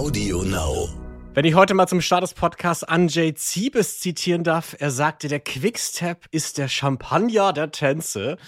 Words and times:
Audio 0.00 0.42
Now. 0.44 0.88
Wenn 1.34 1.44
ich 1.44 1.54
heute 1.54 1.74
mal 1.74 1.86
zum 1.86 2.00
Start 2.00 2.22
des 2.22 2.32
Podcasts 2.32 2.84
Anjay 2.84 3.34
Ziebes 3.34 4.00
zitieren 4.00 4.44
darf, 4.44 4.74
er 4.78 4.90
sagte, 4.90 5.28
der 5.28 5.40
Quickstep 5.40 6.24
ist 6.30 6.56
der 6.56 6.68
Champagner 6.68 7.52
der 7.52 7.70
Tänze. 7.70 8.38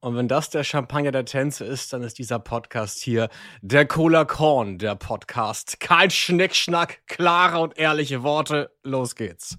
Und 0.00 0.16
wenn 0.16 0.26
das 0.26 0.48
der 0.48 0.64
Champagner 0.64 1.12
der 1.12 1.26
Tänze 1.26 1.66
ist, 1.66 1.92
dann 1.92 2.02
ist 2.02 2.18
dieser 2.18 2.38
Podcast 2.38 2.98
hier 3.00 3.28
der 3.60 3.84
Cola 3.84 4.24
Korn 4.24 4.78
der 4.78 4.94
Podcast. 4.94 5.80
Kein 5.80 6.10
Schnickschnack, 6.10 7.06
klare 7.06 7.58
und 7.58 7.76
ehrliche 7.76 8.22
Worte. 8.22 8.70
Los 8.82 9.14
geht's. 9.14 9.58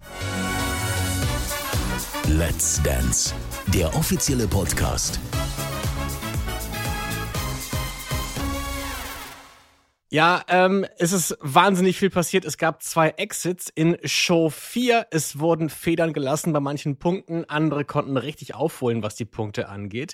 Let's 2.29 2.81
Dance, 2.81 3.35
der 3.67 3.95
offizielle 3.95 4.47
Podcast. 4.47 5.19
Ja, 10.13 10.43
ähm, 10.47 10.85
es 10.99 11.11
ist 11.11 11.35
wahnsinnig 11.41 11.97
viel 11.97 12.11
passiert. 12.11 12.45
Es 12.45 12.59
gab 12.59 12.83
zwei 12.83 13.09
Exits 13.17 13.71
in 13.73 13.97
Show 14.03 14.51
4. 14.51 15.07
Es 15.09 15.39
wurden 15.39 15.69
Federn 15.69 16.13
gelassen 16.13 16.53
bei 16.53 16.59
manchen 16.59 16.99
Punkten. 16.99 17.45
Andere 17.49 17.83
konnten 17.83 18.15
richtig 18.15 18.53
aufholen, 18.53 19.01
was 19.01 19.15
die 19.15 19.25
Punkte 19.25 19.69
angeht. 19.69 20.13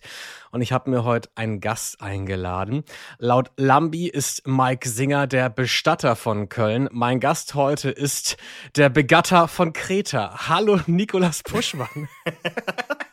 Und 0.51 0.61
ich 0.61 0.71
habe 0.71 0.89
mir 0.89 1.03
heute 1.03 1.29
einen 1.35 1.59
Gast 1.59 2.01
eingeladen. 2.01 2.85
Laut 3.17 3.51
Lambi 3.57 4.07
ist 4.07 4.47
Mike 4.47 4.87
Singer 4.87 5.27
der 5.27 5.49
Bestatter 5.49 6.15
von 6.15 6.47
Köln. 6.47 6.87
Mein 6.93 7.19
Gast 7.19 7.53
heute 7.53 7.89
ist 7.89 8.37
der 8.77 8.87
Begatter 8.87 9.49
von 9.49 9.73
Kreta. 9.73 10.47
Hallo, 10.47 10.79
Nikolas 10.87 11.43
Puschmann. 11.43 12.07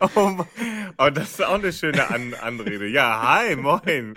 Oh, 0.00 0.44
oh, 0.98 1.10
das 1.10 1.30
ist 1.30 1.44
auch 1.44 1.54
eine 1.54 1.72
schöne 1.72 2.08
An 2.10 2.34
Anrede. 2.34 2.86
Ja, 2.86 3.38
hi, 3.40 3.56
moin. 3.56 4.14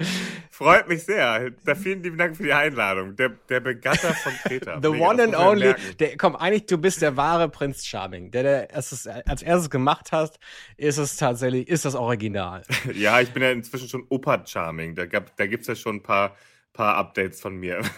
Freut 0.52 0.88
mich 0.88 1.04
sehr. 1.04 1.52
Da 1.64 1.76
vielen 1.76 2.04
lieben 2.04 2.18
Dank 2.18 2.38
für 2.38 2.44
die 2.44 2.54
Einladung. 2.54 3.16
Der, 3.16 3.30
der 3.50 3.60
Begatter 3.60 4.14
von 4.14 4.34
Kreta. 4.44 4.80
The 4.82 4.90
Mega, 4.90 5.10
one 5.10 5.24
and 5.24 5.36
only. 5.36 5.76
Der, 6.00 6.18
komm, 6.18 6.36
eigentlich, 6.36 6.66
du 6.66 6.78
bist 6.78 7.02
der 7.02 7.18
wahre 7.18 7.50
Prinz 7.50 7.86
Charming. 7.86 8.32
Der, 8.32 8.44
der 8.44 8.76
es 8.76 9.08
als 9.08 9.42
erstes 9.42 9.70
gemacht 9.70 10.12
hast, 10.12 10.40
ist 10.78 10.98
es 10.98 11.18
tatsächlich, 11.18 11.68
ist 11.68 11.86
das 11.86 11.96
Original. 11.96 12.64
ja, 12.94 13.22
ich 13.22 13.32
bin 13.32 13.44
ja 13.44 13.52
inzwischen 13.52 13.90
schon 13.90 14.06
Opa 14.10 14.46
Charming. 14.46 14.96
Da, 14.96 15.06
gab, 15.06 15.36
da 15.38 15.48
gibt's 15.48 15.68
ja 15.68 15.76
schon 15.76 15.98
ein 15.98 16.04
paar 16.04 16.36
paar 16.76 16.96
Updates 16.98 17.42
von 17.42 17.56
mir. 17.56 17.82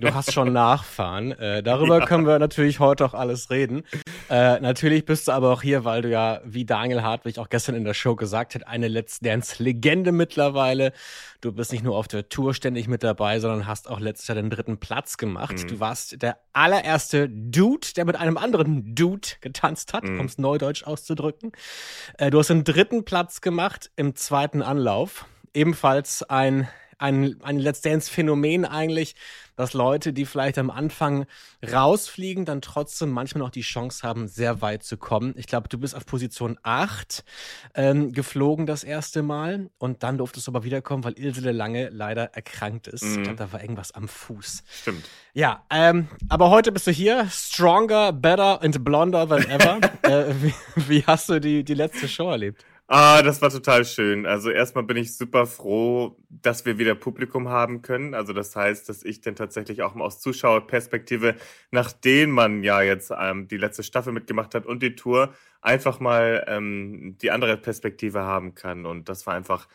Du 0.00 0.14
hast 0.14 0.32
schon 0.32 0.52
Nachfahren. 0.52 1.32
Äh, 1.32 1.62
darüber 1.62 2.00
ja. 2.00 2.06
können 2.06 2.26
wir 2.26 2.38
natürlich 2.38 2.80
heute 2.80 3.04
auch 3.04 3.14
alles 3.14 3.50
reden. 3.50 3.82
Äh, 4.28 4.60
natürlich 4.60 5.04
bist 5.04 5.28
du 5.28 5.32
aber 5.32 5.52
auch 5.52 5.62
hier, 5.62 5.84
weil 5.84 6.02
du 6.02 6.08
ja, 6.08 6.40
wie 6.44 6.64
Daniel 6.64 7.02
Hartwig 7.02 7.38
auch 7.38 7.48
gestern 7.48 7.74
in 7.74 7.84
der 7.84 7.94
Show 7.94 8.16
gesagt 8.16 8.54
hat, 8.54 8.66
eine 8.66 8.88
Let's 8.88 9.20
Dance-Legende 9.20 10.12
mittlerweile. 10.12 10.92
Du 11.40 11.52
bist 11.52 11.72
nicht 11.72 11.84
nur 11.84 11.96
auf 11.96 12.08
der 12.08 12.28
Tour 12.28 12.54
ständig 12.54 12.88
mit 12.88 13.02
dabei, 13.02 13.38
sondern 13.40 13.66
hast 13.66 13.88
auch 13.88 14.00
letztes 14.00 14.28
Jahr 14.28 14.36
den 14.36 14.50
dritten 14.50 14.78
Platz 14.78 15.16
gemacht. 15.16 15.62
Mhm. 15.62 15.68
Du 15.68 15.80
warst 15.80 16.22
der 16.22 16.38
allererste 16.52 17.28
Dude, 17.28 17.88
der 17.96 18.04
mit 18.04 18.16
einem 18.16 18.36
anderen 18.36 18.94
Dude 18.94 19.28
getanzt 19.40 19.92
hat, 19.92 20.04
mhm. 20.04 20.20
um 20.20 20.26
es 20.26 20.38
neudeutsch 20.38 20.84
auszudrücken. 20.84 21.52
Äh, 22.18 22.30
du 22.30 22.38
hast 22.38 22.50
den 22.50 22.64
dritten 22.64 23.04
Platz 23.04 23.40
gemacht 23.40 23.90
im 23.96 24.16
zweiten 24.16 24.62
Anlauf. 24.62 25.26
Ebenfalls 25.54 26.22
ein 26.22 26.68
ein, 26.98 27.36
ein 27.42 27.58
Let's 27.58 27.80
Dance-Phänomen 27.82 28.64
eigentlich, 28.64 29.14
dass 29.56 29.72
Leute, 29.72 30.12
die 30.12 30.26
vielleicht 30.26 30.58
am 30.58 30.70
Anfang 30.70 31.26
rausfliegen, 31.66 32.44
dann 32.44 32.60
trotzdem 32.60 33.10
manchmal 33.10 33.42
noch 33.42 33.50
die 33.50 33.62
Chance 33.62 34.06
haben, 34.06 34.28
sehr 34.28 34.60
weit 34.60 34.82
zu 34.82 34.96
kommen. 34.98 35.34
Ich 35.36 35.46
glaube, 35.46 35.68
du 35.68 35.78
bist 35.78 35.94
auf 35.94 36.04
Position 36.04 36.58
8 36.62 37.24
ähm, 37.74 38.12
geflogen 38.12 38.66
das 38.66 38.84
erste 38.84 39.22
Mal 39.22 39.70
und 39.78 40.02
dann 40.02 40.18
durftest 40.18 40.46
du 40.46 40.52
aber 40.52 40.64
wiederkommen, 40.64 41.04
weil 41.04 41.18
Ilse 41.18 41.50
Lange 41.50 41.88
leider 41.88 42.34
erkrankt 42.34 42.86
ist. 42.86 43.04
Mhm. 43.04 43.16
Ich 43.16 43.22
glaube, 43.22 43.36
da 43.36 43.52
war 43.52 43.62
irgendwas 43.62 43.92
am 43.92 44.08
Fuß. 44.08 44.62
Stimmt. 44.82 45.04
Ja, 45.32 45.64
ähm, 45.70 46.08
aber 46.28 46.50
heute 46.50 46.72
bist 46.72 46.86
du 46.86 46.90
hier, 46.90 47.26
stronger, 47.30 48.12
better 48.12 48.62
and 48.62 48.84
blonder 48.84 49.26
than 49.28 49.44
ever. 49.48 49.80
äh, 50.02 50.34
wie, 50.42 50.54
wie 50.74 51.04
hast 51.06 51.28
du 51.28 51.40
die, 51.40 51.64
die 51.64 51.74
letzte 51.74 52.08
Show 52.08 52.30
erlebt? 52.30 52.64
Ah, 52.88 53.20
das 53.22 53.42
war 53.42 53.50
total 53.50 53.84
schön. 53.84 54.26
Also 54.26 54.48
erstmal 54.50 54.84
bin 54.84 54.96
ich 54.96 55.16
super 55.16 55.46
froh, 55.46 56.16
dass 56.28 56.64
wir 56.66 56.78
wieder 56.78 56.94
Publikum 56.94 57.48
haben 57.48 57.82
können. 57.82 58.14
Also 58.14 58.32
das 58.32 58.54
heißt, 58.54 58.88
dass 58.88 59.02
ich 59.02 59.20
dann 59.20 59.34
tatsächlich 59.34 59.82
auch 59.82 59.96
mal 59.96 60.04
aus 60.04 60.20
Zuschauerperspektive, 60.20 61.34
nachdem 61.72 62.30
man 62.30 62.62
ja 62.62 62.82
jetzt 62.82 63.12
ähm, 63.18 63.48
die 63.48 63.56
letzte 63.56 63.82
Staffel 63.82 64.12
mitgemacht 64.12 64.54
hat 64.54 64.66
und 64.66 64.84
die 64.84 64.94
Tour, 64.94 65.34
einfach 65.60 65.98
mal 65.98 66.44
ähm, 66.46 67.16
die 67.20 67.32
andere 67.32 67.56
Perspektive 67.56 68.20
haben 68.22 68.54
kann. 68.54 68.86
Und 68.86 69.08
das 69.08 69.26
war 69.26 69.34
einfach 69.34 69.66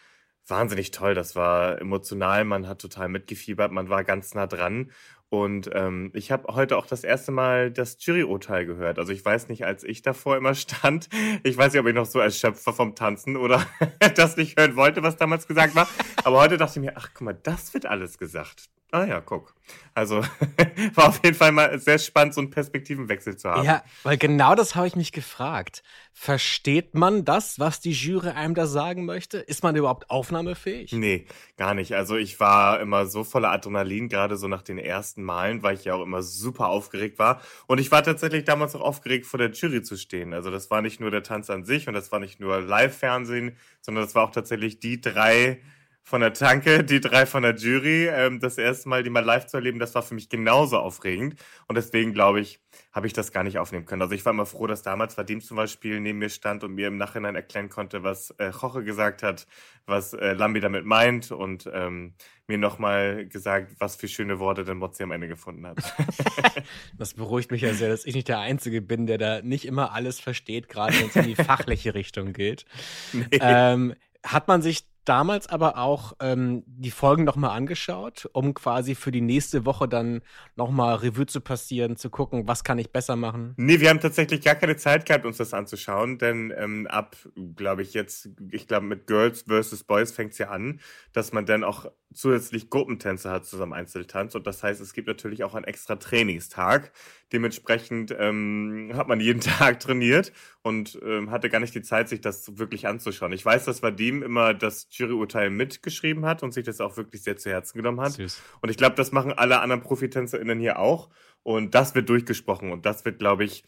wahnsinnig 0.47 0.91
toll. 0.91 1.13
Das 1.13 1.35
war 1.35 1.81
emotional. 1.81 2.45
Man 2.45 2.66
hat 2.67 2.79
total 2.81 3.09
mitgefiebert. 3.09 3.73
Man 3.73 3.89
war 3.89 4.05
ganz 4.05 4.33
nah 4.35 4.47
dran. 4.47 4.89
Und 5.34 5.69
ähm, 5.74 6.12
ich 6.14 6.30
habe 6.30 6.53
heute 6.53 6.75
auch 6.75 6.86
das 6.86 7.06
erste 7.06 7.31
Mal 7.31 7.72
das 7.72 7.96
Juryurteil 8.02 8.66
gehört. 8.66 9.00
Also 9.00 9.14
ich 9.14 9.24
weiß 9.24 9.47
nicht, 9.47 9.66
als 9.66 9.86
ich 9.86 10.02
davor 10.02 10.36
immer 10.36 10.53
stand, 10.56 11.08
ich 11.44 11.56
weiß 11.56 11.72
nicht, 11.72 11.80
ob 11.80 11.88
ich 11.88 11.96
noch 11.96 12.06
so 12.06 12.19
als 12.19 12.38
Schöpfer 12.38 12.74
vom 12.74 12.96
Tanzen 12.96 13.38
oder 13.38 13.66
das 14.16 14.36
nicht 14.36 14.59
hören 14.59 14.75
wollte, 14.75 15.03
was 15.03 15.16
damals 15.16 15.47
gesagt 15.47 15.74
war. 15.74 15.88
Aber 16.25 16.42
heute 16.42 16.58
dachte 16.58 16.80
ich 16.80 16.86
mir, 16.86 16.97
ach 16.97 17.12
guck 17.14 17.22
mal, 17.22 17.34
das 17.34 17.74
wird 17.74 17.86
alles 17.86 18.18
gesagt. 18.18 18.69
Ah 18.91 19.06
ja, 19.06 19.22
guck. 19.22 19.56
Also 19.94 20.22
war 20.96 21.07
auf 21.07 21.22
jeden 21.24 21.35
Fall 21.35 21.53
mal 21.53 21.79
sehr 21.79 21.97
spannend, 21.97 22.34
so 22.34 22.41
einen 22.41 22.50
Perspektivenwechsel 22.50 23.38
zu 23.38 23.50
haben. 23.50 23.66
Ja, 23.66 23.84
weil 24.03 24.18
genau 24.18 24.53
das 24.53 24.75
habe 24.75 24.88
ich 24.88 24.97
mich 24.97 25.13
gefragt. 25.13 25.81
Versteht 26.12 26.94
man 26.94 27.24
das, 27.24 27.57
was 27.57 27.80
die 27.80 27.94
Jury 27.94 28.30
einem 28.30 28.53
da 28.53 28.68
sagen 28.68 29.06
möchte? 29.06 29.38
Ist 29.38 29.63
man 29.63 29.78
überhaupt 29.78 30.09
aufnahmefähig? 30.09 30.91
Nee, 30.91 31.25
gar 31.56 31.74
nicht. 31.74 31.96
Also 31.96 32.18
ich 32.18 32.41
war 32.41 32.81
immer 32.81 33.06
so 33.06 33.24
voller 33.24 33.51
Adrenalin, 33.51 34.09
gerade 34.09 34.35
so 34.35 34.50
nach 34.50 34.62
den 34.62 34.78
ersten 34.78 35.24
Malen, 35.24 35.63
weil 35.63 35.75
ich 35.75 35.85
ja 35.85 35.94
auch 35.94 36.03
immer 36.03 36.22
super 36.22 36.68
aufgeregt 36.68 37.18
war. 37.18 37.41
Und 37.68 37.80
ich 37.80 37.91
war 37.91 38.03
tatsächlich 38.03 38.44
damals 38.44 38.75
auch 38.75 38.81
aufgeregt, 38.81 39.25
vor 39.25 39.38
der 39.38 39.51
Jury 39.51 39.84
zu 39.84 39.97
stehen. 39.97 40.34
Also 40.34 40.51
das 40.51 40.69
war 40.69 40.81
nicht 40.81 41.00
nur 41.00 41.12
der 41.12 41.24
Tanz 41.24 41.50
an 41.50 41.63
sich 41.63 41.88
und 41.88 41.94
das 41.94 42.12
war 42.12 42.19
nicht 42.19 42.41
nur 42.41 42.59
Live-Fernsehen, 42.59 43.56
sondern 43.80 44.03
das 44.03 44.16
war 44.16 44.25
auch 44.25 44.31
tatsächlich 44.31 44.80
die 44.80 45.00
drei 45.00 45.62
von 46.03 46.22
der 46.22 46.34
Tanke, 46.34 46.84
die 46.84 47.00
drei 47.00 47.25
von 47.25 47.44
der 47.44 47.56
Jury. 47.56 48.07
Ähm, 48.07 48.39
das 48.39 48.57
erste 48.57 48.89
Mal, 48.89 49.03
die 49.03 49.09
mal 49.09 49.23
live 49.23 49.47
zu 49.47 49.57
erleben, 49.57 49.79
das 49.79 49.95
war 49.95 50.03
für 50.03 50.13
mich 50.13 50.29
genauso 50.29 50.78
aufregend. 50.78 51.35
Und 51.67 51.75
deswegen, 51.75 52.13
glaube 52.13 52.41
ich, 52.41 52.59
habe 52.91 53.07
ich 53.07 53.13
das 53.13 53.31
gar 53.31 53.44
nicht 53.44 53.57
aufnehmen 53.57 53.85
können. 53.85 54.01
Also 54.01 54.13
ich 54.13 54.25
war 54.25 54.34
immer 54.34 54.45
froh, 54.45 54.67
dass 54.67 54.81
damals 54.81 55.17
Vadim 55.17 55.41
zum 55.41 55.57
Beispiel 55.57 56.00
neben 56.00 56.19
mir 56.19 56.29
stand 56.29 56.63
und 56.63 56.73
mir 56.73 56.88
im 56.88 56.97
Nachhinein 56.97 57.35
erklären 57.35 57.69
konnte, 57.69 58.03
was 58.03 58.31
äh, 58.38 58.51
Choche 58.51 58.84
gesagt 58.84 59.23
hat, 59.23 59.47
was 59.85 60.13
äh, 60.13 60.34
Lambi 60.34 60.59
damit 60.59 60.85
meint 60.85 61.31
und 61.31 61.69
ähm, 61.72 62.16
mir 62.47 62.57
nochmal 62.57 63.25
gesagt, 63.28 63.75
was 63.79 63.95
für 63.95 64.07
schöne 64.07 64.39
Worte 64.39 64.66
denn 64.66 64.78
Mozzi 64.78 65.03
am 65.03 65.12
Ende 65.12 65.28
gefunden 65.28 65.66
hat. 65.66 65.78
das 66.97 67.13
beruhigt 67.13 67.51
mich 67.51 67.62
ja 67.62 67.73
sehr, 67.73 67.89
dass 67.89 68.06
ich 68.06 68.16
nicht 68.16 68.28
der 68.28 68.39
Einzige 68.39 68.81
bin, 68.81 69.06
der 69.06 69.18
da 69.18 69.41
nicht 69.41 69.66
immer 69.66 69.94
alles 69.94 70.19
versteht, 70.19 70.68
gerade 70.68 70.94
wenn 71.00 71.07
es 71.07 71.16
in 71.16 71.28
die 71.28 71.35
fachliche 71.35 71.94
Richtung 71.94 72.33
geht. 72.33 72.66
Nee. 73.13 73.39
Ähm, 73.41 73.94
hat 74.25 74.47
man 74.47 74.62
sich 74.62 74.85
damals 75.11 75.47
aber 75.47 75.77
auch 75.77 76.13
ähm, 76.22 76.63
die 76.66 76.89
Folgen 76.89 77.25
nochmal 77.25 77.49
angeschaut, 77.49 78.29
um 78.31 78.53
quasi 78.53 78.95
für 78.95 79.11
die 79.11 79.19
nächste 79.19 79.66
Woche 79.66 79.89
dann 79.89 80.22
nochmal 80.55 80.95
Revue 80.95 81.25
zu 81.25 81.41
passieren, 81.41 81.97
zu 81.97 82.09
gucken, 82.09 82.47
was 82.47 82.63
kann 82.63 82.79
ich 82.79 82.94
besser 82.94 83.17
machen? 83.17 83.53
Nee, 83.57 83.81
wir 83.81 83.89
haben 83.89 84.00
tatsächlich 84.00 84.41
gar 84.41 84.55
keine 84.55 84.77
Zeit 84.77 85.05
gehabt, 85.05 85.25
uns 85.25 85.35
das 85.35 85.53
anzuschauen, 85.53 86.17
denn 86.17 86.53
ähm, 86.55 86.88
ab, 86.88 87.17
glaube 87.57 87.81
ich, 87.81 87.94
jetzt, 87.94 88.29
ich 88.51 88.69
glaube, 88.69 88.85
mit 88.85 89.05
Girls 89.05 89.41
versus 89.50 89.83
Boys 89.83 90.13
fängt 90.13 90.31
es 90.31 90.38
ja 90.38 90.47
an, 90.47 90.79
dass 91.11 91.33
man 91.33 91.45
dann 91.45 91.66
auch 91.66 91.91
zusätzlich 92.13 92.69
Gruppentänze 92.69 93.29
hat 93.29 93.45
zusammen 93.45 93.73
Einzeltanz 93.73 94.35
und 94.35 94.45
das 94.47 94.63
heißt, 94.63 94.81
es 94.81 94.94
gibt 94.94 95.07
natürlich 95.07 95.44
auch 95.44 95.55
einen 95.55 95.66
extra 95.66 95.95
Trainingstag. 95.95 96.91
Dementsprechend 97.31 98.13
ähm, 98.17 98.91
hat 98.94 99.07
man 99.07 99.19
jeden 99.19 99.39
Tag 99.41 99.79
trainiert 99.79 100.33
und 100.61 101.00
ähm, 101.03 101.31
hatte 101.31 101.50
gar 101.50 101.59
nicht 101.59 101.75
die 101.75 101.81
Zeit, 101.81 102.09
sich 102.09 102.21
das 102.21 102.57
wirklich 102.57 102.88
anzuschauen. 102.88 103.31
Ich 103.31 103.45
weiß, 103.45 103.66
dass 103.66 103.81
Vadim 103.81 104.23
immer 104.23 104.53
das 104.53 104.88
Juryurteil 105.01 105.50
mitgeschrieben 105.50 106.25
hat 106.25 106.44
und 106.44 106.53
sich 106.53 106.63
das 106.63 106.79
auch 106.79 106.97
wirklich 106.97 107.23
sehr 107.23 107.38
zu 107.38 107.50
Herzen 107.50 107.78
genommen 107.78 108.01
hat. 108.01 108.13
Süß. 108.13 108.41
Und 108.62 108.69
ich 108.69 108.78
glaube, 108.78 108.95
das 108.95 109.12
machen 109.12 109.33
alle 109.33 109.59
anderen 109.59 109.81
ProfitänzerInnen 109.81 110.59
hier 110.59 110.80
auch. 110.80 111.09
Und 111.44 111.75
das 111.75 111.95
wird 111.95 112.07
durchgesprochen 112.09 112.71
und 112.71 112.86
das 112.86 113.03
wird, 113.03 113.19
glaube 113.19 113.44
ich, 113.44 113.63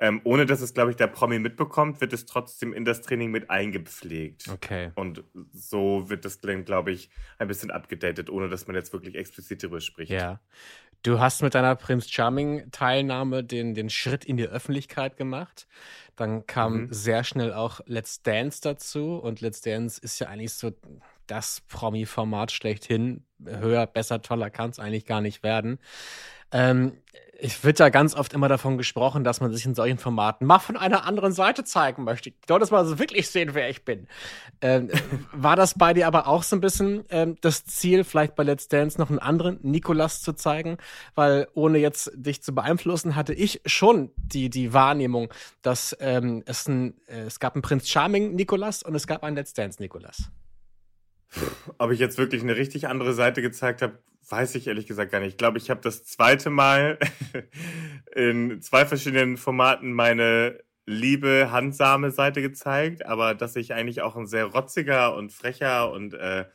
ähm, 0.00 0.20
ohne 0.24 0.46
dass 0.46 0.60
es, 0.60 0.74
glaube 0.74 0.90
ich, 0.90 0.96
der 0.96 1.08
Promi 1.08 1.40
mitbekommt, 1.40 2.00
wird 2.00 2.12
es 2.12 2.24
trotzdem 2.24 2.72
in 2.72 2.84
das 2.84 3.02
Training 3.02 3.32
mit 3.32 3.50
eingepflegt. 3.50 4.48
Okay. 4.48 4.92
Und 4.94 5.24
so 5.52 6.08
wird 6.08 6.24
das, 6.24 6.40
glaube 6.40 6.92
ich, 6.92 7.10
ein 7.38 7.48
bisschen 7.48 7.72
abgedatet, 7.72 8.30
ohne 8.30 8.48
dass 8.48 8.68
man 8.68 8.76
jetzt 8.76 8.92
wirklich 8.92 9.16
explizit 9.16 9.62
darüber 9.62 9.80
spricht. 9.80 10.12
Ja. 10.12 10.40
Du 11.02 11.20
hast 11.20 11.42
mit 11.42 11.54
deiner 11.54 11.74
Prince 11.76 12.08
Charming 12.10 12.70
Teilnahme 12.70 13.44
den, 13.44 13.74
den 13.74 13.90
Schritt 13.90 14.24
in 14.24 14.36
die 14.36 14.46
Öffentlichkeit 14.46 15.16
gemacht. 15.16 15.66
Dann 16.18 16.46
kam 16.46 16.82
mhm. 16.82 16.88
sehr 16.92 17.24
schnell 17.24 17.52
auch 17.52 17.80
Let's 17.86 18.22
Dance 18.22 18.60
dazu. 18.60 19.16
Und 19.16 19.40
Let's 19.40 19.60
Dance 19.60 20.00
ist 20.02 20.18
ja 20.18 20.28
eigentlich 20.28 20.52
so 20.52 20.72
das 21.26 21.62
Promi-Format 21.68 22.50
schlechthin. 22.50 23.24
Höher, 23.44 23.86
besser, 23.86 24.20
toller 24.20 24.50
kann 24.50 24.70
es 24.70 24.80
eigentlich 24.80 25.06
gar 25.06 25.20
nicht 25.20 25.42
werden. 25.42 25.78
Ähm, 26.50 26.98
Ich 27.40 27.62
wird 27.62 27.78
ja 27.78 27.88
ganz 27.88 28.16
oft 28.16 28.32
immer 28.32 28.48
davon 28.48 28.78
gesprochen, 28.78 29.22
dass 29.22 29.40
man 29.40 29.52
sich 29.52 29.64
in 29.64 29.76
solchen 29.76 29.98
Formaten 29.98 30.44
mal 30.44 30.58
von 30.58 30.76
einer 30.76 31.06
anderen 31.06 31.32
Seite 31.32 31.62
zeigen 31.62 32.02
möchte. 32.02 32.30
Ich 32.30 32.34
soll 32.48 32.58
das 32.58 32.72
mal 32.72 32.84
so 32.84 32.98
wirklich 32.98 33.28
sehen, 33.28 33.50
wer 33.52 33.70
ich 33.70 33.84
bin. 33.84 34.08
Ähm, 34.60 34.90
war 35.32 35.54
das 35.54 35.74
bei 35.74 35.94
dir 35.94 36.08
aber 36.08 36.26
auch 36.26 36.42
so 36.42 36.56
ein 36.56 36.60
bisschen 36.60 37.04
ähm, 37.10 37.36
das 37.40 37.64
Ziel, 37.64 38.02
vielleicht 38.02 38.34
bei 38.34 38.42
Let's 38.42 38.66
Dance 38.66 38.98
noch 38.98 39.08
einen 39.08 39.20
anderen 39.20 39.60
Nikolas 39.62 40.20
zu 40.20 40.32
zeigen? 40.32 40.78
Weil 41.14 41.46
ohne 41.54 41.78
jetzt 41.78 42.10
dich 42.12 42.42
zu 42.42 42.52
beeinflussen, 42.52 43.14
hatte 43.14 43.34
ich 43.34 43.60
schon 43.66 44.10
die, 44.16 44.50
die 44.50 44.72
Wahrnehmung, 44.72 45.32
dass 45.62 45.96
ähm, 46.00 46.42
es, 46.44 46.66
ein, 46.66 46.94
äh, 47.06 47.20
es 47.20 47.38
gab 47.38 47.54
einen 47.54 47.62
Prinz 47.62 47.88
Charming 47.88 48.34
Nikolas 48.34 48.82
und 48.82 48.96
es 48.96 49.06
gab 49.06 49.22
einen 49.22 49.36
Let's 49.36 49.52
Dance 49.52 49.80
Nikolas. 49.80 50.28
Ob 51.78 51.90
ich 51.90 51.98
jetzt 51.98 52.18
wirklich 52.18 52.42
eine 52.42 52.56
richtig 52.56 52.88
andere 52.88 53.12
Seite 53.12 53.42
gezeigt 53.42 53.82
habe, 53.82 53.98
weiß 54.28 54.54
ich 54.54 54.66
ehrlich 54.66 54.86
gesagt 54.86 55.12
gar 55.12 55.20
nicht. 55.20 55.30
Ich 55.30 55.36
glaube, 55.36 55.58
ich 55.58 55.70
habe 55.70 55.80
das 55.80 56.04
zweite 56.04 56.50
Mal 56.50 56.98
in 58.14 58.60
zwei 58.60 58.86
verschiedenen 58.86 59.36
Formaten 59.36 59.92
meine 59.92 60.60
liebe, 60.86 61.50
handsame 61.50 62.10
Seite 62.10 62.40
gezeigt, 62.40 63.04
aber 63.04 63.34
dass 63.34 63.56
ich 63.56 63.74
eigentlich 63.74 64.00
auch 64.00 64.16
ein 64.16 64.26
sehr 64.26 64.46
rotziger 64.46 65.14
und 65.14 65.32
frecher 65.32 65.92
und 65.92 66.14
äh, 66.14 66.46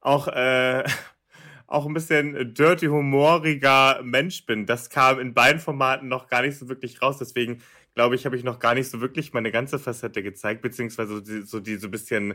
auch, 0.00 0.28
äh, 0.28 0.84
auch 1.66 1.86
ein 1.86 1.94
bisschen 1.94 2.54
dirty, 2.54 2.86
humoriger 2.86 4.02
Mensch 4.02 4.44
bin. 4.46 4.66
Das 4.66 4.90
kam 4.90 5.18
in 5.18 5.34
beiden 5.34 5.60
Formaten 5.60 6.08
noch 6.08 6.28
gar 6.28 6.42
nicht 6.42 6.58
so 6.58 6.68
wirklich 6.68 7.00
raus. 7.00 7.18
Deswegen 7.18 7.62
glaube 7.94 8.14
ich, 8.16 8.26
habe 8.26 8.36
ich 8.36 8.44
noch 8.44 8.58
gar 8.58 8.74
nicht 8.74 8.90
so 8.90 9.00
wirklich 9.00 9.32
meine 9.32 9.50
ganze 9.50 9.78
Facette 9.78 10.22
gezeigt, 10.22 10.62
beziehungsweise 10.62 11.14
so 11.14 11.20
die 11.20 11.42
so, 11.42 11.60
die, 11.60 11.76
so 11.76 11.88
bisschen 11.88 12.34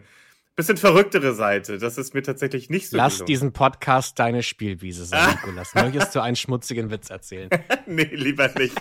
bisschen 0.56 0.78
verrücktere 0.78 1.34
Seite. 1.34 1.78
Das 1.78 1.98
ist 1.98 2.14
mir 2.14 2.22
tatsächlich 2.22 2.70
nicht 2.70 2.90
so 2.90 2.98
Lass 2.98 3.14
gelungen. 3.14 3.28
diesen 3.28 3.54
Podcast 3.54 4.20
deine 4.20 4.44
Spielwiese 4.44 5.06
sein, 5.06 5.30
Nikolas. 5.30 5.74
Möchtest 5.74 6.16
du 6.16 6.22
einen 6.22 6.36
schmutzigen 6.36 6.92
Witz 6.92 7.10
erzählen? 7.10 7.50
nee, 7.86 8.10
lieber 8.12 8.50
nicht. 8.58 8.76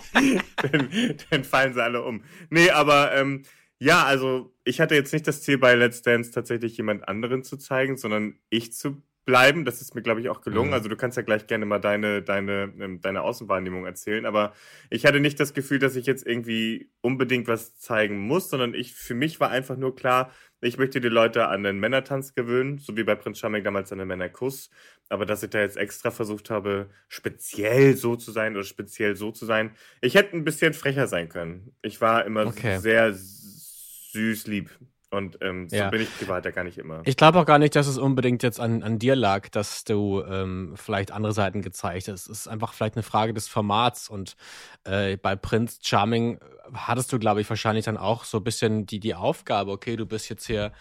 dann, 0.57 0.89
dann, 1.29 1.43
fallen 1.43 1.73
sie 1.73 1.81
alle 1.81 2.03
um. 2.03 2.23
Nee, 2.49 2.69
aber 2.71 3.13
ähm, 3.15 3.43
ja, 3.79 4.03
also 4.03 4.53
ich 4.65 4.81
hatte 4.81 4.95
jetzt 4.95 5.13
nicht 5.13 5.27
das 5.27 5.41
Ziel 5.41 5.57
bei 5.57 5.73
Let's 5.75 6.01
Dance 6.01 6.31
tatsächlich 6.31 6.75
jemand 6.75 7.07
anderen 7.07 7.43
zu 7.43 7.55
zeigen, 7.55 7.95
sondern 7.95 8.35
ich 8.49 8.73
zu 8.73 9.01
bleiben. 9.29 9.63
Das 9.63 9.79
ist 9.79 9.93
mir, 9.93 10.01
glaube 10.01 10.21
ich, 10.21 10.29
auch 10.29 10.41
gelungen. 10.41 10.69
Mhm. 10.69 10.73
Also 10.73 10.89
du 10.89 10.95
kannst 10.95 11.15
ja 11.15 11.21
gleich 11.21 11.45
gerne 11.45 11.67
mal 11.67 11.77
deine, 11.77 12.23
deine, 12.23 12.73
ähm, 12.79 12.99
deine 12.99 13.21
Außenwahrnehmung 13.21 13.85
erzählen. 13.85 14.25
Aber 14.25 14.53
ich 14.89 15.05
hatte 15.05 15.19
nicht 15.19 15.39
das 15.39 15.53
Gefühl, 15.53 15.77
dass 15.77 15.95
ich 15.95 16.07
jetzt 16.07 16.25
irgendwie 16.25 16.89
unbedingt 17.01 17.47
was 17.47 17.77
zeigen 17.77 18.17
muss, 18.17 18.49
sondern 18.49 18.73
ich, 18.73 18.95
für 18.95 19.13
mich 19.13 19.39
war 19.39 19.51
einfach 19.51 19.77
nur 19.77 19.95
klar, 19.95 20.31
ich 20.61 20.77
möchte 20.77 20.99
die 20.99 21.09
Leute 21.09 21.47
an 21.47 21.63
den 21.63 21.79
Männertanz 21.79 22.35
gewöhnen, 22.35 22.77
so 22.79 22.97
wie 22.97 23.03
bei 23.03 23.15
Prinz 23.15 23.39
Charming 23.39 23.63
damals 23.63 23.91
an 23.91 23.99
den 23.99 24.07
Männerkuss. 24.07 24.69
Aber 25.07 25.25
dass 25.25 25.41
ich 25.41 25.49
da 25.49 25.59
jetzt 25.59 25.77
extra 25.77 26.11
versucht 26.11 26.49
habe, 26.49 26.89
speziell 27.07 27.95
so 27.95 28.15
zu 28.15 28.31
sein 28.31 28.55
oder 28.55 28.65
speziell 28.65 29.15
so 29.15 29.31
zu 29.31 29.45
sein. 29.45 29.71
Ich 30.01 30.15
hätte 30.15 30.35
ein 30.35 30.43
bisschen 30.43 30.73
frecher 30.73 31.07
sein 31.07 31.29
können. 31.29 31.73
Ich 31.81 32.01
war 32.01 32.25
immer 32.25 32.45
okay. 32.45 32.77
sehr 32.79 33.13
süß 33.13 34.47
lieb. 34.47 34.69
Und 35.11 35.39
ähm, 35.41 35.67
so 35.69 35.75
ja. 35.75 35.89
bin 35.89 36.01
ich 36.01 36.17
privat 36.17 36.45
ja 36.45 36.51
gar 36.51 36.63
nicht 36.63 36.77
immer. 36.77 37.01
Ich 37.05 37.17
glaube 37.17 37.39
auch 37.39 37.45
gar 37.45 37.57
nicht, 37.57 37.75
dass 37.75 37.87
es 37.87 37.97
unbedingt 37.97 38.43
jetzt 38.43 38.59
an, 38.59 38.83
an 38.83 38.99
dir 38.99 39.15
lag, 39.15 39.49
dass 39.49 39.83
du 39.83 40.21
ähm, 40.21 40.73
vielleicht 40.75 41.11
andere 41.11 41.33
Seiten 41.33 41.63
gezeigt 41.63 42.07
hast. 42.07 42.29
Es 42.29 42.41
ist 42.41 42.47
einfach 42.47 42.73
vielleicht 42.73 42.95
eine 42.95 43.03
Frage 43.03 43.33
des 43.33 43.47
Formats. 43.47 44.09
Und 44.09 44.35
äh, 44.83 45.17
bei 45.17 45.35
Prince 45.35 45.79
Charming 45.81 46.39
hattest 46.73 47.11
du, 47.11 47.17
glaube 47.17 47.41
ich, 47.41 47.49
wahrscheinlich 47.49 47.85
dann 47.85 47.97
auch 47.97 48.23
so 48.23 48.37
ein 48.37 48.43
bisschen 48.43 48.85
die, 48.85 48.99
die 48.99 49.15
Aufgabe, 49.15 49.71
okay, 49.71 49.95
du 49.95 50.05
bist 50.05 50.29
jetzt 50.29 50.45
hier 50.45 50.71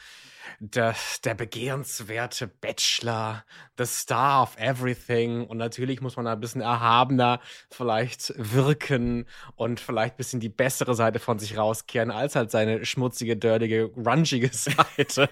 der, 0.61 0.95
der 1.25 1.35
begehrenswerte 1.35 2.47
Bachelor, 2.47 3.45
the 3.77 3.87
Star 3.87 4.43
of 4.43 4.57
Everything. 4.59 5.47
Und 5.47 5.59
natürlich 5.59 6.01
muss 6.01 6.17
man 6.17 6.27
ein 6.27 6.41
bisschen 6.41 6.61
erhabener 6.61 7.41
vielleicht 7.71 8.33
wirken 8.37 9.27
und 9.57 9.81
vielleicht 9.81 10.15
ein 10.15 10.17
bisschen 10.19 10.41
die 10.41 10.49
bessere 10.49 10.95
Seite 10.95 11.19
von 11.19 11.39
sich 11.39 11.57
rauskehren, 11.57 12.11
als 12.11 12.37
halt 12.37 12.51
seine 12.51 12.85
schmutzige, 12.85 13.37
dirtige, 13.37 13.89
grungige 13.89 14.49
Seite. 14.53 15.29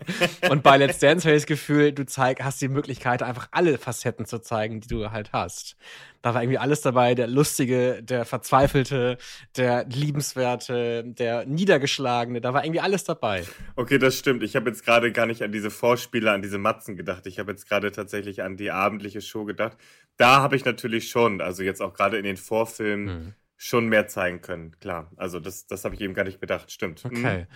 und 0.48 0.62
bei 0.62 0.76
Let's 0.76 0.98
Dance 0.98 1.26
habe 1.26 1.36
ich 1.36 1.42
das 1.42 1.46
Gefühl, 1.46 1.92
du 1.92 2.06
zeig, 2.06 2.42
hast 2.42 2.60
die 2.60 2.68
Möglichkeit, 2.68 3.22
einfach 3.22 3.48
alle 3.50 3.78
Facetten 3.78 4.26
zu 4.26 4.40
zeigen, 4.40 4.80
die 4.80 4.88
du 4.88 5.10
halt 5.10 5.32
hast. 5.32 5.76
Da 6.26 6.34
war 6.34 6.42
irgendwie 6.42 6.58
alles 6.58 6.80
dabei, 6.80 7.14
der 7.14 7.28
Lustige, 7.28 8.02
der 8.02 8.24
Verzweifelte, 8.24 9.16
der 9.56 9.84
Liebenswerte, 9.84 11.04
der 11.06 11.46
Niedergeschlagene, 11.46 12.40
da 12.40 12.52
war 12.52 12.64
irgendwie 12.64 12.80
alles 12.80 13.04
dabei. 13.04 13.44
Okay, 13.76 13.96
das 13.98 14.18
stimmt. 14.18 14.42
Ich 14.42 14.56
habe 14.56 14.68
jetzt 14.68 14.84
gerade 14.84 15.12
gar 15.12 15.26
nicht 15.26 15.44
an 15.44 15.52
diese 15.52 15.70
Vorspieler, 15.70 16.32
an 16.32 16.42
diese 16.42 16.58
Matzen 16.58 16.96
gedacht. 16.96 17.28
Ich 17.28 17.38
habe 17.38 17.52
jetzt 17.52 17.68
gerade 17.68 17.92
tatsächlich 17.92 18.42
an 18.42 18.56
die 18.56 18.72
abendliche 18.72 19.20
Show 19.20 19.44
gedacht. 19.44 19.76
Da 20.16 20.40
habe 20.40 20.56
ich 20.56 20.64
natürlich 20.64 21.10
schon, 21.10 21.40
also 21.40 21.62
jetzt 21.62 21.80
auch 21.80 21.94
gerade 21.94 22.18
in 22.18 22.24
den 22.24 22.36
Vorfilmen, 22.36 23.04
mhm. 23.04 23.34
Schon 23.56 23.88
mehr 23.88 24.06
zeigen 24.06 24.42
können. 24.42 24.78
Klar, 24.80 25.10
also 25.16 25.40
das, 25.40 25.66
das 25.66 25.84
habe 25.84 25.94
ich 25.94 26.00
eben 26.00 26.14
gar 26.14 26.24
nicht 26.24 26.40
bedacht. 26.40 26.70
Stimmt. 26.70 27.04
Mhm. 27.04 27.10
Okay. 27.10 27.38
Mhm. 27.40 27.46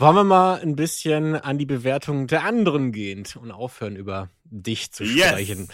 Wollen 0.00 0.14
wir 0.14 0.24
mal 0.24 0.60
ein 0.60 0.76
bisschen 0.76 1.34
an 1.34 1.58
die 1.58 1.66
Bewertung 1.66 2.28
der 2.28 2.44
anderen 2.44 2.92
gehen 2.92 3.24
und 3.40 3.50
aufhören 3.50 3.96
über 3.96 4.30
dich 4.44 4.92
zu 4.92 5.04
sprechen. 5.04 5.68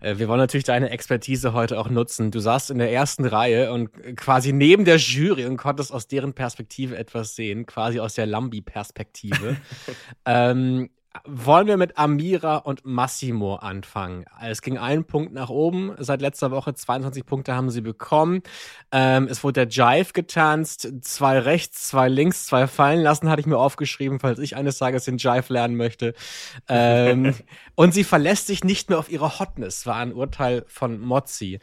Yes. 0.00 0.14
Äh, 0.14 0.18
wir 0.18 0.28
wollen 0.28 0.40
natürlich 0.40 0.64
deine 0.64 0.90
Expertise 0.90 1.52
heute 1.52 1.78
auch 1.78 1.88
nutzen. 1.88 2.30
Du 2.30 2.40
saßt 2.40 2.70
in 2.70 2.78
der 2.78 2.92
ersten 2.92 3.24
Reihe 3.24 3.72
und 3.72 3.90
quasi 4.16 4.52
neben 4.52 4.84
der 4.84 4.96
Jury 4.96 5.46
und 5.46 5.56
konntest 5.56 5.92
aus 5.92 6.08
deren 6.08 6.34
Perspektive 6.34 6.96
etwas 6.96 7.36
sehen, 7.36 7.66
quasi 7.66 8.00
aus 8.00 8.14
der 8.14 8.26
Lambi-Perspektive. 8.26 9.56
ähm, 10.26 10.90
wollen 11.24 11.66
wir 11.66 11.76
mit 11.76 11.98
Amira 11.98 12.56
und 12.56 12.84
Massimo 12.84 13.56
anfangen? 13.56 14.24
Es 14.42 14.62
ging 14.62 14.78
einen 14.78 15.04
Punkt 15.04 15.32
nach 15.32 15.48
oben. 15.48 15.94
Seit 15.98 16.20
letzter 16.20 16.50
Woche 16.50 16.74
22 16.74 17.24
Punkte 17.24 17.54
haben 17.54 17.70
sie 17.70 17.80
bekommen. 17.80 18.42
Ähm, 18.92 19.28
es 19.30 19.44
wurde 19.44 19.66
der 19.66 19.68
Jive 19.68 20.12
getanzt. 20.12 20.88
Zwei 21.02 21.38
rechts, 21.38 21.88
zwei 21.88 22.08
links, 22.08 22.46
zwei 22.46 22.66
fallen 22.66 23.00
lassen, 23.00 23.28
hatte 23.28 23.40
ich 23.40 23.46
mir 23.46 23.58
aufgeschrieben, 23.58 24.20
falls 24.20 24.38
ich 24.38 24.56
eines 24.56 24.78
Tages 24.78 25.04
den 25.04 25.18
Jive 25.18 25.52
lernen 25.52 25.76
möchte. 25.76 26.14
Ähm, 26.68 27.34
und 27.74 27.94
sie 27.94 28.04
verlässt 28.04 28.46
sich 28.46 28.64
nicht 28.64 28.88
mehr 28.88 28.98
auf 28.98 29.10
ihre 29.10 29.38
Hotness, 29.38 29.86
war 29.86 29.96
ein 29.96 30.12
Urteil 30.12 30.64
von 30.68 31.00
Mozzi. 31.00 31.60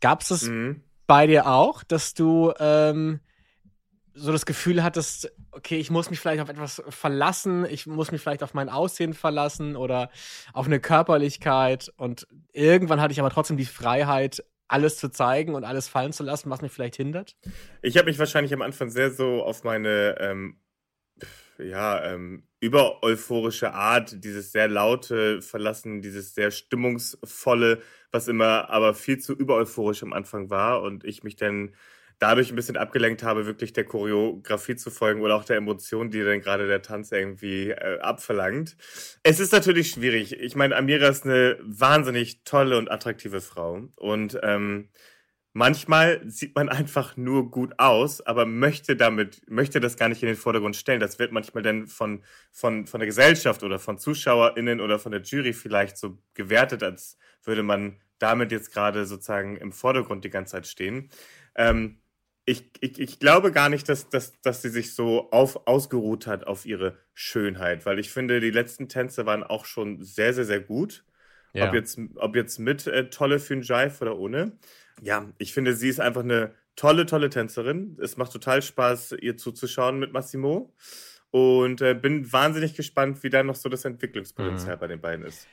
Gab 0.00 0.22
es 0.22 0.42
mhm. 0.42 0.82
bei 1.06 1.26
dir 1.26 1.46
auch, 1.46 1.82
dass 1.82 2.14
du 2.14 2.52
ähm, 2.58 3.20
so 4.16 4.32
das 4.32 4.46
Gefühl 4.46 4.82
hattest, 4.82 5.30
okay, 5.50 5.76
ich 5.76 5.90
muss 5.90 6.10
mich 6.10 6.20
vielleicht 6.20 6.40
auf 6.40 6.48
etwas 6.48 6.82
verlassen, 6.88 7.66
ich 7.66 7.86
muss 7.86 8.10
mich 8.10 8.20
vielleicht 8.20 8.42
auf 8.42 8.54
mein 8.54 8.68
Aussehen 8.68 9.14
verlassen 9.14 9.76
oder 9.76 10.10
auf 10.52 10.66
eine 10.66 10.80
Körperlichkeit 10.80 11.92
und 11.96 12.26
irgendwann 12.52 13.00
hatte 13.00 13.12
ich 13.12 13.20
aber 13.20 13.30
trotzdem 13.30 13.56
die 13.56 13.66
Freiheit, 13.66 14.42
alles 14.68 14.96
zu 14.96 15.10
zeigen 15.10 15.54
und 15.54 15.64
alles 15.64 15.86
fallen 15.86 16.12
zu 16.12 16.24
lassen, 16.24 16.50
was 16.50 16.62
mich 16.62 16.72
vielleicht 16.72 16.96
hindert? 16.96 17.36
Ich 17.82 17.96
habe 17.96 18.06
mich 18.06 18.18
wahrscheinlich 18.18 18.52
am 18.52 18.62
Anfang 18.62 18.90
sehr 18.90 19.12
so 19.12 19.44
auf 19.44 19.62
meine 19.62 20.16
ähm, 20.18 20.58
ja, 21.58 22.04
ähm, 22.04 22.46
übereuphorische 22.60 23.72
Art, 23.72 24.24
dieses 24.24 24.52
sehr 24.52 24.68
laute 24.68 25.40
Verlassen, 25.42 26.02
dieses 26.02 26.34
sehr 26.34 26.50
stimmungsvolle, 26.50 27.80
was 28.10 28.28
immer 28.28 28.70
aber 28.70 28.94
viel 28.94 29.18
zu 29.18 29.34
übereuphorisch 29.34 30.02
am 30.02 30.12
Anfang 30.12 30.50
war 30.50 30.82
und 30.82 31.04
ich 31.04 31.22
mich 31.22 31.36
dann 31.36 31.74
dadurch 32.18 32.50
ein 32.50 32.56
bisschen 32.56 32.76
abgelenkt 32.76 33.22
habe, 33.22 33.46
wirklich 33.46 33.72
der 33.72 33.84
Choreografie 33.84 34.76
zu 34.76 34.90
folgen 34.90 35.20
oder 35.20 35.36
auch 35.36 35.44
der 35.44 35.56
Emotion, 35.56 36.10
die 36.10 36.22
dann 36.22 36.40
gerade 36.40 36.66
der 36.66 36.82
Tanz 36.82 37.12
irgendwie 37.12 37.70
äh, 37.70 37.98
abverlangt. 38.00 38.76
Es 39.22 39.38
ist 39.40 39.52
natürlich 39.52 39.90
schwierig. 39.90 40.32
Ich 40.32 40.56
meine, 40.56 40.76
Amira 40.76 41.08
ist 41.08 41.24
eine 41.24 41.58
wahnsinnig 41.62 42.42
tolle 42.44 42.78
und 42.78 42.90
attraktive 42.90 43.40
Frau 43.40 43.88
und 43.96 44.38
ähm, 44.42 44.88
manchmal 45.52 46.22
sieht 46.26 46.54
man 46.54 46.68
einfach 46.70 47.16
nur 47.18 47.50
gut 47.50 47.78
aus, 47.78 48.20
aber 48.20 48.46
möchte 48.46 48.96
damit, 48.96 49.42
möchte 49.50 49.80
das 49.80 49.96
gar 49.96 50.08
nicht 50.08 50.22
in 50.22 50.28
den 50.28 50.36
Vordergrund 50.36 50.76
stellen. 50.76 51.00
Das 51.00 51.18
wird 51.18 51.32
manchmal 51.32 51.62
dann 51.62 51.86
von, 51.86 52.24
von, 52.50 52.86
von 52.86 53.00
der 53.00 53.06
Gesellschaft 53.06 53.62
oder 53.62 53.78
von 53.78 53.98
ZuschauerInnen 53.98 54.80
oder 54.80 54.98
von 54.98 55.12
der 55.12 55.22
Jury 55.22 55.52
vielleicht 55.52 55.98
so 55.98 56.18
gewertet, 56.32 56.82
als 56.82 57.18
würde 57.44 57.62
man 57.62 58.00
damit 58.18 58.52
jetzt 58.52 58.72
gerade 58.72 59.04
sozusagen 59.04 59.56
im 59.56 59.72
Vordergrund 59.72 60.24
die 60.24 60.30
ganze 60.30 60.52
Zeit 60.52 60.66
stehen. 60.66 61.10
Ähm, 61.54 62.00
ich, 62.46 62.70
ich, 62.80 63.00
ich 63.00 63.18
glaube 63.18 63.50
gar 63.50 63.68
nicht, 63.68 63.88
dass, 63.88 64.08
dass, 64.08 64.40
dass 64.40 64.62
sie 64.62 64.70
sich 64.70 64.94
so 64.94 65.30
auf, 65.32 65.66
ausgeruht 65.66 66.28
hat 66.28 66.46
auf 66.46 66.64
ihre 66.64 66.96
Schönheit, 67.12 67.84
weil 67.84 67.98
ich 67.98 68.10
finde, 68.10 68.40
die 68.40 68.50
letzten 68.50 68.88
Tänze 68.88 69.26
waren 69.26 69.42
auch 69.42 69.64
schon 69.64 70.02
sehr, 70.02 70.32
sehr, 70.32 70.44
sehr 70.44 70.60
gut. 70.60 71.04
Ja. 71.52 71.68
Ob, 71.68 71.74
jetzt, 71.74 71.98
ob 72.16 72.36
jetzt 72.36 72.58
mit 72.58 72.86
äh, 72.86 73.08
Tolle 73.10 73.40
für 73.40 73.54
Jive 73.54 73.96
oder 74.00 74.18
ohne. 74.18 74.52
Ja, 75.02 75.28
ich 75.38 75.54
finde, 75.54 75.74
sie 75.74 75.88
ist 75.88 76.00
einfach 76.00 76.22
eine 76.22 76.54
tolle, 76.76 77.06
tolle 77.06 77.30
Tänzerin. 77.30 77.96
Es 78.00 78.16
macht 78.16 78.32
total 78.32 78.62
Spaß, 78.62 79.16
ihr 79.20 79.36
zuzuschauen 79.36 79.98
mit 79.98 80.12
Massimo. 80.12 80.74
Und 81.30 81.80
äh, 81.80 81.94
bin 81.94 82.30
wahnsinnig 82.32 82.74
gespannt, 82.74 83.22
wie 83.22 83.30
da 83.30 83.42
noch 83.42 83.56
so 83.56 83.68
das 83.68 83.84
Entwicklungspotenzial 83.84 84.76
mhm. 84.76 84.80
bei 84.80 84.86
den 84.86 85.00
beiden 85.00 85.24
ist. 85.24 85.48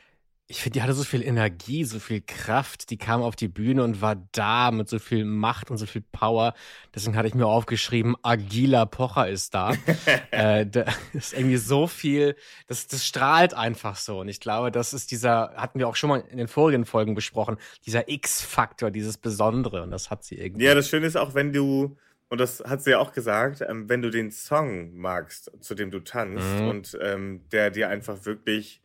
Ich 0.48 0.62
finde, 0.62 0.78
die 0.78 0.84
hatte 0.84 0.94
so 0.94 1.04
viel 1.04 1.24
Energie, 1.24 1.86
so 1.86 2.00
viel 2.00 2.22
Kraft. 2.22 2.90
Die 2.90 2.98
kam 2.98 3.22
auf 3.22 3.36
die 3.36 3.48
Bühne 3.48 3.84
und 3.84 4.02
war 4.02 4.16
da 4.34 4.72
mit 4.72 4.90
so 4.90 5.00
viel 5.00 5.24
Macht 5.24 5.72
und 5.72 5.78
so 5.78 5.86
viel 5.86 6.04
Power. 6.12 6.54
Deswegen 6.94 7.16
hatte 7.16 7.30
ich 7.30 7.34
mir 7.34 7.48
aufgeschrieben, 7.48 8.16
Agila 8.24 8.86
Pocher 8.86 9.30
ist 9.30 9.54
da. 9.54 9.74
äh, 10.32 10.66
da 10.66 10.86
ist 11.14 11.34
irgendwie 11.34 11.58
so 11.58 11.88
viel, 11.88 12.36
das, 12.68 12.88
das 12.88 13.06
strahlt 13.06 13.54
einfach 13.54 13.96
so. 13.96 14.20
Und 14.20 14.28
ich 14.28 14.42
glaube, 14.42 14.72
das 14.72 14.94
ist 14.94 15.12
dieser, 15.12 15.54
hatten 15.56 15.80
wir 15.80 15.88
auch 15.88 15.96
schon 15.96 16.10
mal 16.10 16.24
in 16.30 16.38
den 16.38 16.50
vorigen 16.50 16.86
Folgen 16.86 17.16
besprochen, 17.16 17.58
dieser 17.86 18.10
X-Faktor, 18.10 18.92
dieses 18.92 19.18
Besondere. 19.18 19.82
Und 19.82 19.92
das 19.92 20.12
hat 20.12 20.26
sie 20.26 20.36
irgendwie. 20.36 20.66
Ja, 20.66 20.76
das 20.76 20.90
Schöne 20.90 21.08
ist 21.08 21.16
auch, 21.16 21.34
wenn 21.36 21.54
du, 21.54 21.98
und 22.28 22.42
das 22.42 22.60
hat 22.60 22.84
sie 22.84 22.92
ja 22.92 23.00
auch 23.00 23.14
gesagt, 23.14 23.62
ähm, 23.62 23.88
wenn 23.88 24.02
du 24.02 24.10
den 24.10 24.30
Song 24.30 24.94
magst, 24.94 25.52
zu 25.62 25.74
dem 25.74 25.90
du 25.90 26.02
tanzt 26.02 26.60
mhm. 26.60 26.68
und 26.68 26.98
ähm, 27.02 27.42
der 27.52 27.72
dir 27.72 27.88
einfach 27.88 28.26
wirklich 28.26 28.83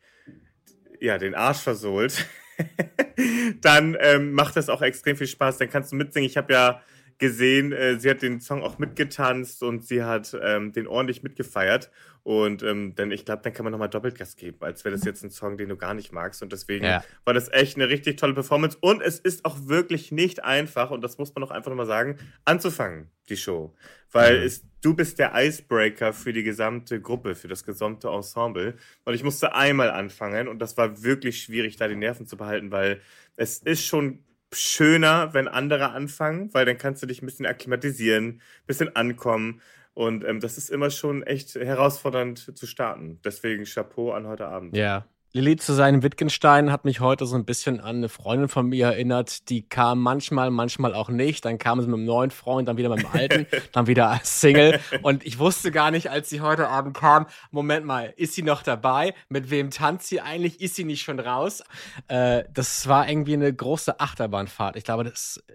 ja, 1.01 1.19
den 1.19 1.35
Arsch 1.35 1.59
versohlt, 1.59 2.27
dann 3.61 3.97
ähm, 4.01 4.33
macht 4.33 4.57
das 4.57 4.69
auch 4.69 4.83
extrem 4.83 5.17
viel 5.17 5.27
Spaß. 5.27 5.59
Dann 5.59 5.71
kannst 5.71 5.93
du 5.93 5.97
mitsingen. 5.97 6.29
Ich 6.29 6.37
habe 6.37 6.53
ja 6.53 6.83
gesehen, 7.19 7.73
äh, 7.73 7.99
sie 7.99 8.09
hat 8.11 8.23
den 8.23 8.41
Song 8.41 8.63
auch 8.63 8.79
mitgetanzt 8.79 9.63
und 9.63 9.85
sie 9.85 10.05
hat 10.05 10.37
ähm, 10.41 10.73
den 10.73 10.87
ordentlich 10.87 11.23
mitgefeiert. 11.23 11.91
Und 12.23 12.63
ähm, 12.63 12.95
denn 12.95 13.11
ich 13.11 13.25
glaube, 13.25 13.43
dann 13.43 13.55
kann 13.55 13.65
man 13.65 13.73
nochmal 13.73 13.89
Doppelgas 13.89 14.37
geben, 14.37 14.59
als 14.61 14.85
wäre 14.85 14.95
das 14.95 15.05
jetzt 15.05 15.25
ein 15.25 15.31
Song, 15.31 15.57
den 15.57 15.71
du 15.71 15.77
gar 15.77 15.95
nicht 15.95 16.13
magst. 16.13 16.43
Und 16.43 16.53
deswegen 16.53 16.85
ja. 16.85 17.03
war 17.25 17.33
das 17.33 17.51
echt 17.51 17.77
eine 17.77 17.89
richtig 17.89 18.19
tolle 18.19 18.35
Performance. 18.35 18.77
Und 18.81 19.01
es 19.01 19.19
ist 19.19 19.45
auch 19.45 19.57
wirklich 19.67 20.13
nicht 20.13 20.45
einfach, 20.45 20.91
und 20.91 21.01
das 21.03 21.17
muss 21.17 21.35
man 21.35 21.43
auch 21.45 21.51
einfach 21.51 21.71
nochmal 21.71 21.87
sagen, 21.87 22.19
anzufangen, 22.45 23.11
die 23.31 23.37
Show. 23.37 23.75
Weil 24.13 24.41
mhm. 24.41 24.47
es, 24.47 24.65
du 24.83 24.95
bist 24.95 25.19
der 25.19 25.33
Icebreaker 25.35 26.13
für 26.13 26.33
die 26.33 26.43
gesamte 26.43 27.01
Gruppe, 27.01 27.35
für 27.35 27.49
das 27.49 27.65
gesamte 27.65 28.09
Ensemble. 28.09 28.77
Und 29.05 29.15
ich 29.15 29.25
musste 29.25 29.55
einmal 29.55 29.91
anfangen 29.91 30.49
und 30.49 30.59
das 30.59 30.77
war 30.77 31.03
wirklich 31.03 31.43
schwierig, 31.43 31.77
da 31.77 31.89
die 31.89 31.97
Nerven 31.97 32.27
zu 32.27 32.37
behalten, 32.37 32.71
weil 32.71 33.01
es 33.37 33.59
ist 33.59 33.87
schon 33.87 34.23
schöner, 34.53 35.35
wenn 35.35 35.49
andere 35.49 35.91
anfangen, 35.91 36.53
weil 36.55 36.65
dann 36.65 36.79
kannst 36.79 37.03
du 37.03 37.07
dich 37.07 37.23
ein 37.23 37.27
bisschen 37.27 37.47
akklimatisieren, 37.47 38.27
ein 38.27 38.67
bisschen 38.67 38.95
ankommen. 38.97 39.61
Und 39.95 40.25
ähm, 40.25 40.41
das 40.41 40.59
ist 40.59 40.71
immer 40.71 40.91
schon 40.91 41.23
echt 41.23 41.55
herausfordernd 41.55 42.57
zu 42.57 42.67
starten. 42.67 43.21
Deswegen 43.25 43.65
Chapeau 43.65 44.13
an 44.13 44.27
heute 44.27 44.47
Abend. 44.47 44.77
Ja, 44.77 45.07
Lilly 45.33 45.57
zu 45.57 45.75
seinem 45.75 46.03
Wittgenstein 46.03 46.73
hat 46.73 46.87
mich 46.87 47.01
heute 47.01 47.27
so 47.27 47.37
ein 47.37 47.45
bisschen 47.45 47.81
an 47.81 47.97
eine 47.97 48.09
Freundin 48.09 48.49
von 48.49 48.67
mir 48.67 48.87
erinnert, 48.87 49.51
die 49.51 49.61
kam 49.61 50.01
manchmal, 50.01 50.51
manchmal 50.51 50.95
auch 50.95 51.11
nicht. 51.11 51.45
Dann 51.45 51.59
kam 51.59 51.81
sie 51.83 51.87
mit 51.87 51.97
einem 51.97 52.07
neuen 52.07 52.31
Freund, 52.31 52.67
dann 52.67 52.79
wieder 52.79 52.89
mit 52.89 53.01
dem 53.01 53.11
alten, 53.13 53.47
dann 53.73 53.87
wieder 53.87 54.09
als 54.09 54.41
Single. 54.41 54.81
Und 55.03 55.27
ich 55.27 55.39
wusste 55.39 55.71
gar 55.71 55.91
nicht, 55.91 56.11
als 56.11 56.31
sie 56.31 56.41
heute 56.41 56.69
Abend 56.69 56.97
kam, 56.97 57.27
Moment 57.51 57.85
mal, 57.85 58.15
ist 58.17 58.33
sie 58.35 58.43
noch 58.43 58.63
dabei? 58.63 59.15
Mit 59.29 59.51
wem 59.51 59.71
tanzt 59.71 60.09
sie 60.09 60.23
eigentlich? 60.23 60.63
Ist 60.63 60.77
sie 60.77 60.85
nicht 60.85 61.03
schon 61.03 61.21
raus? 61.21 61.63
Äh, 62.09 62.45
das 62.55 62.89
war 62.89 63.07
irgendwie 63.07 63.35
eine 63.35 63.53
große 63.53 64.01
Achterbahnfahrt. 64.01 64.77
Ich 64.77 64.85
glaube, 64.85 65.05
das 65.05 65.45
äh, 65.49 65.53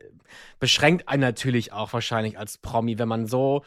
beschränkt 0.60 1.10
einen 1.10 1.22
natürlich 1.22 1.74
auch 1.74 1.94
wahrscheinlich 1.94 2.38
als 2.38 2.60
Promi, 2.60 3.00
wenn 3.00 3.08
man 3.08 3.26
so 3.26 3.64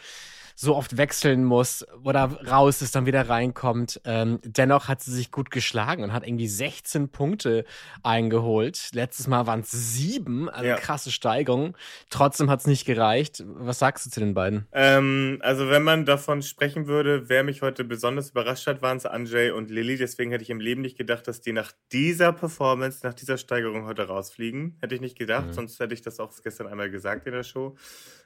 so 0.59 0.75
oft 0.75 0.97
wechseln 0.97 1.45
muss 1.45 1.87
oder 2.03 2.33
raus 2.51 2.81
ist, 2.81 2.95
dann 2.95 3.05
wieder 3.05 3.29
reinkommt. 3.29 4.01
Ähm, 4.05 4.41
dennoch 4.43 4.89
hat 4.89 5.03
sie 5.03 5.13
sich 5.13 5.31
gut 5.31 5.51
geschlagen 5.51 6.03
und 6.03 6.15
hat 6.15 6.27
irgendwie 6.27 6.49
16 6.49 7.11
Punkte 7.11 7.67
eingeholt. 8.03 8.89
Letztes 8.95 9.27
Mal 9.27 9.47
waren 9.47 9.61
es 9.61 9.71
sieben, 9.71 10.49
also 10.49 10.67
ja. 10.67 10.77
krasse 10.77 11.13
Steigerung. 11.13 11.77
Trotzdem 12.09 12.49
hat 12.49 12.61
es 12.61 12.67
nicht 12.67 12.87
gereicht. 12.87 13.45
Was 13.47 13.81
sagst 13.81 14.07
du 14.07 14.11
zu 14.11 14.19
den 14.21 14.33
beiden? 14.33 14.67
Ähm, 14.73 15.39
also 15.43 15.69
wenn 15.69 15.83
man 15.83 16.07
davon 16.07 16.41
sprechen 16.41 16.87
würde, 16.87 17.29
wer 17.29 17.45
mich 17.45 17.61
heute 17.61 17.85
besonders 17.85 18.31
überrascht 18.31 18.67
hat, 18.67 18.81
waren 18.81 18.97
es 18.97 19.05
Anjay 19.05 19.51
und 19.51 19.71
Lilly. 19.71 19.99
Deswegen 19.99 20.31
hätte 20.31 20.43
ich 20.43 20.51
im 20.51 20.61
Leben 20.61 20.81
nicht 20.81 20.97
gedacht, 20.97 21.29
dass 21.29 21.43
die 21.43 21.53
nach 21.53 21.73
dieser 21.93 22.33
Performance, 22.33 23.07
nach 23.07 23.15
dieser 23.15 23.37
Steigerung 23.37 23.85
heute 23.85 24.07
rausfliegen. 24.07 24.79
Hätte 24.81 24.95
ich 24.95 25.03
nicht 25.03 25.19
gedacht, 25.19 25.49
mhm. 25.49 25.53
sonst 25.53 25.79
hätte 25.81 25.93
ich 25.93 26.01
das 26.01 26.19
auch 26.19 26.33
gestern 26.43 26.67
einmal 26.67 26.91
gesagt 26.91 27.27
in 27.27 27.35
der 27.35 27.43
Show, 27.43 27.77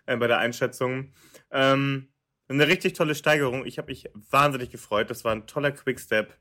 äh, 0.07 0.17
bei 0.17 0.29
der 0.29 0.39
Einschätzung. 0.39 1.13
Ähm, 1.51 2.07
eine 2.55 2.67
richtig 2.67 2.95
tolle 2.95 3.15
Steigerung. 3.15 3.65
Ich 3.65 3.79
habe 3.79 3.89
mich 3.89 4.11
wahnsinnig 4.31 4.71
gefreut. 4.71 5.11
Das 5.11 5.25
war 5.25 5.33
ein 5.33 5.47
toller 5.47 5.73
Quickstep. 5.73 6.37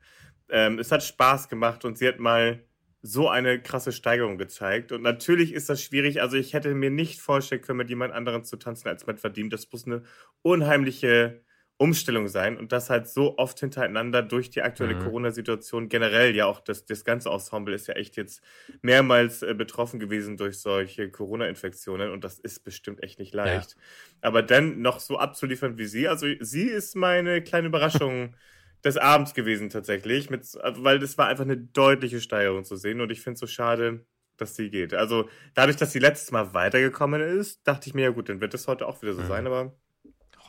Ähm, 0.49 0.79
es 0.79 0.91
hat 0.91 1.03
Spaß 1.03 1.49
gemacht 1.49 1.85
und 1.85 1.97
sie 1.97 2.07
hat 2.07 2.19
mal 2.19 2.63
so 3.01 3.29
eine 3.29 3.61
krasse 3.61 3.91
Steigerung 3.91 4.37
gezeigt. 4.37 4.91
Und 4.91 5.03
natürlich 5.03 5.53
ist 5.53 5.69
das 5.69 5.81
schwierig. 5.81 6.21
Also 6.21 6.37
ich 6.37 6.53
hätte 6.53 6.73
mir 6.73 6.89
nicht 6.89 7.21
vorstellen 7.21 7.61
können, 7.61 7.77
mit 7.77 7.89
jemand 7.89 8.13
anderem 8.13 8.43
zu 8.43 8.57
tanzen 8.57 8.89
als 8.89 9.07
mit 9.07 9.23
Vadim. 9.23 9.49
Das 9.49 9.71
muss 9.71 9.85
eine 9.85 10.03
unheimliche 10.41 11.41
Umstellung 11.79 12.27
sein 12.27 12.57
und 12.57 12.74
das 12.74 12.89
halt 12.89 13.07
so 13.07 13.38
oft 13.38 13.57
hintereinander 13.62 14.21
durch 14.21 14.50
die 14.50 14.62
aktuelle 14.62 14.95
mhm. 14.95 15.00
Corona-Situation 15.00 15.88
generell 15.88 16.36
ja 16.36 16.45
auch 16.45 16.59
das, 16.59 16.86
das 16.86 17.05
ganze 17.05 17.29
Ensemble 17.29 17.74
ist 17.74 17.88
ja 17.88 17.93
echt 17.93 18.17
jetzt 18.17 18.43
mehrmals 18.81 19.43
äh, 19.43 19.53
betroffen 19.53 19.98
gewesen 19.98 20.36
durch 20.36 20.59
solche 20.59 21.09
Corona-Infektionen 21.09 22.12
und 22.12 22.25
das 22.25 22.38
ist 22.38 22.65
bestimmt 22.65 23.01
echt 23.01 23.17
nicht 23.17 23.33
leicht. 23.33 23.75
Ja. 23.75 23.81
Aber 24.27 24.43
dann 24.43 24.81
noch 24.81 25.00
so 25.00 25.17
abzuliefern 25.17 25.77
wie 25.77 25.86
sie, 25.86 26.09
also 26.09 26.27
sie 26.41 26.63
ist 26.63 26.98
meine 26.98 27.41
kleine 27.41 27.67
Überraschung 27.67 28.36
des 28.83 28.98
Abends 28.98 29.33
gewesen 29.33 29.69
tatsächlich, 29.69 30.29
mit, 30.29 30.45
weil 30.62 31.00
das 31.00 31.17
war 31.17 31.27
einfach 31.27 31.45
eine 31.45 31.57
deutliche 31.57 32.19
Steigerung 32.19 32.65
zu 32.65 32.75
sehen 32.75 33.00
und 33.00 33.09
ich 33.09 33.21
finde 33.21 33.36
es 33.36 33.39
so 33.39 33.48
schade, 33.48 34.05
dass 34.36 34.57
sie 34.57 34.69
geht. 34.69 34.93
Also 34.93 35.29
dadurch, 35.53 35.77
dass 35.77 35.93
sie 35.93 36.00
letztes 36.00 36.31
Mal 36.31 36.53
weitergekommen 36.53 37.21
ist, 37.21 37.65
dachte 37.65 37.88
ich 37.88 37.93
mir, 37.93 38.01
ja 38.01 38.09
gut, 38.09 38.27
dann 38.27 38.41
wird 38.41 38.53
es 38.53 38.67
heute 38.67 38.86
auch 38.86 39.01
wieder 39.01 39.13
so 39.13 39.21
mhm. 39.21 39.27
sein, 39.27 39.48
aber 39.48 39.74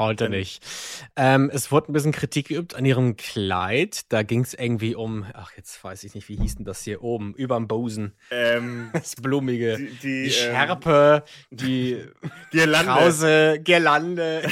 Heute 0.00 0.30
nicht. 0.30 0.66
Ähm, 1.14 1.50
es 1.52 1.71
wurde 1.71 1.90
ein 1.90 1.92
bisschen 1.92 2.12
Kritik 2.12 2.49
geübt 2.49 2.75
an 2.75 2.87
ihrem 2.87 3.19
Kleid. 3.19 4.11
Da 4.11 4.23
ging 4.23 4.40
es 4.40 4.54
irgendwie 4.54 4.95
um, 4.95 5.26
ach, 5.35 5.52
jetzt 5.59 5.85
weiß 5.85 6.04
ich 6.04 6.14
nicht, 6.14 6.26
wie 6.30 6.37
hieß 6.37 6.57
denn 6.57 6.64
das 6.64 6.83
hier 6.85 7.02
oben, 7.02 7.35
überm 7.35 7.69
Bosen. 7.69 8.14
Ähm, 8.30 8.88
das 8.95 9.14
Blumige. 9.16 9.76
Die, 9.76 9.90
die, 9.90 9.99
die 9.99 10.25
ähm, 10.25 10.30
Schärpe, 10.30 11.25
ähm, 11.50 11.57
die 11.59 12.04
Girlande. 12.50 12.90
Krause, 12.90 13.61
Girlande. 13.62 14.42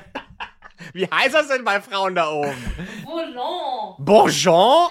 wie 0.92 1.06
heißt 1.06 1.34
das 1.34 1.48
denn 1.48 1.64
bei 1.64 1.80
Frauen 1.80 2.14
da 2.14 2.28
oben? 2.28 2.52
Bourgeon. 3.04 4.04
Bourgeon? 4.04 4.88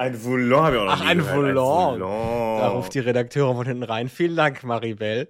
Ein 0.00 0.14
Volant 0.14 0.62
habe 0.64 0.76
ich 0.76 0.80
auch 0.80 0.86
noch 0.86 0.92
Ach, 0.94 1.06
ein 1.06 1.22
Volant. 1.22 2.00
Da 2.00 2.68
ruft 2.68 2.94
die 2.94 3.00
Redakteurin 3.00 3.54
von 3.54 3.66
hinten 3.66 3.82
rein. 3.82 4.08
Vielen 4.08 4.34
Dank, 4.34 4.64
Maribel. 4.64 5.28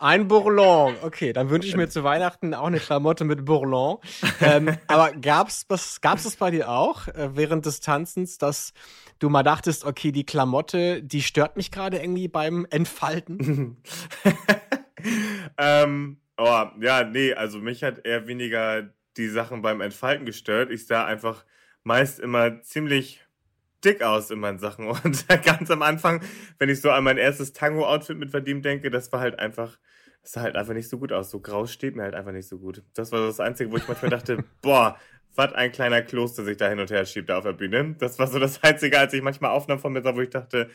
Ein 0.00 0.26
Bourlant. 0.26 0.96
Okay, 1.02 1.32
dann 1.32 1.50
wünsche 1.50 1.68
ich 1.68 1.76
mir 1.76 1.88
zu 1.88 2.02
Weihnachten 2.02 2.52
auch 2.52 2.66
eine 2.66 2.80
Klamotte 2.80 3.22
mit 3.22 3.44
Bourlant. 3.44 4.00
Ähm, 4.40 4.76
aber 4.88 5.12
gab's 5.12 5.66
was, 5.68 6.00
gab's 6.00 6.24
das 6.24 6.34
bei 6.34 6.50
dir 6.50 6.68
auch 6.68 7.06
äh, 7.06 7.36
während 7.36 7.64
des 7.64 7.78
Tanzens, 7.78 8.38
dass 8.38 8.72
du 9.20 9.28
mal 9.28 9.44
dachtest, 9.44 9.84
okay, 9.84 10.10
die 10.10 10.26
Klamotte, 10.26 11.00
die 11.00 11.22
stört 11.22 11.56
mich 11.56 11.70
gerade 11.70 11.98
irgendwie 11.98 12.26
beim 12.26 12.66
Entfalten? 12.70 13.76
ähm, 15.58 16.18
oh, 16.36 16.64
ja, 16.80 17.04
nee, 17.04 17.34
also 17.34 17.60
mich 17.60 17.84
hat 17.84 18.04
eher 18.04 18.26
weniger 18.26 18.82
die 19.16 19.28
Sachen 19.28 19.62
beim 19.62 19.80
Entfalten 19.80 20.26
gestört. 20.26 20.72
Ich 20.72 20.88
sah 20.88 21.04
einfach 21.04 21.44
meist 21.84 22.18
immer 22.18 22.62
ziemlich 22.62 23.27
dick 23.84 24.02
aus 24.02 24.30
in 24.30 24.40
meinen 24.40 24.58
Sachen. 24.58 24.86
Und 25.04 25.26
ganz 25.44 25.70
am 25.70 25.82
Anfang, 25.82 26.22
wenn 26.58 26.68
ich 26.68 26.80
so 26.80 26.90
an 26.90 27.04
mein 27.04 27.18
erstes 27.18 27.52
Tango-Outfit 27.52 28.18
mit 28.18 28.32
Vadim 28.32 28.62
denke, 28.62 28.90
das 28.90 29.12
war 29.12 29.20
halt 29.20 29.38
einfach, 29.38 29.78
das 30.22 30.32
sah 30.32 30.42
halt 30.42 30.56
einfach 30.56 30.74
nicht 30.74 30.88
so 30.88 30.98
gut 30.98 31.12
aus. 31.12 31.30
So 31.30 31.40
grau 31.40 31.66
steht 31.66 31.96
mir 31.96 32.02
halt 32.02 32.14
einfach 32.14 32.32
nicht 32.32 32.48
so 32.48 32.58
gut. 32.58 32.82
Das 32.94 33.12
war 33.12 33.20
das 33.26 33.40
Einzige, 33.40 33.70
wo 33.70 33.76
ich 33.76 33.88
manchmal 33.88 34.10
dachte, 34.10 34.44
boah, 34.62 34.98
was 35.34 35.52
ein 35.52 35.72
kleiner 35.72 36.02
Kloster 36.02 36.44
sich 36.44 36.56
da 36.56 36.68
hin 36.68 36.80
und 36.80 36.90
her 36.90 37.04
schiebt 37.06 37.28
da 37.28 37.38
auf 37.38 37.44
der 37.44 37.52
Bühne. 37.52 37.94
Das 37.98 38.18
war 38.18 38.26
so 38.26 38.38
das 38.38 38.62
Einzige, 38.62 38.98
als 38.98 39.12
ich 39.12 39.22
manchmal 39.22 39.52
Aufnahmen 39.52 39.80
von 39.80 39.92
mir 39.92 40.02
sah, 40.02 40.16
wo 40.16 40.20
ich 40.20 40.30
dachte, 40.30 40.68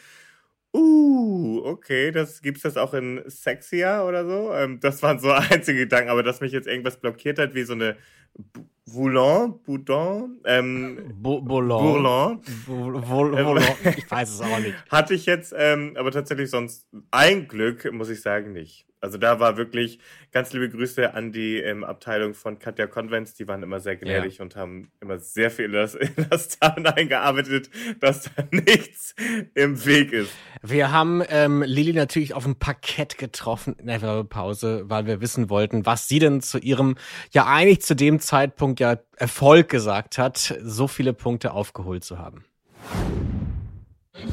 uh, 0.73 1.61
okay, 1.65 2.11
das 2.11 2.41
gibt's 2.41 2.63
das 2.63 2.77
auch 2.77 2.93
in 2.93 3.21
sexier 3.27 4.05
oder 4.07 4.25
so. 4.25 4.53
Ähm, 4.53 4.79
das 4.79 5.03
waren 5.03 5.19
so 5.19 5.31
einzige 5.31 5.79
Gedanken, 5.79 6.09
aber 6.09 6.23
dass 6.23 6.41
mich 6.41 6.51
jetzt 6.51 6.67
irgendwas 6.67 6.97
blockiert 6.97 7.39
hat, 7.39 7.53
wie 7.55 7.63
so 7.63 7.73
eine 7.73 7.97
Volant, 8.85 9.63
Boudon, 9.63 10.41
ähm, 10.45 11.13
Bourlant, 11.15 11.47
Bourlant, 12.67 13.77
ich 13.97 14.11
weiß 14.11 14.29
es 14.29 14.41
auch 14.41 14.59
nicht. 14.59 14.75
Hatte 14.91 15.13
ich 15.13 15.25
jetzt, 15.25 15.53
ähm, 15.57 15.95
aber 15.97 16.11
tatsächlich 16.11 16.49
sonst 16.49 16.87
ein 17.09 17.47
Glück, 17.47 17.89
muss 17.93 18.09
ich 18.09 18.21
sagen, 18.21 18.51
nicht. 18.51 18.85
Also 19.03 19.17
da 19.17 19.41
war 19.41 19.57
wirklich 19.57 19.99
ganz 20.31 20.53
liebe 20.53 20.69
Grüße 20.69 21.13
an 21.13 21.33
die 21.33 21.57
ähm, 21.57 21.83
Abteilung 21.83 22.33
von 22.33 22.57
Katja 22.57 22.87
Convents. 22.87 23.33
Die 23.33 23.49
waren 23.49 23.61
immer 23.61 23.81
sehr 23.81 23.97
gnädig 23.97 24.37
ja. 24.37 24.43
und 24.43 24.55
haben 24.55 24.91
immer 25.01 25.19
sehr 25.19 25.51
viel 25.51 25.65
in 25.65 25.73
das, 25.73 25.93
in 25.95 26.09
das 26.29 26.57
Tarn 26.57 26.85
eingearbeitet, 26.85 27.69
dass 27.99 28.23
da 28.23 28.43
nichts 28.51 29.13
im 29.55 29.85
Weg 29.85 30.13
ist. 30.13 30.31
Wir 30.61 30.93
haben 30.93 31.21
ähm, 31.27 31.63
Lili 31.63 31.91
natürlich 31.91 32.33
auf 32.33 32.45
dem 32.45 32.55
Parkett 32.55 33.17
getroffen 33.17 33.75
in 33.77 33.87
der 33.87 34.01
Werbepause, 34.01 34.85
weil 34.85 35.05
wir 35.05 35.19
wissen 35.19 35.49
wollten, 35.49 35.85
was 35.85 36.07
sie 36.07 36.19
denn 36.19 36.39
zu 36.39 36.57
ihrem, 36.59 36.95
ja 37.31 37.45
eigentlich 37.45 37.81
zu 37.81 37.97
dem 37.97 38.21
Zeitpunkt 38.21 38.79
ja 38.79 38.99
Erfolg 39.17 39.67
gesagt 39.67 40.17
hat, 40.17 40.57
so 40.61 40.87
viele 40.87 41.11
Punkte 41.11 41.51
aufgeholt 41.51 42.05
zu 42.05 42.19
haben. 42.19 42.45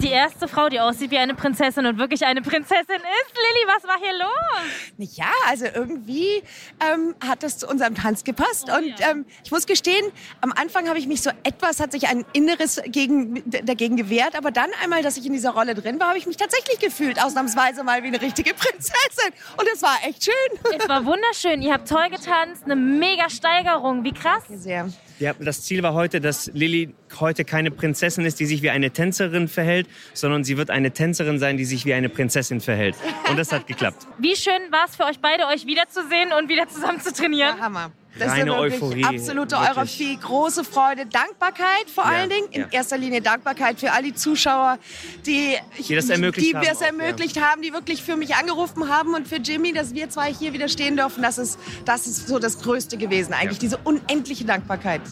Die 0.02 0.10
erste 0.10 0.46
Frau, 0.46 0.68
die 0.68 0.78
aussieht 0.78 1.10
wie 1.10 1.16
eine 1.16 1.34
Prinzessin 1.34 1.86
und 1.86 1.96
wirklich 1.96 2.26
eine 2.26 2.42
Prinzessin 2.42 2.96
ist. 2.96 3.34
Lilly, 3.34 3.66
was 3.66 3.84
war 3.84 3.96
hier 3.98 4.12
los? 4.12 5.16
Ja, 5.16 5.32
also 5.48 5.64
irgendwie 5.64 6.42
ähm, 6.80 7.14
hat 7.26 7.42
das 7.42 7.56
zu 7.56 7.66
unserem 7.66 7.94
Tanz 7.94 8.22
gepasst. 8.22 8.68
Oh, 8.70 8.76
und 8.76 8.98
ja. 8.98 9.12
ähm, 9.12 9.24
ich 9.42 9.50
muss 9.50 9.66
gestehen, 9.66 10.04
am 10.42 10.52
Anfang 10.52 10.86
habe 10.86 10.98
ich 10.98 11.06
mich 11.06 11.22
so 11.22 11.30
etwas, 11.44 11.80
hat 11.80 11.92
sich 11.92 12.08
ein 12.08 12.26
Inneres 12.34 12.82
gegen, 12.86 13.42
dagegen 13.50 13.96
gewehrt. 13.96 14.36
Aber 14.36 14.50
dann 14.50 14.68
einmal, 14.82 15.02
dass 15.02 15.16
ich 15.16 15.24
in 15.24 15.32
dieser 15.32 15.52
Rolle 15.52 15.74
drin 15.74 15.98
war, 15.98 16.08
habe 16.08 16.18
ich 16.18 16.26
mich 16.26 16.36
tatsächlich 16.36 16.78
gefühlt, 16.78 17.22
ausnahmsweise 17.22 17.82
mal 17.82 18.02
wie 18.02 18.08
eine 18.08 18.20
richtige 18.20 18.52
Prinzessin. 18.52 19.32
Und 19.56 19.66
es 19.72 19.80
war 19.80 19.96
echt 20.06 20.24
schön. 20.24 20.78
Es 20.78 20.88
war 20.90 21.06
wunderschön. 21.06 21.62
Ihr 21.62 21.72
habt 21.72 21.88
toll 21.88 22.10
getanzt, 22.10 22.64
eine 22.66 22.76
mega 22.76 23.30
Steigerung. 23.30 24.04
Wie 24.04 24.12
krass. 24.12 24.42
Sehr. 24.50 24.90
Ja, 25.20 25.34
das 25.38 25.62
Ziel 25.62 25.82
war 25.82 25.92
heute, 25.92 26.18
dass 26.22 26.50
Lilly 26.54 26.94
heute 27.20 27.44
keine 27.44 27.70
Prinzessin 27.70 28.24
ist, 28.24 28.40
die 28.40 28.46
sich 28.46 28.62
wie 28.62 28.70
eine 28.70 28.90
Tänzerin 28.90 29.48
verhält, 29.48 29.86
sondern 30.14 30.44
sie 30.44 30.56
wird 30.56 30.70
eine 30.70 30.92
Tänzerin 30.92 31.38
sein, 31.38 31.58
die 31.58 31.66
sich 31.66 31.84
wie 31.84 31.92
eine 31.92 32.08
Prinzessin 32.08 32.62
verhält. 32.62 32.96
Und 33.28 33.38
das 33.38 33.52
hat 33.52 33.66
geklappt. 33.66 34.06
Wie 34.18 34.34
schön 34.34 34.62
war 34.70 34.86
es 34.88 34.96
für 34.96 35.04
euch 35.04 35.18
beide, 35.20 35.46
euch 35.48 35.66
wiederzusehen 35.66 36.32
und 36.32 36.48
wieder 36.48 36.68
zusammen 36.68 37.02
zu 37.02 37.12
trainieren? 37.12 37.58
Ja, 37.58 37.62
Hammer. 37.62 37.92
Das 38.18 38.32
Reine 38.32 38.50
ist 38.50 38.56
Euphorie. 38.56 39.04
Absolute 39.04 39.56
wirklich. 39.56 39.70
Euphorie, 39.70 40.18
große 40.20 40.64
Freude, 40.64 41.06
Dankbarkeit 41.06 41.88
vor 41.92 42.04
ja, 42.04 42.10
allen 42.10 42.30
Dingen. 42.30 42.48
In 42.50 42.60
ja. 42.62 42.68
erster 42.70 42.98
Linie 42.98 43.22
Dankbarkeit 43.22 43.78
für 43.78 43.92
all 43.92 44.02
die 44.02 44.14
Zuschauer, 44.14 44.78
die, 45.26 45.56
die 45.78 45.94
das 45.94 46.08
ermöglicht, 46.08 46.50
die 46.50 46.56
haben, 46.56 46.66
das 46.66 46.80
ermöglicht 46.80 47.36
ja. 47.36 47.42
haben, 47.42 47.62
die 47.62 47.72
wirklich 47.72 48.02
für 48.02 48.16
mich 48.16 48.34
angerufen 48.34 48.88
haben 48.88 49.14
und 49.14 49.28
für 49.28 49.36
Jimmy, 49.36 49.72
dass 49.72 49.94
wir 49.94 50.10
zwei 50.10 50.32
hier 50.32 50.52
wieder 50.52 50.68
stehen 50.68 50.96
dürfen. 50.96 51.22
Das 51.22 51.38
ist, 51.38 51.58
das 51.84 52.06
ist 52.06 52.28
so 52.28 52.38
das 52.38 52.60
Größte 52.60 52.96
gewesen, 52.96 53.32
eigentlich, 53.32 53.58
diese 53.58 53.78
unendliche 53.78 54.44
Dankbarkeit. 54.44 55.02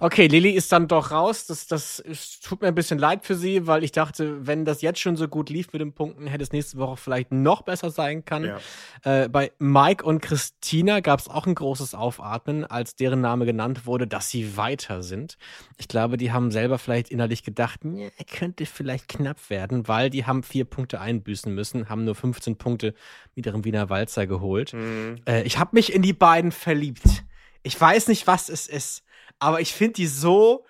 Okay, 0.00 0.28
Lilly 0.28 0.50
ist 0.50 0.70
dann 0.70 0.86
doch 0.86 1.10
raus. 1.10 1.46
Das, 1.46 1.66
das 1.66 1.98
es 1.98 2.38
tut 2.38 2.62
mir 2.62 2.68
ein 2.68 2.74
bisschen 2.74 3.00
leid 3.00 3.26
für 3.26 3.34
sie, 3.34 3.66
weil 3.66 3.82
ich 3.82 3.90
dachte, 3.90 4.46
wenn 4.46 4.64
das 4.64 4.80
jetzt 4.80 5.00
schon 5.00 5.16
so 5.16 5.26
gut 5.26 5.50
lief 5.50 5.72
mit 5.72 5.80
den 5.80 5.92
Punkten, 5.92 6.28
hätte 6.28 6.44
es 6.44 6.52
nächste 6.52 6.78
Woche 6.78 6.96
vielleicht 6.96 7.32
noch 7.32 7.62
besser 7.62 7.90
sein 7.90 8.24
können. 8.24 8.56
Ja. 9.04 9.24
Äh, 9.24 9.28
bei 9.28 9.50
Mike 9.58 10.04
und 10.04 10.20
Christina 10.20 11.00
gab 11.00 11.18
es 11.18 11.28
auch 11.28 11.46
ein 11.46 11.54
großes 11.56 11.94
Aufatmen, 11.94 12.64
als 12.64 12.94
deren 12.94 13.20
Name 13.20 13.44
genannt 13.44 13.86
wurde, 13.86 14.06
dass 14.06 14.30
sie 14.30 14.56
weiter 14.56 15.02
sind. 15.02 15.36
Ich 15.78 15.88
glaube, 15.88 16.16
die 16.16 16.30
haben 16.30 16.52
selber 16.52 16.78
vielleicht 16.78 17.10
innerlich 17.10 17.42
gedacht, 17.42 17.84
nee, 17.84 18.12
könnte 18.32 18.66
vielleicht 18.66 19.08
knapp 19.08 19.50
werden, 19.50 19.88
weil 19.88 20.10
die 20.10 20.26
haben 20.26 20.44
vier 20.44 20.64
Punkte 20.64 21.00
einbüßen 21.00 21.52
müssen, 21.52 21.88
haben 21.88 22.04
nur 22.04 22.14
15 22.14 22.56
Punkte 22.56 22.94
mit 23.34 23.46
ihrem 23.46 23.64
Wiener 23.64 23.90
Walzer 23.90 24.28
geholt. 24.28 24.74
Mhm. 24.74 25.16
Äh, 25.26 25.42
ich 25.42 25.58
habe 25.58 25.70
mich 25.72 25.92
in 25.92 26.02
die 26.02 26.12
beiden 26.12 26.52
verliebt. 26.52 27.24
Ich 27.64 27.78
weiß 27.80 28.06
nicht, 28.06 28.28
was 28.28 28.48
es 28.48 28.68
ist 28.68 29.02
aber 29.38 29.60
ich 29.60 29.72
finde 29.72 29.94
die 29.94 30.06
so 30.06 30.64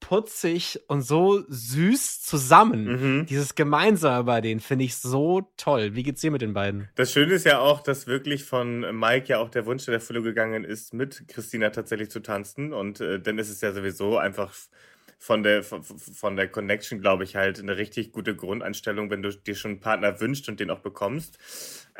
putzig 0.00 0.80
und 0.88 1.02
so 1.02 1.44
süß 1.48 2.22
zusammen. 2.22 2.84
Mhm. 3.18 3.26
Dieses 3.26 3.54
Gemeinsame 3.54 4.24
bei 4.24 4.40
denen 4.40 4.60
finde 4.60 4.86
ich 4.86 4.96
so 4.96 5.52
toll. 5.56 5.94
Wie 5.94 6.02
geht's 6.02 6.22
dir 6.22 6.30
mit 6.30 6.42
den 6.42 6.54
beiden? 6.54 6.88
Das 6.96 7.12
Schöne 7.12 7.34
ist 7.34 7.44
ja 7.44 7.60
auch, 7.60 7.80
dass 7.80 8.06
wirklich 8.06 8.44
von 8.44 8.98
Mike 8.98 9.28
ja 9.28 9.38
auch 9.38 9.50
der 9.50 9.66
Wunsch 9.66 9.86
in 9.86 9.94
Erfüllung 9.94 10.24
gegangen 10.24 10.64
ist, 10.64 10.94
mit 10.94 11.28
Christina 11.28 11.70
tatsächlich 11.70 12.10
zu 12.10 12.20
tanzen. 12.20 12.72
Und 12.72 13.00
äh, 13.00 13.20
dann 13.20 13.38
ist 13.38 13.50
es 13.50 13.60
ja 13.60 13.72
sowieso 13.72 14.16
einfach 14.16 14.52
von 15.18 15.42
der, 15.42 15.62
von 15.62 16.36
der 16.36 16.48
Connection, 16.48 16.98
glaube 16.98 17.24
ich, 17.24 17.36
halt 17.36 17.60
eine 17.60 17.76
richtig 17.76 18.10
gute 18.10 18.34
Grundeinstellung, 18.34 19.10
wenn 19.10 19.20
du 19.20 19.30
dir 19.30 19.54
schon 19.54 19.72
einen 19.72 19.80
Partner 19.80 20.18
wünschst 20.18 20.48
und 20.48 20.60
den 20.60 20.70
auch 20.70 20.80
bekommst. 20.80 21.38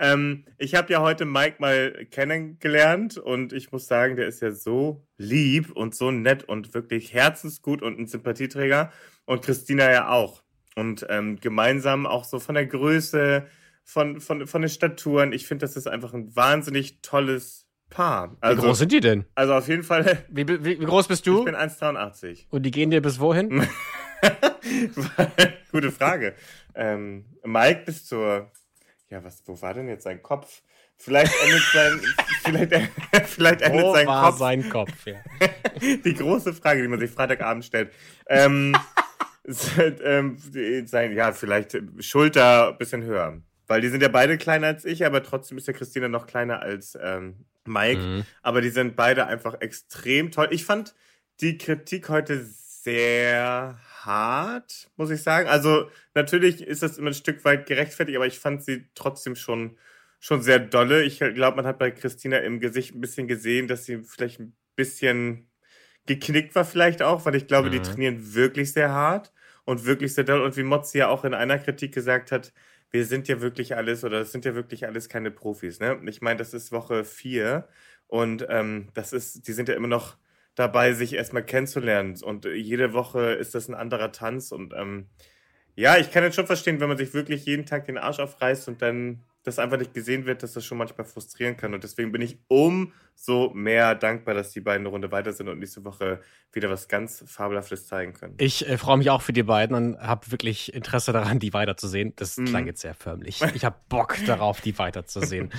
Ähm, 0.02 0.46
ich 0.56 0.74
habe 0.74 0.90
ja 0.90 1.02
heute 1.02 1.26
Mike 1.26 1.56
mal 1.58 2.06
kennengelernt 2.10 3.18
und 3.18 3.52
ich 3.52 3.70
muss 3.70 3.86
sagen, 3.86 4.16
der 4.16 4.26
ist 4.26 4.40
ja 4.40 4.50
so 4.50 5.06
lieb 5.18 5.72
und 5.72 5.94
so 5.94 6.10
nett 6.10 6.42
und 6.44 6.72
wirklich 6.72 7.12
herzensgut 7.12 7.82
und 7.82 7.98
ein 7.98 8.06
Sympathieträger. 8.06 8.90
Und 9.26 9.42
Christina 9.42 9.92
ja 9.92 10.08
auch. 10.08 10.42
Und 10.74 11.06
ähm, 11.10 11.38
gemeinsam 11.38 12.06
auch 12.06 12.24
so 12.24 12.38
von 12.38 12.54
der 12.54 12.66
Größe, 12.66 13.46
von, 13.84 14.20
von, 14.20 14.46
von 14.46 14.62
den 14.62 14.70
Staturen. 14.70 15.34
Ich 15.34 15.46
finde, 15.46 15.66
das 15.66 15.76
ist 15.76 15.86
einfach 15.86 16.14
ein 16.14 16.34
wahnsinnig 16.34 17.02
tolles 17.02 17.66
Paar. 17.90 18.36
Also, 18.40 18.62
wie 18.62 18.66
groß 18.66 18.78
sind 18.78 18.92
die 18.92 19.00
denn? 19.00 19.26
Also 19.34 19.52
auf 19.52 19.68
jeden 19.68 19.82
Fall. 19.82 20.24
Wie, 20.30 20.48
wie, 20.48 20.80
wie 20.80 20.84
groß 20.84 21.08
bist 21.08 21.26
du? 21.26 21.40
Ich 21.40 21.44
bin 21.44 21.56
1,83. 21.56 22.46
Und 22.48 22.62
die 22.62 22.70
gehen 22.70 22.90
dir 22.90 23.02
bis 23.02 23.20
wohin? 23.20 23.66
Gute 25.72 25.90
Frage. 25.90 26.34
Ähm, 26.74 27.26
Mike 27.44 27.82
bis 27.84 28.06
zur. 28.06 28.50
Ja, 29.10 29.24
was, 29.24 29.42
wo 29.46 29.60
war 29.60 29.74
denn 29.74 29.88
jetzt 29.88 30.04
sein 30.04 30.22
Kopf? 30.22 30.62
Vielleicht 30.96 31.32
endet 31.42 31.62
sein, 31.72 32.00
vielleicht, 32.44 32.90
vielleicht 33.26 33.62
endet 33.62 33.82
Wo 33.82 33.94
sein 33.94 34.06
war 34.06 34.30
Kopf. 34.30 34.38
sein 34.38 34.70
Kopf, 34.70 35.06
ja. 35.06 35.16
Die 36.04 36.14
große 36.14 36.54
Frage, 36.54 36.82
die 36.82 36.88
man 36.88 37.00
sich 37.00 37.10
Freitagabend 37.10 37.64
stellt. 37.64 37.92
Ähm, 38.28 38.76
ähm, 40.04 40.36
sein, 40.86 41.12
ja, 41.12 41.32
vielleicht 41.32 41.76
Schulter 41.98 42.68
ein 42.68 42.78
bisschen 42.78 43.02
höher. 43.02 43.42
Weil 43.66 43.80
die 43.80 43.88
sind 43.88 44.02
ja 44.02 44.08
beide 44.08 44.36
kleiner 44.38 44.68
als 44.68 44.84
ich, 44.84 45.04
aber 45.04 45.22
trotzdem 45.22 45.58
ist 45.58 45.66
ja 45.66 45.72
Christina 45.72 46.08
noch 46.08 46.26
kleiner 46.26 46.60
als 46.60 46.96
ähm, 47.00 47.46
Mike. 47.66 48.00
Mhm. 48.00 48.24
Aber 48.42 48.60
die 48.60 48.70
sind 48.70 48.94
beide 48.94 49.26
einfach 49.26 49.60
extrem 49.60 50.30
toll. 50.30 50.48
Ich 50.50 50.64
fand 50.64 50.94
die 51.40 51.56
Kritik 51.56 52.08
heute 52.08 52.44
sehr 52.44 53.78
hart, 54.06 54.90
muss 54.96 55.10
ich 55.10 55.22
sagen. 55.22 55.48
Also 55.48 55.90
natürlich 56.14 56.62
ist 56.62 56.82
das 56.82 56.98
immer 56.98 57.10
ein 57.10 57.14
Stück 57.14 57.44
weit 57.44 57.66
gerechtfertigt, 57.66 58.16
aber 58.16 58.26
ich 58.26 58.38
fand 58.38 58.64
sie 58.64 58.86
trotzdem 58.94 59.36
schon, 59.36 59.78
schon 60.18 60.42
sehr 60.42 60.58
dolle. 60.58 61.02
Ich 61.04 61.18
glaube, 61.18 61.56
man 61.56 61.66
hat 61.66 61.78
bei 61.78 61.90
Christina 61.90 62.38
im 62.38 62.60
Gesicht 62.60 62.94
ein 62.94 63.00
bisschen 63.00 63.28
gesehen, 63.28 63.68
dass 63.68 63.84
sie 63.84 64.02
vielleicht 64.02 64.40
ein 64.40 64.56
bisschen 64.76 65.50
geknickt 66.06 66.54
war 66.54 66.64
vielleicht 66.64 67.02
auch, 67.02 67.24
weil 67.24 67.34
ich 67.34 67.46
glaube, 67.46 67.68
mhm. 67.68 67.72
die 67.72 67.82
trainieren 67.82 68.34
wirklich 68.34 68.72
sehr 68.72 68.90
hart 68.90 69.32
und 69.64 69.84
wirklich 69.84 70.14
sehr 70.14 70.24
doll. 70.24 70.40
Und 70.40 70.56
wie 70.56 70.62
Motzi 70.62 70.98
ja 70.98 71.08
auch 71.08 71.24
in 71.24 71.34
einer 71.34 71.58
Kritik 71.58 71.94
gesagt 71.94 72.32
hat, 72.32 72.52
wir 72.90 73.04
sind 73.04 73.28
ja 73.28 73.40
wirklich 73.40 73.76
alles, 73.76 74.02
oder 74.02 74.20
das 74.20 74.32
sind 74.32 74.44
ja 74.44 74.54
wirklich 74.54 74.86
alles 74.86 75.08
keine 75.08 75.30
Profis, 75.30 75.78
ne? 75.78 76.00
Ich 76.06 76.20
meine, 76.22 76.38
das 76.38 76.54
ist 76.54 76.72
Woche 76.72 77.04
vier 77.04 77.68
und 78.08 78.44
ähm, 78.48 78.88
das 78.94 79.12
ist, 79.12 79.46
die 79.46 79.52
sind 79.52 79.68
ja 79.68 79.76
immer 79.76 79.86
noch 79.86 80.16
dabei, 80.60 80.92
sich 80.92 81.14
erstmal 81.14 81.44
kennenzulernen. 81.44 82.16
Und 82.22 82.44
jede 82.44 82.92
Woche 82.92 83.32
ist 83.32 83.54
das 83.54 83.68
ein 83.68 83.74
anderer 83.74 84.12
Tanz. 84.12 84.52
Und 84.52 84.72
ähm, 84.76 85.08
ja, 85.74 85.96
ich 85.96 86.12
kann 86.12 86.22
jetzt 86.22 86.36
schon 86.36 86.46
verstehen, 86.46 86.80
wenn 86.80 86.88
man 86.88 86.98
sich 86.98 87.14
wirklich 87.14 87.44
jeden 87.46 87.66
Tag 87.66 87.86
den 87.86 87.98
Arsch 87.98 88.20
aufreißt 88.20 88.68
und 88.68 88.82
dann 88.82 89.24
das 89.42 89.58
einfach 89.58 89.78
nicht 89.78 89.94
gesehen 89.94 90.26
wird, 90.26 90.42
dass 90.42 90.52
das 90.52 90.64
schon 90.64 90.78
manchmal 90.78 91.06
frustrieren 91.06 91.56
kann. 91.56 91.72
Und 91.72 91.82
deswegen 91.82 92.12
bin 92.12 92.20
ich 92.20 92.38
umso 92.48 93.50
mehr 93.54 93.94
dankbar, 93.94 94.34
dass 94.34 94.50
die 94.50 94.60
beiden 94.60 94.82
eine 94.82 94.90
Runde 94.90 95.10
weiter 95.10 95.32
sind 95.32 95.48
und 95.48 95.58
nächste 95.58 95.84
Woche 95.84 96.20
wieder 96.52 96.68
was 96.68 96.88
ganz 96.88 97.24
Fabelhaftes 97.26 97.86
zeigen 97.86 98.12
können. 98.12 98.34
Ich 98.38 98.68
äh, 98.68 98.76
freue 98.76 98.98
mich 98.98 99.08
auch 99.08 99.22
für 99.22 99.32
die 99.32 99.44
beiden 99.44 99.76
und 99.76 99.98
habe 99.98 100.30
wirklich 100.30 100.74
Interesse 100.74 101.12
daran, 101.12 101.38
die 101.38 101.52
weiterzusehen. 101.52 102.12
Das 102.16 102.36
mm. 102.36 102.44
klang 102.44 102.66
jetzt 102.66 102.80
sehr 102.80 102.94
förmlich. 102.94 103.40
Ich 103.54 103.64
habe 103.64 103.76
Bock 103.88 104.16
darauf, 104.26 104.60
die 104.60 104.76
weiterzusehen. 104.76 105.50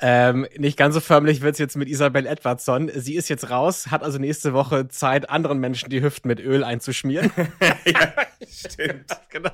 ähm, 0.00 0.46
nicht 0.56 0.76
ganz 0.76 0.94
so 0.94 1.00
förmlich 1.00 1.40
wird 1.40 1.54
es 1.54 1.58
jetzt 1.58 1.76
mit 1.76 1.88
Isabel 1.88 2.26
Edwardson. 2.26 2.90
Sie 2.94 3.14
ist 3.14 3.28
jetzt 3.28 3.50
raus, 3.50 3.90
hat 3.90 4.02
also 4.02 4.18
nächste 4.18 4.52
Woche 4.52 4.88
Zeit, 4.88 5.30
anderen 5.30 5.58
Menschen 5.58 5.90
die 5.90 6.02
Hüften 6.02 6.28
mit 6.28 6.40
Öl 6.40 6.62
einzuschmieren. 6.62 7.32
ja, 7.84 8.12
stimmt. 8.46 9.06
genau. 9.30 9.50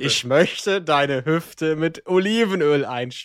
Ich 0.00 0.24
möchte 0.24 0.82
deine 0.82 1.24
Hüfte 1.24 1.76
mit 1.76 2.06
Olivenöl 2.06 2.84
einschmieren. 2.84 3.21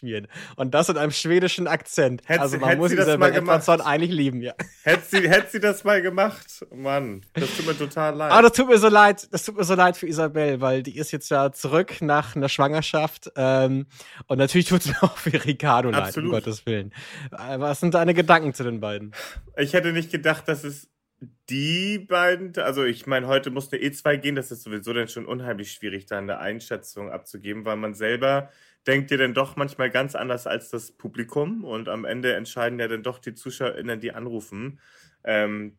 Und 0.56 0.74
das 0.74 0.90
in 0.90 0.98
einem 0.98 1.12
schwedischen 1.12 1.68
Akzent. 1.68 2.22
Hätt 2.26 2.40
also 2.40 2.58
man 2.58 2.78
muss 2.78 2.92
Isabel 2.92 3.34
Edwardson 3.34 3.82
eigentlich 3.82 4.12
lieben, 4.12 4.42
ja. 4.42 4.54
Hätte 4.84 5.04
sie, 5.08 5.30
hätt 5.30 5.52
sie 5.52 5.60
das 5.60 5.84
mal 5.84 6.02
gemacht, 6.02 6.66
Mann. 6.74 7.26
Das 7.34 7.56
tut 7.56 7.68
mir 7.68 7.78
total 7.78 8.16
leid. 8.16 8.32
Aber 8.32 8.42
das 8.44 8.54
tut 8.54 8.68
mir 8.68 8.78
so 8.78 8.90
leid, 8.90 9.28
das 9.32 9.46
tut 9.46 9.58
mir 9.58 9.64
so 9.64 9.76
leid 9.76 9.98
für 9.98 10.08
Isabel, 10.08 10.62
weil 10.62 10.84
die 10.84 10.98
ist 10.98 11.12
jetzt 11.12 11.30
ja 11.30 11.52
zurück 11.52 12.02
nach 12.02 12.36
einer 12.36 12.50
Schwangerschaft. 12.50 13.32
Ähm, 13.36 13.88
und 14.28 14.38
natürlich 14.38 14.68
tut 14.68 14.82
es 14.82 14.88
mir 14.88 15.04
auch 15.04 15.18
für 15.18 15.44
Ricardo 15.46 15.90
leid, 15.90 16.18
um 16.18 16.30
Gottes 16.30 16.66
Willen. 16.66 16.94
Äh, 17.32 17.60
was 17.60 17.80
sind 17.80 17.94
deine 17.94 18.14
Gedanken 18.14 18.54
zu 18.54 18.64
den 18.64 18.80
beiden? 18.80 19.14
Ich 19.58 19.74
hätte 19.74 19.94
nicht 19.94 20.12
gedacht, 20.12 20.48
dass 20.48 20.64
es 20.64 20.90
die 21.50 21.98
beiden, 22.00 22.54
also 22.58 22.84
ich 22.84 23.08
meine, 23.08 23.28
heute 23.28 23.50
musste 23.50 23.78
E2 23.78 24.18
gehen, 24.18 24.36
das 24.36 24.52
ist 24.52 24.64
sowieso 24.64 24.94
dann 24.94 25.08
schon 25.08 25.26
unheimlich 25.26 25.72
schwierig, 25.72 26.06
da 26.06 26.18
eine 26.18 26.40
Einschätzung 26.40 27.10
abzugeben, 27.10 27.66
weil 27.66 27.78
man 27.78 27.94
selber 27.94 28.50
denkt 28.88 29.12
ja 29.12 29.18
dann 29.18 29.34
doch 29.34 29.56
manchmal 29.56 29.90
ganz 29.90 30.16
anders 30.16 30.48
als 30.48 30.70
das 30.70 30.92
Publikum 30.92 31.64
und 31.66 31.90
am 31.90 32.06
Ende 32.06 32.34
entscheiden 32.34 32.80
ja 32.80 32.88
dann 32.88 33.04
doch 33.04 33.20
die 33.20 33.34
ZuschauerInnen, 33.36 34.00
die 34.00 34.14
anrufen. 34.14 34.80
Ähm, 35.24 35.78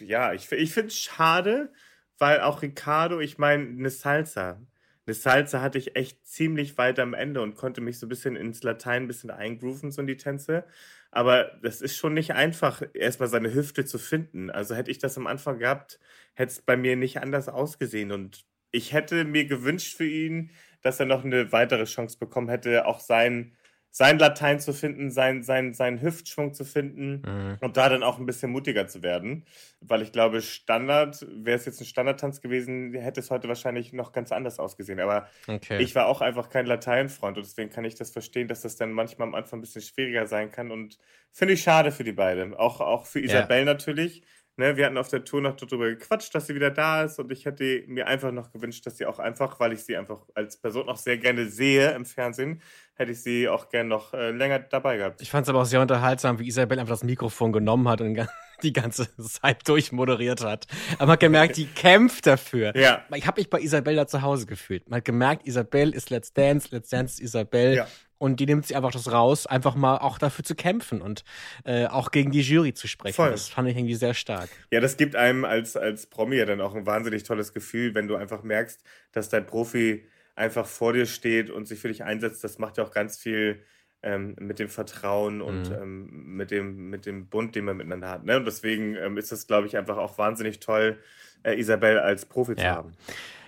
ja, 0.00 0.32
ich, 0.32 0.50
ich 0.52 0.72
finde 0.72 0.88
es 0.88 0.98
schade, 0.98 1.72
weil 2.18 2.40
auch 2.40 2.62
Ricardo, 2.62 3.20
ich 3.20 3.38
meine, 3.38 3.66
eine 3.66 3.90
Salsa. 3.90 4.60
Eine 5.06 5.14
Salsa 5.14 5.60
hatte 5.62 5.78
ich 5.78 5.96
echt 5.96 6.26
ziemlich 6.26 6.76
weit 6.78 6.98
am 6.98 7.14
Ende 7.14 7.40
und 7.40 7.54
konnte 7.54 7.80
mich 7.80 7.98
so 7.98 8.06
ein 8.06 8.10
bisschen 8.10 8.36
ins 8.36 8.62
Latein 8.62 9.04
ein 9.04 9.08
bisschen 9.08 9.30
eingrooven, 9.30 9.90
so 9.90 10.02
in 10.02 10.06
die 10.06 10.18
Tänze. 10.18 10.66
Aber 11.10 11.58
das 11.62 11.80
ist 11.80 11.96
schon 11.96 12.14
nicht 12.14 12.32
einfach, 12.34 12.82
erstmal 12.94 13.28
seine 13.28 13.52
Hüfte 13.52 13.84
zu 13.84 13.98
finden. 13.98 14.50
Also 14.50 14.74
hätte 14.74 14.90
ich 14.90 14.98
das 14.98 15.16
am 15.16 15.26
Anfang 15.26 15.58
gehabt, 15.58 15.98
hätte 16.34 16.52
es 16.52 16.60
bei 16.60 16.76
mir 16.76 16.96
nicht 16.96 17.20
anders 17.20 17.48
ausgesehen. 17.48 18.12
Und 18.12 18.44
ich 18.70 18.92
hätte 18.92 19.24
mir 19.24 19.46
gewünscht 19.46 19.96
für 19.96 20.06
ihn, 20.06 20.50
dass 20.82 21.00
er 21.00 21.06
noch 21.06 21.24
eine 21.24 21.52
weitere 21.52 21.84
Chance 21.84 22.18
bekommen 22.18 22.48
hätte, 22.48 22.86
auch 22.86 23.00
sein 23.00 23.56
sein 23.92 24.20
Latein 24.20 24.60
zu 24.60 24.72
finden, 24.72 25.10
sein, 25.10 25.42
sein, 25.42 25.74
seinen 25.74 26.00
Hüftschwung 26.00 26.54
zu 26.54 26.64
finden 26.64 27.22
Mhm. 27.26 27.58
und 27.60 27.76
da 27.76 27.88
dann 27.88 28.04
auch 28.04 28.20
ein 28.20 28.24
bisschen 28.26 28.52
mutiger 28.52 28.86
zu 28.86 29.02
werden. 29.02 29.44
Weil 29.80 30.02
ich 30.02 30.12
glaube, 30.12 30.42
Standard, 30.42 31.26
wäre 31.28 31.56
es 31.58 31.64
jetzt 31.66 31.80
ein 31.80 31.86
Standardtanz 31.86 32.40
gewesen, 32.40 32.94
hätte 32.94 33.18
es 33.18 33.32
heute 33.32 33.48
wahrscheinlich 33.48 33.92
noch 33.92 34.12
ganz 34.12 34.30
anders 34.30 34.60
ausgesehen. 34.60 35.00
Aber 35.00 35.26
Okay. 35.48 35.82
ich 35.82 35.96
war 35.96 36.06
auch 36.06 36.20
einfach 36.20 36.50
kein 36.50 36.66
Lateinfreund 36.66 37.36
und 37.36 37.44
deswegen 37.44 37.70
kann 37.70 37.84
ich 37.84 37.96
das 37.96 38.12
verstehen, 38.12 38.46
dass 38.46 38.60
das 38.60 38.76
dann 38.76 38.92
manchmal 38.92 39.26
am 39.26 39.34
Anfang 39.34 39.58
ein 39.58 39.62
bisschen 39.62 39.82
schwieriger 39.82 40.28
sein 40.28 40.52
kann 40.52 40.70
und 40.70 40.96
finde 41.32 41.54
ich 41.54 41.62
schade 41.62 41.90
für 41.90 42.04
die 42.04 42.12
beiden. 42.12 42.54
Auch, 42.54 42.80
auch 42.80 43.06
für 43.06 43.18
Isabel 43.18 43.64
natürlich. 43.64 44.22
Ne, 44.60 44.76
wir 44.76 44.84
hatten 44.84 44.98
auf 44.98 45.08
der 45.08 45.24
Tour 45.24 45.40
noch 45.40 45.56
darüber 45.56 45.88
gequatscht, 45.88 46.34
dass 46.34 46.46
sie 46.46 46.54
wieder 46.54 46.70
da 46.70 47.04
ist 47.04 47.18
und 47.18 47.32
ich 47.32 47.46
hätte 47.46 47.82
mir 47.86 48.06
einfach 48.06 48.30
noch 48.30 48.52
gewünscht, 48.52 48.84
dass 48.84 48.98
sie 48.98 49.06
auch 49.06 49.18
einfach, 49.18 49.58
weil 49.58 49.72
ich 49.72 49.84
sie 49.84 49.96
einfach 49.96 50.18
als 50.34 50.58
Person 50.58 50.86
auch 50.90 50.98
sehr 50.98 51.16
gerne 51.16 51.46
sehe 51.46 51.92
im 51.92 52.04
Fernsehen, 52.04 52.60
hätte 52.92 53.12
ich 53.12 53.22
sie 53.22 53.48
auch 53.48 53.70
gerne 53.70 53.88
noch 53.88 54.12
äh, 54.12 54.32
länger 54.32 54.58
dabei 54.58 54.98
gehabt. 54.98 55.22
Ich 55.22 55.30
fand 55.30 55.46
es 55.46 55.48
aber 55.48 55.62
auch 55.62 55.64
sehr 55.64 55.80
unterhaltsam, 55.80 56.38
wie 56.38 56.46
Isabel 56.46 56.78
einfach 56.78 56.92
das 56.92 57.04
Mikrofon 57.04 57.52
genommen 57.52 57.88
hat 57.88 58.02
und 58.02 58.20
die 58.62 58.72
ganze 58.74 59.08
Zeit 59.16 59.66
durchmoderiert 59.66 60.44
hat. 60.44 60.66
Aber 60.96 61.06
man 61.06 61.12
hat 61.12 61.20
gemerkt, 61.20 61.56
die 61.56 61.64
kämpft 61.64 62.26
dafür. 62.26 62.76
Ja. 62.76 63.02
Ich 63.14 63.26
habe 63.26 63.40
mich 63.40 63.48
bei 63.48 63.60
Isabel 63.60 63.96
da 63.96 64.06
zu 64.06 64.20
Hause 64.20 64.44
gefühlt. 64.44 64.90
Man 64.90 64.98
hat 64.98 65.06
gemerkt, 65.06 65.46
Isabel 65.46 65.94
ist 65.94 66.10
Let's 66.10 66.34
Dance, 66.34 66.68
Let's 66.70 66.90
Dance 66.90 67.14
ist 67.14 67.20
Isabel. 67.20 67.76
Ja. 67.76 67.86
Und 68.20 68.38
die 68.38 68.44
nimmt 68.44 68.66
sich 68.66 68.76
einfach 68.76 68.90
das 68.92 69.10
raus, 69.10 69.46
einfach 69.46 69.74
mal 69.74 69.96
auch 69.96 70.18
dafür 70.18 70.44
zu 70.44 70.54
kämpfen 70.54 71.00
und 71.00 71.24
äh, 71.64 71.86
auch 71.86 72.10
gegen 72.10 72.30
die 72.30 72.42
Jury 72.42 72.74
zu 72.74 72.86
sprechen. 72.86 73.14
Voll. 73.14 73.30
Das 73.30 73.48
fand 73.48 73.66
ich 73.70 73.76
irgendwie 73.78 73.94
sehr 73.94 74.12
stark. 74.12 74.50
Ja, 74.70 74.80
das 74.80 74.98
gibt 74.98 75.16
einem 75.16 75.46
als, 75.46 75.74
als 75.74 76.04
Promi 76.06 76.36
ja 76.36 76.44
dann 76.44 76.60
auch 76.60 76.74
ein 76.74 76.84
wahnsinnig 76.84 77.22
tolles 77.22 77.54
Gefühl, 77.54 77.94
wenn 77.94 78.08
du 78.08 78.16
einfach 78.16 78.42
merkst, 78.42 78.82
dass 79.12 79.30
dein 79.30 79.46
Profi 79.46 80.04
einfach 80.36 80.66
vor 80.66 80.92
dir 80.92 81.06
steht 81.06 81.48
und 81.48 81.66
sich 81.66 81.80
für 81.80 81.88
dich 81.88 82.04
einsetzt. 82.04 82.44
Das 82.44 82.58
macht 82.58 82.76
ja 82.76 82.84
auch 82.84 82.90
ganz 82.92 83.16
viel 83.16 83.62
ähm, 84.02 84.36
mit 84.38 84.58
dem 84.58 84.68
Vertrauen 84.68 85.40
und 85.40 85.70
Mhm. 85.70 85.74
ähm, 85.82 86.36
mit, 86.36 86.50
dem, 86.50 86.90
mit 86.90 87.06
dem 87.06 87.26
Bund, 87.26 87.54
den 87.54 87.64
man 87.64 87.78
miteinander 87.78 88.10
hat. 88.10 88.24
Ne? 88.26 88.36
Und 88.36 88.44
deswegen 88.44 88.96
ähm, 88.96 89.16
ist 89.16 89.32
es, 89.32 89.46
glaube 89.46 89.66
ich, 89.66 89.78
einfach 89.78 89.96
auch 89.96 90.18
wahnsinnig 90.18 90.60
toll, 90.60 90.98
äh, 91.42 91.58
Isabel 91.58 91.98
als 91.98 92.26
Profi 92.26 92.54
zu 92.54 92.64
Ja. 92.64 92.76
haben. 92.76 92.92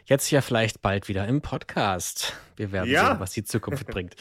Jetzt 0.05 0.31
ja 0.31 0.41
vielleicht 0.41 0.83
bald 0.83 1.09
wieder 1.09 1.27
im 1.29 1.41
Podcast. 1.43 2.35
Wir 2.57 2.73
werden 2.73 2.91
Ja. 2.91 3.11
sehen, 3.13 3.21
was 3.21 3.31
die 3.31 3.45
Zukunft 3.45 3.87
bringt. 3.87 4.15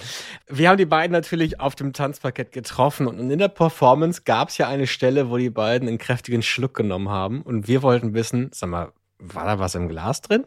Wir 0.48 0.70
haben 0.70 0.78
die 0.78 0.86
beiden 0.86 1.12
natürlich 1.12 1.60
auf 1.60 1.76
dem 1.76 1.92
Tanzparkett 1.92 2.52
getroffen 2.52 3.08
und 3.08 3.20
in 3.32 3.40
der 3.40 3.48
Performance 3.48 4.22
gab 4.24 4.50
es 4.50 4.58
ja 4.58 4.68
eine 4.68 4.86
Stelle, 4.88 5.30
wo 5.30 5.38
die 5.38 5.50
beiden 5.50 5.88
einen 5.88 5.98
kräftigen 5.98 6.44
Schluck 6.44 6.76
genommen 6.76 7.10
haben 7.10 7.42
und 7.42 7.68
wir 7.68 7.82
wollten 7.82 8.14
wissen, 8.14 8.52
sag 8.54 8.70
mal, 8.70 8.92
war 9.18 9.46
da 9.46 9.60
was 9.60 9.76
im 9.76 9.90
Glas 9.90 10.22
drin? 10.22 10.46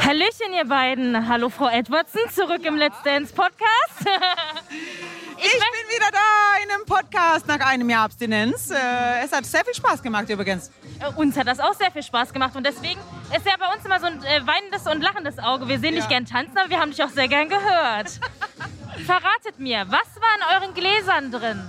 Hallöchen, 0.00 0.52
ihr 0.56 0.66
beiden. 0.66 1.28
Hallo, 1.28 1.48
Frau 1.48 1.68
Edwardson, 1.68 2.20
zurück 2.30 2.64
im 2.64 2.76
Let's 2.76 3.02
Dance 3.02 3.34
Podcast. 3.34 4.06
Ich 5.46 5.52
bin 5.52 5.94
wieder 5.94 6.10
da 6.10 6.62
in 6.64 6.70
einem 6.70 6.86
Podcast 6.86 7.46
nach 7.46 7.60
einem 7.60 7.90
Jahr 7.90 8.04
Abstinenz. 8.04 8.70
Äh, 8.70 8.76
es 9.24 9.30
hat 9.32 9.44
sehr 9.44 9.62
viel 9.64 9.74
Spaß 9.74 10.02
gemacht 10.02 10.28
übrigens. 10.30 10.70
Äh, 11.00 11.08
uns 11.16 11.36
hat 11.36 11.46
das 11.46 11.60
auch 11.60 11.74
sehr 11.74 11.90
viel 11.90 12.02
Spaß 12.02 12.32
gemacht 12.32 12.56
und 12.56 12.64
deswegen 12.64 12.98
ist 13.36 13.44
ja 13.44 13.52
bei 13.58 13.72
uns 13.74 13.84
immer 13.84 14.00
so 14.00 14.06
ein 14.06 14.22
äh, 14.24 14.40
weinendes 14.46 14.86
und 14.86 15.02
lachendes 15.02 15.38
Auge. 15.38 15.68
Wir 15.68 15.78
sehen 15.78 15.94
dich 15.94 16.04
Ja. 16.04 16.08
gern 16.08 16.24
tanzen, 16.26 16.56
aber 16.56 16.70
wir 16.70 16.80
haben 16.80 16.90
dich 16.92 17.02
auch 17.02 17.10
sehr 17.10 17.28
gern 17.28 17.48
gehört. 17.50 18.08
Verratet 19.06 19.58
mir, 19.58 19.84
was 19.88 20.08
war 20.16 20.56
in 20.56 20.62
euren 20.62 20.74
Gläsern 20.74 21.30
drin? 21.30 21.62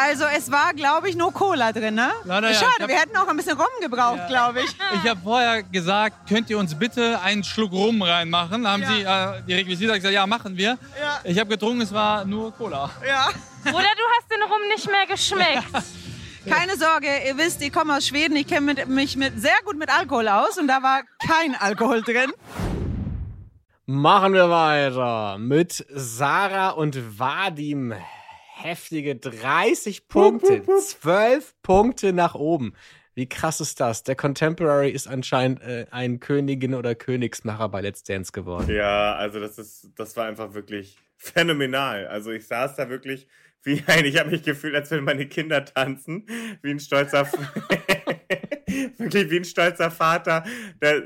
Also 0.00 0.24
es 0.36 0.50
war, 0.50 0.72
glaube 0.74 1.08
ich, 1.08 1.16
nur 1.16 1.32
Cola 1.32 1.72
drin, 1.72 1.94
ne? 1.96 2.10
Ja, 2.24 2.40
ja, 2.40 2.54
Schade, 2.54 2.66
hab- 2.82 2.88
wir 2.88 2.96
hätten 2.98 3.16
auch 3.16 3.26
ein 3.26 3.36
bisschen 3.36 3.56
Rum 3.56 3.66
gebraucht, 3.80 4.28
glaube 4.28 4.60
ich. 4.60 4.70
Ich 5.02 5.10
habe 5.10 5.20
vorher 5.22 5.62
gesagt, 5.64 6.28
könnt 6.28 6.48
ihr 6.50 6.58
uns 6.58 6.74
bitte 6.78 7.20
einen 7.20 7.42
Schluck 7.42 7.72
Rum 7.72 8.00
reinmachen? 8.02 8.62
Da 8.62 8.70
haben 8.72 8.82
Ja. 8.82 8.88
sie, 8.88 9.02
äh, 9.38 9.42
die 9.46 9.54
Requisita 9.54 9.94
gesagt, 9.96 10.14
ja, 10.14 10.26
machen 10.26 10.56
wir. 10.56 10.78
Ja. 11.00 11.20
Ich 11.24 11.38
habe 11.38 11.50
getrunken, 11.50 11.80
es 11.80 11.92
war 11.92 12.24
nur 12.24 12.52
Cola. 12.54 12.90
Ja. 13.06 13.28
Oder 13.64 13.72
du 13.72 14.04
hast 14.18 14.30
den 14.30 14.42
Rum 14.42 14.60
nicht 14.74 14.86
mehr 14.86 15.06
geschmeckt. 15.06 15.64
Keine 16.48 16.76
Sorge, 16.78 17.08
ihr 17.26 17.36
wisst, 17.36 17.60
ich 17.60 17.72
komme 17.72 17.96
aus 17.96 18.06
Schweden, 18.06 18.36
ich 18.36 18.46
kenne 18.46 18.60
mit, 18.72 18.88
mich 18.88 19.16
mit, 19.16 19.40
sehr 19.40 19.56
gut 19.64 19.76
mit 19.76 19.90
Alkohol 19.90 20.28
aus 20.28 20.56
und 20.58 20.68
da 20.68 20.82
war 20.82 21.02
kein 21.26 21.54
Alkohol 21.56 22.02
drin. 22.02 22.30
Machen 23.86 24.32
wir 24.34 24.48
weiter 24.50 25.38
mit 25.38 25.84
Sarah 25.94 26.70
und 26.70 27.18
Vadim. 27.18 27.94
Heftige 28.60 29.14
30 29.14 30.08
Punkte, 30.08 30.62
12 30.64 31.54
Punkte 31.62 32.12
nach 32.12 32.34
oben. 32.34 32.74
Wie 33.14 33.28
krass 33.28 33.60
ist 33.60 33.78
das? 33.80 34.02
Der 34.02 34.16
Contemporary 34.16 34.90
ist 34.90 35.06
anscheinend 35.06 35.60
äh, 35.62 35.86
ein 35.92 36.18
Königin 36.18 36.74
oder 36.74 36.96
Königsmacher 36.96 37.68
bei 37.68 37.80
Let's 37.80 38.02
Dance 38.02 38.32
geworden. 38.32 38.74
Ja, 38.74 39.14
also 39.14 39.38
das 39.38 39.58
ist, 39.58 39.90
das 39.94 40.16
war 40.16 40.26
einfach 40.26 40.54
wirklich 40.54 40.96
phänomenal. 41.16 42.08
Also 42.08 42.32
ich 42.32 42.46
saß 42.46 42.74
da 42.74 42.88
wirklich 42.88 43.28
wie 43.62 43.82
ein, 43.86 44.04
ich 44.04 44.18
habe 44.18 44.30
mich 44.30 44.42
gefühlt, 44.42 44.74
als 44.74 44.90
wenn 44.90 45.04
meine 45.04 45.26
Kinder 45.26 45.64
tanzen, 45.64 46.26
wie 46.62 46.70
ein 46.70 46.80
stolzer, 46.80 47.26
wirklich 48.96 49.30
wie 49.30 49.36
ein 49.36 49.44
stolzer 49.44 49.90
Vater, 49.90 50.44
der, 50.82 51.04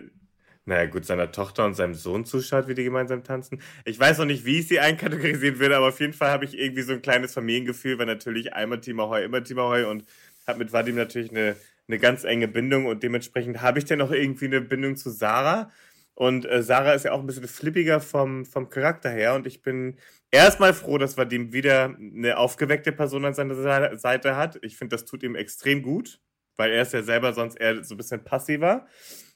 naja 0.64 0.86
gut, 0.86 1.04
seiner 1.04 1.32
Tochter 1.32 1.64
und 1.66 1.74
seinem 1.74 1.94
Sohn 1.94 2.24
zuschaut, 2.24 2.68
wie 2.68 2.74
die 2.74 2.84
gemeinsam 2.84 3.24
tanzen. 3.24 3.60
Ich 3.84 3.98
weiß 3.98 4.18
noch 4.18 4.26
nicht, 4.26 4.44
wie 4.44 4.60
ich 4.60 4.68
sie 4.68 4.80
einkategorisieren 4.80 5.58
würde, 5.58 5.76
aber 5.76 5.88
auf 5.88 6.00
jeden 6.00 6.12
Fall 6.12 6.30
habe 6.30 6.44
ich 6.44 6.58
irgendwie 6.58 6.82
so 6.82 6.92
ein 6.92 7.02
kleines 7.02 7.34
Familiengefühl, 7.34 7.98
weil 7.98 8.06
natürlich 8.06 8.54
einmal 8.54 8.80
Team 8.80 9.00
Ahoy, 9.00 9.24
immer 9.24 9.42
Team 9.42 9.58
Ahoy 9.58 9.84
und 9.84 10.04
habe 10.46 10.58
mit 10.60 10.72
Vadim 10.72 10.96
natürlich 10.96 11.30
eine, 11.30 11.56
eine 11.88 11.98
ganz 11.98 12.24
enge 12.24 12.48
Bindung 12.48 12.86
und 12.86 13.02
dementsprechend 13.02 13.60
habe 13.62 13.78
ich 13.78 13.84
dann 13.86 14.00
auch 14.00 14.10
irgendwie 14.12 14.46
eine 14.46 14.60
Bindung 14.60 14.96
zu 14.96 15.10
Sarah. 15.10 15.70
Und 16.14 16.44
äh, 16.44 16.62
Sarah 16.62 16.92
ist 16.92 17.04
ja 17.04 17.12
auch 17.12 17.20
ein 17.20 17.26
bisschen 17.26 17.48
flippiger 17.48 18.00
vom, 18.00 18.44
vom 18.44 18.68
Charakter 18.68 19.10
her. 19.10 19.34
Und 19.34 19.46
ich 19.46 19.62
bin 19.62 19.96
erstmal 20.30 20.74
froh, 20.74 20.98
dass 20.98 21.16
Vadim 21.16 21.52
wieder 21.52 21.96
eine 21.98 22.36
aufgeweckte 22.36 22.92
Person 22.92 23.24
an 23.24 23.34
seiner 23.34 23.54
Se- 23.54 23.98
Seite 23.98 24.36
hat. 24.36 24.58
Ich 24.62 24.76
finde, 24.76 24.94
das 24.96 25.04
tut 25.06 25.22
ihm 25.22 25.34
extrem 25.34 25.82
gut, 25.82 26.20
weil 26.56 26.70
er 26.70 26.82
ist 26.82 26.92
ja 26.92 27.02
selber 27.02 27.32
sonst 27.32 27.56
eher 27.56 27.82
so 27.82 27.94
ein 27.94 27.98
bisschen 27.98 28.22
passiver. 28.24 28.86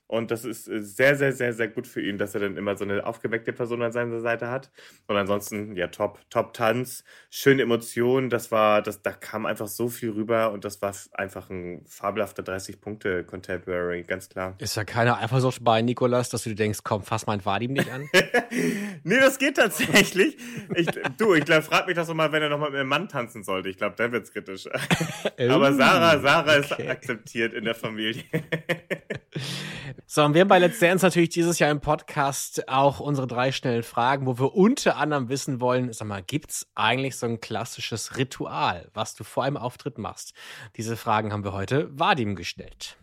Und 0.09 0.31
das 0.31 0.45
ist 0.45 0.69
äh, 0.69 0.83
sehr, 0.83 1.17
sehr, 1.17 1.33
sehr, 1.33 1.53
sehr 1.53 1.69
gut 1.69 1.87
für 1.87 2.01
ihn, 2.01 2.17
dass 2.17 2.35
er 2.35 2.41
dann 2.41 2.57
immer 2.57 2.77
so 2.77 2.85
eine 2.85 3.05
aufgeweckte 3.05 3.53
Person 3.53 3.83
an 3.83 3.93
seiner 3.93 4.21
Seite 4.21 4.49
hat. 4.49 4.71
Und 5.09 5.17
ansonsten, 5.17 5.75
ja, 5.77 5.89
top, 5.89 6.21
top 6.31 6.55
Tanz, 6.55 7.03
schöne 7.29 7.63
Emotionen. 7.63 8.31
Das 8.31 8.53
war, 8.53 8.83
das, 8.83 9.03
da 9.03 9.13
kam 9.13 9.47
einfach 9.47 9.67
so 9.67 9.89
viel 9.89 10.11
rüber 10.11 10.53
und 10.53 10.65
das 10.65 10.81
war 10.81 10.95
einfach 11.13 11.51
ein 11.51 11.85
fabelhafter 11.87 12.43
30-Punkte 12.43 13.25
Contemporary, 13.25 14.05
ganz 14.05 14.29
klar. 14.29 14.55
Ist 14.59 14.77
ja 14.77 14.85
keine 14.85 15.19
Eifersucht 15.19 15.65
bei 15.65 15.83
Nikolas, 15.83 16.29
dass 16.31 16.45
du 16.45 16.51
dir 16.51 16.57
denkst, 16.57 16.81
komm, 16.85 17.03
fass 17.03 17.27
mein 17.27 17.45
Vadim 17.45 17.73
nicht 17.73 17.91
an. 17.91 18.09
nee, 19.03 19.19
das 19.19 19.39
geht 19.39 19.57
tatsächlich. 19.57 20.37
Ich, 20.75 20.87
du, 21.19 21.35
ich 21.35 21.45
glaube, 21.45 21.63
frag 21.63 21.87
mich 21.87 21.97
das 21.97 22.07
doch 22.07 22.15
mal, 22.15 22.31
wenn 22.31 22.43
er 22.43 22.49
nochmal 22.49 22.71
mit 22.71 22.79
einem 22.79 22.89
Mann 22.89 23.09
tanzen 23.09 23.43
sollte. 23.43 23.69
Ich 23.69 23.77
glaube, 23.77 23.97
dann 23.97 24.13
wird's 24.13 24.33
kritisch. 24.33 24.69
Aber 25.49 25.73
Sarah, 25.73 26.21
Sarah 26.21 26.55
ist 26.55 26.71
okay. 26.71 26.89
akzeptiert 26.89 27.55
in 27.55 27.65
der 27.65 27.75
Familie. 27.75 28.23
So, 30.07 30.25
und 30.25 30.35
wir 30.35 30.43
haben 30.43 30.49
bei 30.49 30.59
Let's 30.59 30.79
Dance 30.79 31.05
natürlich 31.05 31.31
dieses 31.31 31.59
Jahr 31.59 31.71
im 31.71 31.81
Podcast 31.81 32.69
auch 32.69 33.01
unsere 33.01 33.27
drei 33.27 33.53
schnellen 33.53 33.83
Fragen, 33.83 34.27
wo 34.27 34.39
wir 34.39 34.55
unter 34.55 34.97
anderem 34.97 35.29
wissen 35.29 35.61
wollen, 35.61 35.93
sag 35.93 36.09
mal, 36.09 36.23
gibt's 36.23 36.67
eigentlich 36.75 37.17
so 37.17 37.27
ein 37.27 37.41
klassisches 37.41 38.17
Ritual, 38.17 38.89
was 38.95 39.15
du 39.15 39.25
vor 39.25 39.45
einem 39.45 39.57
Auftritt 39.57 39.99
machst? 39.99 40.35
Diese 40.77 40.97
Fragen 40.97 41.33
haben 41.33 41.45
wir 41.45 41.53
heute 41.53 41.89
Vadim 41.99 42.37
gestellt. 42.37 42.97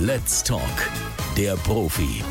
Let's 0.00 0.42
Talk, 0.44 0.90
der 1.36 1.56
Profi. 1.56 2.22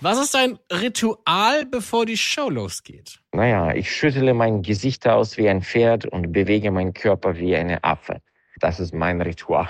Was 0.00 0.20
ist 0.20 0.34
dein 0.34 0.58
Ritual, 0.70 1.64
bevor 1.64 2.04
die 2.04 2.18
Show 2.18 2.50
losgeht? 2.50 3.20
Naja, 3.32 3.74
ich 3.74 3.90
schüttele 3.90 4.34
mein 4.34 4.62
Gesicht 4.62 5.08
aus 5.08 5.38
wie 5.38 5.48
ein 5.48 5.62
Pferd 5.62 6.04
und 6.04 6.32
bewege 6.32 6.70
meinen 6.70 6.92
Körper 6.92 7.36
wie 7.36 7.56
eine 7.56 7.82
Affe. 7.82 8.20
Das 8.60 8.78
ist 8.78 8.94
mein 8.94 9.20
Ritual. 9.22 9.68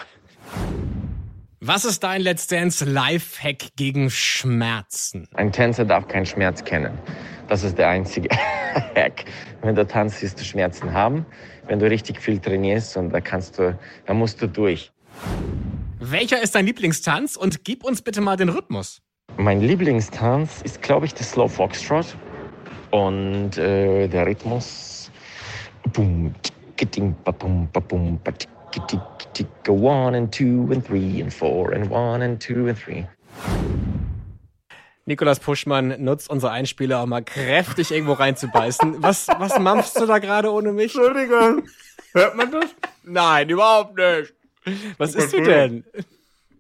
Was 1.68 1.84
ist 1.84 2.04
dein 2.04 2.20
Let's 2.20 2.46
Dance 2.46 2.84
Lifehack 2.84 3.74
gegen 3.74 4.08
Schmerzen? 4.08 5.26
Ein 5.34 5.50
Tänzer 5.50 5.84
darf 5.84 6.06
keinen 6.06 6.24
Schmerz 6.24 6.62
kennen. 6.62 6.96
Das 7.48 7.64
ist 7.64 7.76
der 7.76 7.88
einzige 7.88 8.28
Hack. 8.94 9.24
Wenn 9.62 9.74
du 9.74 9.84
tanzt, 9.84 10.22
wirst 10.22 10.38
du 10.38 10.44
Schmerzen 10.44 10.92
haben. 10.92 11.26
Wenn 11.66 11.80
du 11.80 11.90
richtig 11.90 12.20
viel 12.20 12.38
trainierst 12.38 12.96
und 12.96 13.10
da 13.10 13.20
kannst 13.20 13.58
du, 13.58 13.76
da 14.06 14.14
musst 14.14 14.40
du 14.40 14.46
durch. 14.46 14.92
Welcher 15.98 16.40
ist 16.40 16.54
dein 16.54 16.66
Lieblingstanz 16.66 17.34
und 17.34 17.64
gib 17.64 17.82
uns 17.82 18.00
bitte 18.00 18.20
mal 18.20 18.36
den 18.36 18.50
Rhythmus? 18.50 19.02
Mein 19.36 19.60
Lieblingstanz 19.60 20.62
ist, 20.62 20.82
glaube 20.82 21.06
ich, 21.06 21.14
der 21.14 21.26
Slow 21.26 21.48
Foxtrot. 21.48 22.16
Und 22.92 23.58
äh, 23.58 24.06
der 24.06 24.24
Rhythmus. 24.24 25.10
Boom, 25.92 26.32
ticketing, 28.76 29.00
tick, 29.32 29.46
go 29.64 29.72
one 29.72 30.14
and 30.14 30.32
two 30.32 30.68
and 30.70 30.84
three 30.84 31.20
and 31.20 31.32
four 31.32 31.72
and 31.72 31.90
one 31.90 32.22
and 32.22 32.40
two 32.40 32.68
and 32.68 32.78
three. 32.78 33.06
Nikolas 35.06 35.38
Puschmann 35.38 36.02
nutzt 36.02 36.28
unsere 36.28 36.50
Einspieler, 36.52 37.02
um 37.02 37.10
mal 37.10 37.22
kräftig 37.22 37.92
irgendwo 37.92 38.14
reinzubeißen. 38.14 39.02
Was, 39.02 39.28
was 39.38 39.58
mampfst 39.58 39.94
du 39.96 40.06
da 40.06 40.18
gerade 40.18 40.50
ohne 40.50 40.72
mich? 40.72 40.94
Entschuldigung. 40.94 41.68
Hört 42.12 42.36
man 42.36 42.50
das? 42.50 42.74
Nein, 43.04 43.48
überhaupt 43.48 43.96
nicht. 43.96 44.34
Was 44.98 45.14
isst 45.14 45.32
du 45.32 45.42
denn? 45.42 45.84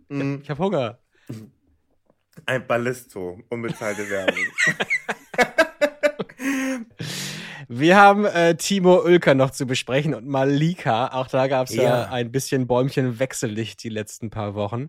Ich 0.08 0.48
hab 0.48 0.58
Hunger. 0.58 0.98
Ein 2.44 2.64
Ballisto, 2.66 3.40
unbezahlte 3.48 4.08
Werbung. 4.08 4.44
Wir 7.68 7.96
haben 7.96 8.24
äh, 8.24 8.56
Timo 8.56 9.02
Ulker 9.02 9.34
noch 9.34 9.50
zu 9.50 9.66
besprechen 9.66 10.14
und 10.14 10.26
Malika. 10.26 11.08
Auch 11.08 11.26
da 11.26 11.48
gab 11.48 11.68
es 11.68 11.74
ja. 11.74 11.82
Ja. 11.82 12.08
ein 12.10 12.30
bisschen 12.30 12.66
Bäumchen 12.66 13.18
Wechsellicht 13.18 13.82
die 13.82 13.88
letzten 13.88 14.30
paar 14.30 14.54
Wochen. 14.54 14.88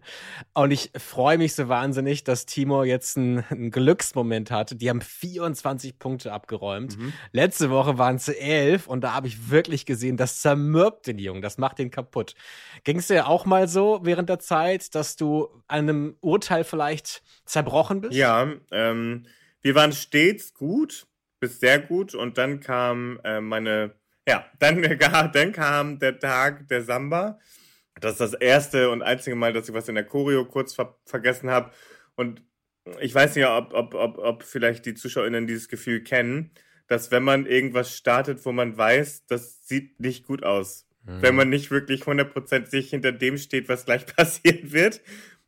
Und 0.54 0.72
ich 0.72 0.92
freue 0.96 1.38
mich 1.38 1.56
so 1.56 1.70
wahnsinnig, 1.70 2.24
dass 2.24 2.46
Timo 2.46 2.84
jetzt 2.84 3.18
einen, 3.18 3.72
Glücksmoment 3.72 4.52
hatte. 4.52 4.76
Die 4.76 4.90
haben 4.90 5.02
24 5.02 5.98
Punkte 5.98 6.32
abgeräumt. 6.32 6.98
Mhm. 6.98 7.14
Letzte 7.32 7.70
Woche 7.70 7.98
waren 7.98 8.18
es 8.18 8.28
11 8.28 8.88
und 8.88 9.02
da 9.02 9.14
habe 9.14 9.28
ich 9.28 9.50
wirklich 9.50 9.86
gesehen, 9.86 10.18
das 10.18 10.42
zermürbt 10.42 11.08
den 11.08 11.18
Jungen, 11.18 11.42
das 11.42 11.58
macht 11.58 11.80
den 11.80 11.90
kaputt. 11.90 12.36
Ging 12.84 13.00
es 13.00 13.08
dir 13.08 13.28
auch 13.28 13.46
mal 13.46 13.68
so 13.68 14.02
während 14.04 14.30
der 14.30 14.40
Zeit, 14.40 14.94
dass 14.94 15.16
du 15.16 15.48
an 15.68 15.90
einem 15.90 16.16
Urteil 16.22 16.64
vielleicht 16.64 17.24
zerbrochen 17.46 18.02
bist? 18.02 18.14
Ja, 18.14 18.48
ähm, 18.72 19.26
wir 19.62 19.76
waren 19.76 19.92
stets 19.92 20.54
gut, 20.54 21.07
bis 21.40 21.60
sehr 21.60 21.80
gut 21.80 22.16
und 22.16 22.38
dann 22.38 22.60
kam 22.60 23.20
äh, 23.24 23.42
meine, 23.42 23.96
ja, 24.28 24.46
dann, 24.60 24.82
dann 24.82 25.52
kam 25.52 26.00
der 26.00 26.20
Tag 26.20 26.68
der 26.68 26.84
Samba. 26.84 27.40
Das 28.00 28.14
ist 28.14 28.22
das 28.22 28.34
erste 28.34 28.92
und 28.92 29.02
einzige 29.02 29.36
Mal, 29.36 29.54
dass 29.54 29.68
ich 29.68 29.74
was 29.74 29.90
in 29.90 29.96
der 29.96 30.06
Choreo 30.06 30.46
kurz 30.46 30.76
ver 30.76 31.00
vergessen 31.06 31.50
habe. 31.50 31.72
Und 32.16 32.44
ich 33.00 33.14
weiß 33.14 33.36
nicht, 33.36 33.48
ob, 33.48 33.74
ob, 33.74 33.96
ob, 33.96 34.18
ob 34.20 34.44
vielleicht 34.44 34.86
die 34.86 34.94
ZuschauerInnen 34.94 35.48
dieses 35.48 35.68
Gefühl 35.68 36.04
kennen, 36.04 36.52
dass 36.88 37.12
wenn 37.12 37.24
man 37.24 37.46
irgendwas 37.46 37.96
startet, 37.96 38.46
wo 38.46 38.52
man 38.52 38.78
weiß, 38.78 39.26
das 39.26 39.68
sieht 39.68 40.00
nicht 40.00 40.26
gut 40.26 40.44
aus. 40.44 40.88
Wenn 41.22 41.36
man 41.36 41.50
nicht 41.50 41.72
wirklich 41.72 42.02
100% 42.02 42.66
sich 42.66 42.90
hinter 42.90 43.14
dem 43.14 43.38
steht, 43.38 43.70
was 43.70 43.86
gleich 43.86 44.06
passieren 44.16 44.74
wird. 44.74 45.02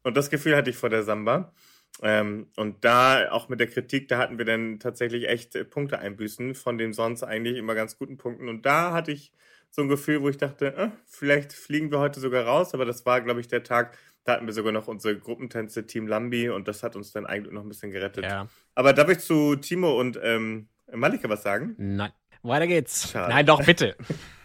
Und 0.04 0.16
das 0.16 0.30
Gefühl 0.30 0.56
hatte 0.56 0.70
ich 0.70 0.78
vor 0.78 0.90
der 0.90 1.04
Samba. 1.04 1.54
Ähm, 2.02 2.48
und 2.56 2.86
da, 2.86 3.30
auch 3.32 3.50
mit 3.50 3.60
der 3.60 3.68
Kritik, 3.68 4.08
da 4.08 4.18
hatten 4.18 4.38
wir 4.38 4.46
dann 4.46 4.80
tatsächlich 4.80 5.28
echt 5.28 5.56
äh, 5.56 5.66
Punkte 5.66 6.00
einbüßen 6.00 6.56
von 6.56 6.78
den 6.78 6.94
sonst 6.94 7.24
eigentlich 7.24 7.58
immer 7.58 7.76
ganz 7.76 7.98
guten 7.98 8.18
Punkten. 8.18 8.48
Und 8.48 8.66
da 8.66 8.94
hatte 8.94 9.12
ich 9.12 9.34
so 9.70 9.82
ein 9.82 9.90
Gefühl, 9.90 10.22
wo 10.22 10.30
ich 10.30 10.38
dachte, 10.38 10.76
äh, 10.76 10.90
vielleicht 11.06 11.54
fliegen 11.54 11.92
wir 11.92 12.00
heute 12.00 12.20
sogar 12.20 12.46
raus. 12.46 12.74
Aber 12.74 12.86
das 12.86 13.06
war, 13.06 13.22
glaube 13.22 13.42
ich, 13.42 13.48
der 13.48 13.64
Tag, 13.64 13.98
da 14.24 14.34
hatten 14.34 14.46
wir 14.46 14.54
sogar 14.54 14.72
noch 14.72 14.88
unsere 14.88 15.18
Gruppentänze 15.18 15.88
Team 15.88 16.08
Lambi 16.08 16.50
und 16.50 16.68
das 16.68 16.84
hat 16.84 16.96
uns 16.96 17.12
dann 17.12 17.26
eigentlich 17.26 17.54
noch 17.54 17.64
ein 17.64 17.70
bisschen 17.70 17.92
gerettet. 17.92 18.26
Ja. 18.26 18.48
Aber 18.76 18.94
darf 18.94 19.10
ich 19.10 19.20
zu 19.20 19.56
Timo 19.58 20.00
und 20.00 20.20
ähm, 20.24 20.70
Malika 20.92 21.28
was 21.30 21.44
sagen? 21.44 21.76
Nein. 21.78 22.12
Weiter 22.42 22.68
geht's. 22.68 23.12
Schade. 23.12 23.34
Nein, 23.34 23.46
doch, 23.46 23.64
bitte. 23.66 23.96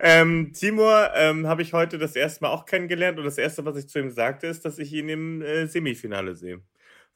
Ähm, 0.00 0.52
Timur 0.52 1.10
ähm, 1.14 1.46
habe 1.46 1.62
ich 1.62 1.72
heute 1.72 1.98
das 1.98 2.16
erste 2.16 2.44
Mal 2.44 2.50
auch 2.50 2.66
kennengelernt 2.66 3.18
und 3.18 3.24
das 3.24 3.38
erste, 3.38 3.64
was 3.64 3.76
ich 3.76 3.88
zu 3.88 3.98
ihm 3.98 4.10
sagte, 4.10 4.46
ist, 4.46 4.64
dass 4.64 4.78
ich 4.78 4.92
ihn 4.92 5.08
im 5.08 5.42
äh, 5.42 5.66
Semifinale 5.66 6.34
sehe. 6.34 6.62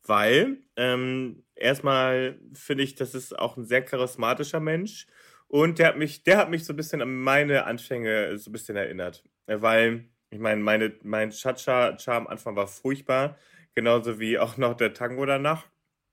Weil 0.07 0.59
ähm, 0.77 1.45
erstmal 1.55 2.39
finde 2.55 2.85
ich, 2.85 2.95
das 2.95 3.15
ist 3.15 3.39
auch 3.39 3.57
ein 3.57 3.65
sehr 3.67 3.85
charismatischer 3.85 4.61
Mensch 4.61 5.07
und 5.49 5.79
der 5.79 5.89
hat 5.89 5.99
mich, 5.99 6.23
der 6.23 6.39
hat 6.39 6.51
mich 6.51 6.65
so 6.65 6.73
ein 6.73 6.77
bisschen 6.77 7.03
an 7.03 7.15
meine 7.17 7.65
Anfänge 7.67 8.39
so 8.39 8.51
ein 8.51 8.53
bisschen 8.53 8.77
erinnert. 8.77 9.25
Äh, 9.47 9.61
Weil, 9.61 10.09
ich 10.31 10.39
meine, 10.39 10.63
meine, 10.63 10.93
mein 11.03 11.31
Cha-Cha-Cha 11.31 12.17
am 12.17 12.29
Anfang 12.29 12.57
war 12.57 12.69
furchtbar, 12.69 13.37
genauso 13.75 14.21
wie 14.21 14.39
auch 14.39 14.57
noch 14.57 14.75
der 14.75 14.95
Tango 14.95 15.27
danach 15.27 15.67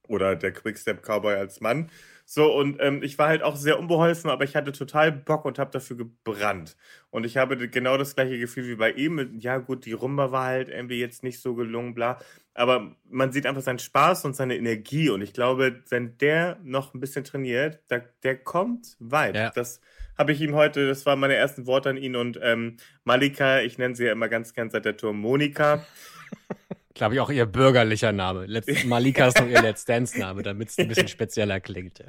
oder 0.08 0.36
der 0.36 0.52
Quickstep 0.52 1.02
Cowboy 1.02 1.34
als 1.34 1.60
Mann. 1.60 1.90
So, 2.30 2.54
und 2.54 2.76
ähm, 2.80 3.02
ich 3.02 3.16
war 3.16 3.28
halt 3.28 3.42
auch 3.42 3.56
sehr 3.56 3.78
unbeholfen, 3.78 4.28
aber 4.28 4.44
ich 4.44 4.54
hatte 4.54 4.72
total 4.72 5.12
Bock 5.12 5.46
und 5.46 5.58
habe 5.58 5.70
dafür 5.70 5.96
gebrannt. 5.96 6.76
Und 7.08 7.24
ich 7.24 7.38
habe 7.38 7.56
genau 7.70 7.96
das 7.96 8.16
gleiche 8.16 8.38
Gefühl 8.38 8.68
wie 8.68 8.74
bei 8.74 8.92
ihm. 8.92 9.38
Ja, 9.38 9.56
gut, 9.56 9.86
die 9.86 9.94
Rumba 9.94 10.30
war 10.30 10.44
halt 10.44 10.68
irgendwie 10.68 11.00
jetzt 11.00 11.22
nicht 11.22 11.40
so 11.40 11.54
gelungen, 11.54 11.94
bla. 11.94 12.18
Aber 12.52 12.94
man 13.08 13.32
sieht 13.32 13.46
einfach 13.46 13.62
seinen 13.62 13.78
Spaß 13.78 14.26
und 14.26 14.36
seine 14.36 14.58
Energie. 14.58 15.08
Und 15.08 15.22
ich 15.22 15.32
glaube, 15.32 15.82
wenn 15.88 16.18
der 16.18 16.58
noch 16.62 16.92
ein 16.92 17.00
bisschen 17.00 17.24
trainiert, 17.24 17.80
da, 17.88 18.00
der 18.22 18.36
kommt 18.36 18.96
weit. 18.98 19.34
Ja. 19.34 19.50
Das 19.54 19.80
habe 20.18 20.32
ich 20.32 20.40
ihm 20.42 20.54
heute, 20.54 20.86
das 20.86 21.06
waren 21.06 21.20
meine 21.20 21.34
ersten 21.34 21.66
Worte 21.66 21.88
an 21.88 21.96
ihn. 21.96 22.14
Und 22.14 22.38
ähm, 22.42 22.76
Malika, 23.04 23.60
ich 23.60 23.78
nenne 23.78 23.96
sie 23.96 24.04
ja 24.04 24.12
immer 24.12 24.28
ganz 24.28 24.52
gern 24.52 24.68
seit 24.68 24.84
der 24.84 24.98
Tour 24.98 25.14
Monika. 25.14 25.86
Glaube 26.98 27.14
ich 27.14 27.20
auch 27.20 27.30
ihr 27.30 27.46
bürgerlicher 27.46 28.10
Name. 28.10 28.46
Letzt, 28.46 28.68
Malika 28.84 29.28
ist 29.28 29.38
noch 29.38 29.46
ihr 29.46 29.62
Let's 29.62 29.84
Dance-Name, 29.84 30.42
damit 30.42 30.68
es 30.70 30.78
ein 30.78 30.88
bisschen 30.88 31.06
spezieller 31.08 31.60
klingt. 31.60 32.02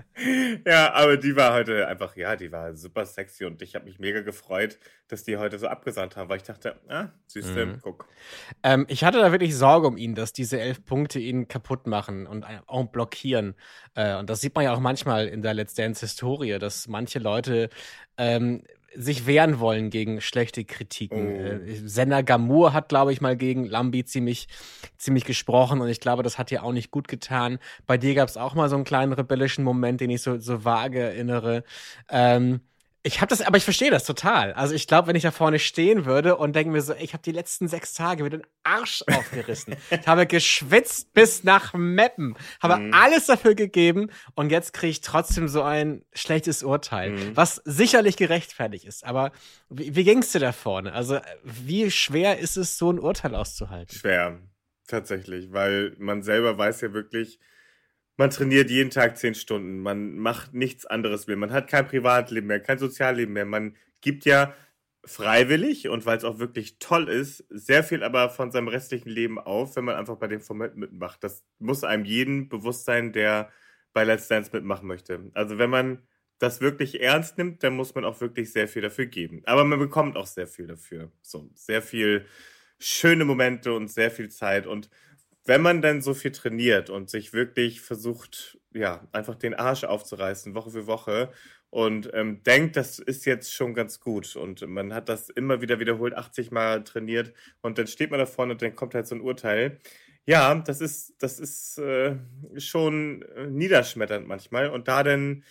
Ja, 0.65 0.93
aber 0.93 1.15
die 1.15 1.36
war 1.36 1.54
heute 1.54 1.88
einfach, 1.88 2.15
ja, 2.15 2.36
die 2.36 2.52
war 2.52 2.75
super 2.75 3.06
sexy 3.06 3.45
und 3.45 3.62
ich 3.62 3.75
habe 3.75 3.86
mich 3.86 3.99
mega 3.99 4.21
gefreut, 4.21 4.80
dass 5.08 5.23
die 5.23 5.38
heute 5.38 5.60
so 5.60 5.67
abgesandt 5.67 6.15
haben, 6.17 6.28
weil 6.28 6.38
ich 6.38 6.43
dachte, 6.43 6.75
ah, 6.88 7.10
süße, 7.28 7.65
Mhm. 7.67 7.80
guck. 7.84 8.08
Ähm, 8.63 8.86
ich 8.89 9.04
hatte 9.04 9.19
da 9.19 9.32
wirklich 9.32 9.56
Sorge 9.56 9.86
um 9.88 9.95
ihn, 9.95 10.15
dass 10.15 10.34
diese 10.34 10.60
elf 10.60 10.84
Punkte 10.84 11.19
ihn 11.19 11.47
kaputt 11.47 11.86
machen 11.86 12.25
und 12.25 12.45
auch 12.65 12.86
blockieren. 12.88 13.54
Äh, 13.93 14.15
und 14.15 14.28
das 14.30 14.41
sieht 14.41 14.56
man 14.56 14.63
ja 14.65 14.73
auch 14.73 14.80
manchmal 14.80 15.28
in 15.28 15.43
der 15.43 15.54
Let's 15.54 15.75
Dance-Historie, 15.75 16.58
dass 16.58 16.88
manche 16.88 17.19
Leute 17.19 17.69
ähm, 18.17 18.63
sich 18.95 19.25
wehren 19.25 19.60
wollen 19.60 19.89
gegen 19.89 20.21
schlechte 20.21 20.65
Kritiken. 20.65 21.28
Oh. 21.28 21.39
Äh, 21.39 21.75
Senna 21.86 22.21
Gamur 22.21 22.73
hat, 22.73 22.89
glaube 22.89 23.13
ich, 23.13 23.21
mal 23.21 23.38
gegen 23.38 23.65
Lambi 23.65 24.06
ziemlich, 24.06 24.47
ziemlich 24.97 25.25
gesprochen 25.25 25.82
und 25.82 25.89
ich 25.89 25.99
glaube, 25.99 26.23
das 26.23 26.38
hat 26.38 26.52
dir 26.52 26.63
auch 26.63 26.73
nicht 26.73 26.91
gut 26.91 27.08
getan. 27.08 27.60
Bei 27.86 27.97
dir 27.97 28.15
gab 28.15 28.30
es 28.30 28.38
auch 28.38 28.56
mal 28.56 28.69
so 28.69 28.75
einen 28.75 28.86
kleinen 28.86 29.13
rebellischen 29.13 29.63
Moment, 29.63 30.02
den 30.02 30.10
ich 30.10 30.21
so, 30.21 30.39
so 30.39 30.65
vage 30.65 30.99
erinnere. 30.99 31.63
Ähm, 32.10 32.62
ich 33.01 33.21
habe 33.21 33.29
das, 33.29 33.41
aber 33.41 33.55
ich 33.57 33.63
verstehe 33.63 33.91
das 33.91 34.03
total. 34.03 34.51
Also 34.53 34.73
ich 34.75 34.85
glaube, 34.85 35.07
wenn 35.07 35.15
ich 35.15 35.23
da 35.23 35.31
vorne 35.31 35.57
stehen 35.59 36.05
würde 36.05 36.35
und 36.35 36.53
denke 36.55 36.71
mir 36.71 36.81
so, 36.81 36.93
ich 36.95 37.13
habe 37.13 37.23
die 37.23 37.31
letzten 37.31 37.67
sechs 37.69 37.93
Tage 37.93 38.23
mir 38.23 38.29
den 38.29 38.43
Arsch 38.63 39.03
aufgerissen. 39.12 39.75
ich 39.89 40.05
habe 40.05 40.27
geschwitzt 40.27 41.13
bis 41.13 41.43
nach 41.45 41.73
Meppen, 41.73 42.35
habe 42.62 42.77
Mhm. 42.77 42.93
alles 42.93 43.27
dafür 43.27 43.55
gegeben 43.55 44.12
und 44.35 44.51
jetzt 44.51 44.73
kriege 44.73 44.91
ich 44.91 45.01
trotzdem 45.01 45.47
so 45.47 45.62
ein 45.63 46.03
schlechtes 46.13 46.62
Urteil, 46.63 47.12
Mhm. 47.12 47.38
was 47.38 47.62
sicherlich 47.63 48.17
gerechtfertigt 48.17 48.83
ist. 48.85 49.05
Aber 49.05 49.31
wie, 49.69 49.95
wie 49.95 50.03
ging 50.03 50.19
es 50.19 50.31
dir 50.33 50.39
da 50.39 50.51
vorne? 50.51 50.91
Also 50.93 51.19
wie 51.43 51.89
schwer 51.91 52.39
ist 52.39 52.57
es, 52.57 52.77
so 52.77 52.91
ein 52.91 52.99
Urteil 52.99 53.33
auszuhalten? 53.33 53.95
Schwer, 53.97 54.39
tatsächlich, 54.88 55.53
weil 55.53 55.95
man 55.99 56.21
selber 56.23 56.57
weiß 56.57 56.81
ja 56.81 56.93
wirklich, 56.93 57.39
man 58.19 58.32
trainiert 58.32 58.69
jeden 58.69 58.89
Tag 58.89 59.17
zehn 59.17 59.34
Stunden, 59.34 59.79
man 59.79 60.17
macht 60.17 60.53
nichts 60.53 60.86
anderes 60.86 61.27
mehr, 61.27 61.38
man 61.38 61.53
hat 61.53 61.69
kein 61.69 61.88
Privatleben 61.88 62.47
mehr, 62.47 62.60
kein 62.60 62.77
Sozialleben 62.77 63.34
mehr, 63.34 63.45
man 63.45 63.77
gibt 64.01 64.25
ja 64.25 64.53
freiwillig 65.05 65.88
und 65.88 66.05
weil 66.05 66.17
es 66.17 66.25
auch 66.25 66.38
wirklich 66.38 66.79
toll 66.79 67.08
ist, 67.08 67.45
sehr 67.49 67.82
viel 67.82 68.03
aber 68.03 68.29
von 68.29 68.51
seinem 68.51 68.67
restlichen 68.67 69.08
Leben 69.08 69.39
auf, 69.39 69.77
wenn 69.77 69.86
man 69.86 69.95
einfach 69.95 70.17
bei 70.17 70.27
dem 70.27 70.41
Format 70.41 70.75
mitmacht. 70.75 71.23
Das 71.23 71.45
muss 71.60 71.86
einem 71.86 72.03
jeden 72.03 72.49
bewusst 72.49 72.84
sein, 72.84 73.13
der 73.13 73.49
bei 73.93 74.03
Let's 74.03 74.27
Dance 74.27 74.51
mitmachen 74.51 74.89
möchte. 74.89 75.32
Also 75.34 75.58
wenn 75.58 75.69
man 75.69 76.01
das 76.39 76.60
wirklich 76.60 77.01
ernst 77.01 77.38
nimmt, 77.38 77.63
dann 77.63 77.77
muss 77.77 77.95
man 77.95 78.03
auch 78.03 78.19
wirklich 78.19 78.51
sehr 78.51 78.67
viel 78.67 78.82
dafür 78.82 79.05
geben. 79.05 79.43
Aber 79.45 79.63
man 79.63 79.79
bekommt 79.79 80.17
auch 80.17 80.27
sehr 80.27 80.47
viel 80.47 80.67
dafür. 80.67 81.10
So, 81.21 81.49
sehr 81.53 81.82
viel 81.82 82.25
schöne 82.79 83.23
Momente 83.23 83.71
und 83.73 83.89
sehr 83.89 84.12
viel 84.12 84.27
Zeit. 84.27 84.67
Und 84.67 84.89
wenn 85.45 85.62
man 85.62 85.82
dann 85.82 86.02
so 86.02 86.13
viel 86.13 86.32
trainiert 86.32 86.89
und 86.89 87.10
sich 87.10 87.34
wirklich 87.34 87.82
versucht, 87.82 88.60
ja, 88.73 89.08
einfach 89.12 89.36
den 89.36 89.54
Arsch 89.56 89.84
aufzureißen, 89.84 90.54
Woche 90.56 90.71
für 90.71 90.88
Woche 90.88 91.32
und 91.69 92.10
ähm, 92.13 92.43
denkt, 92.43 92.75
das 92.75 92.99
ist 92.99 93.25
jetzt 93.25 93.54
schon 93.54 93.73
ganz 93.73 93.99
gut 93.99 94.36
und 94.36 94.67
man 94.67 94.93
hat 94.93 95.10
das 95.10 95.30
immer 95.30 95.62
wieder 95.62 95.80
wiederholt, 95.80 96.15
80 96.15 96.52
Mal 96.52 96.84
trainiert 96.84 97.34
und 97.62 97.78
dann 97.78 97.88
steht 97.88 98.12
man 98.12 98.19
da 98.19 98.25
vorne 98.25 98.54
und 98.54 98.62
dann 98.62 98.75
kommt 98.75 98.93
halt 98.95 99.08
so 99.08 99.15
ein 99.15 99.21
Urteil. 99.21 99.80
Ja, 100.25 100.54
das 100.56 100.82
ist, 100.82 101.15
das 101.19 101.39
ist 101.39 101.78
äh, 101.80 102.15
schon 102.58 103.23
äh, 103.36 103.47
niederschmetternd 103.47 104.28
manchmal 104.28 104.69
und 104.69 104.88
da 104.88 105.04
dann 105.04 105.43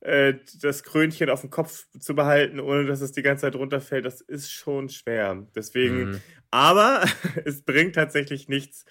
äh, 0.00 0.34
das 0.60 0.82
Krönchen 0.82 1.30
auf 1.30 1.42
dem 1.42 1.50
Kopf 1.50 1.86
zu 1.98 2.14
behalten, 2.14 2.60
ohne 2.60 2.86
dass 2.86 3.00
es 3.00 3.12
die 3.12 3.22
ganze 3.22 3.42
Zeit 3.42 3.56
runterfällt, 3.56 4.04
das 4.04 4.20
ist 4.20 4.50
schon 4.52 4.88
schwer. 4.88 5.46
Deswegen, 5.54 6.10
Mhm. 6.10 6.22
aber 6.50 7.04
es 7.44 7.62
bringt 7.62 7.94
tatsächlich 7.94 8.48
nichts, 8.48 8.84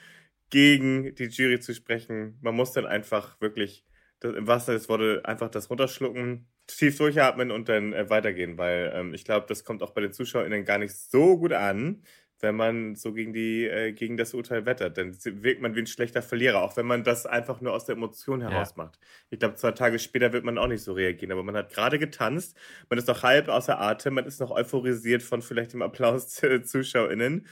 gegen 0.52 1.16
die 1.16 1.26
Jury 1.26 1.60
zu 1.60 1.74
sprechen. 1.74 2.38
Man 2.42 2.56
muss 2.56 2.74
dann 2.74 2.86
einfach 2.86 3.42
wirklich 3.42 3.84
das, 4.20 4.36
im 4.36 4.46
Sinne 4.46 4.78
des 4.78 4.88
Wortes 4.88 5.26
einfach 5.26 5.50
das 5.50 5.70
runterschlucken, 5.72 6.48
tief 6.68 6.98
durchatmen 6.98 7.50
und 7.50 7.68
dann 7.70 7.94
äh, 7.94 8.10
weitergehen, 8.10 8.58
weil 8.58 8.92
ähm, 8.94 9.14
ich 9.14 9.26
glaube, 9.26 9.48
das 9.50 9.64
kommt 9.64 9.82
auch 9.82 9.92
bei 9.92 10.02
den 10.02 10.14
ZuschauerInnen 10.14 10.64
gar 10.64 10.78
nicht 10.78 10.96
so 10.96 11.38
gut 11.38 11.54
an, 11.54 12.04
wenn 12.40 12.56
man 12.56 12.96
so 12.96 13.14
gegen 13.14 13.34
die 13.34 13.66
äh, 13.66 13.94
gegen 13.94 14.18
das 14.18 14.34
Urteil 14.34 14.66
wettert. 14.66 14.98
Dann 14.98 15.16
wirkt 15.24 15.62
man 15.62 15.76
wie 15.76 15.80
ein 15.80 15.88
schlechter 15.88 16.22
Verlierer, 16.22 16.62
auch 16.62 16.76
wenn 16.78 16.86
man 16.86 17.04
das 17.04 17.26
einfach 17.26 17.62
nur 17.62 17.74
aus 17.74 17.86
der 17.86 17.96
Emotion 17.96 18.42
heraus 18.42 18.76
macht. 18.76 19.00
Ich 19.30 19.40
glaube, 19.40 19.56
zwei 19.56 19.72
Tage 19.72 20.00
später 20.00 20.34
wird 20.34 20.44
man 20.44 20.58
auch 20.58 20.68
nicht 20.68 20.84
so 20.84 20.94
reagieren, 20.94 21.32
aber 21.32 21.44
man 21.44 21.56
hat 21.56 21.74
gerade 21.74 22.00
getanzt, 22.00 22.58
man 22.90 23.00
ist 23.00 23.08
noch 23.08 23.24
halb 23.24 23.48
außer 23.48 23.80
Atem, 23.80 24.16
man 24.16 24.26
ist 24.26 24.40
noch 24.40 24.52
euphorisiert 24.52 25.24
von 25.24 25.42
vielleicht 25.42 25.74
dem 25.74 25.82
Applaus 25.82 26.36
der 26.36 26.64
ZuschauerInnen. 26.64 27.48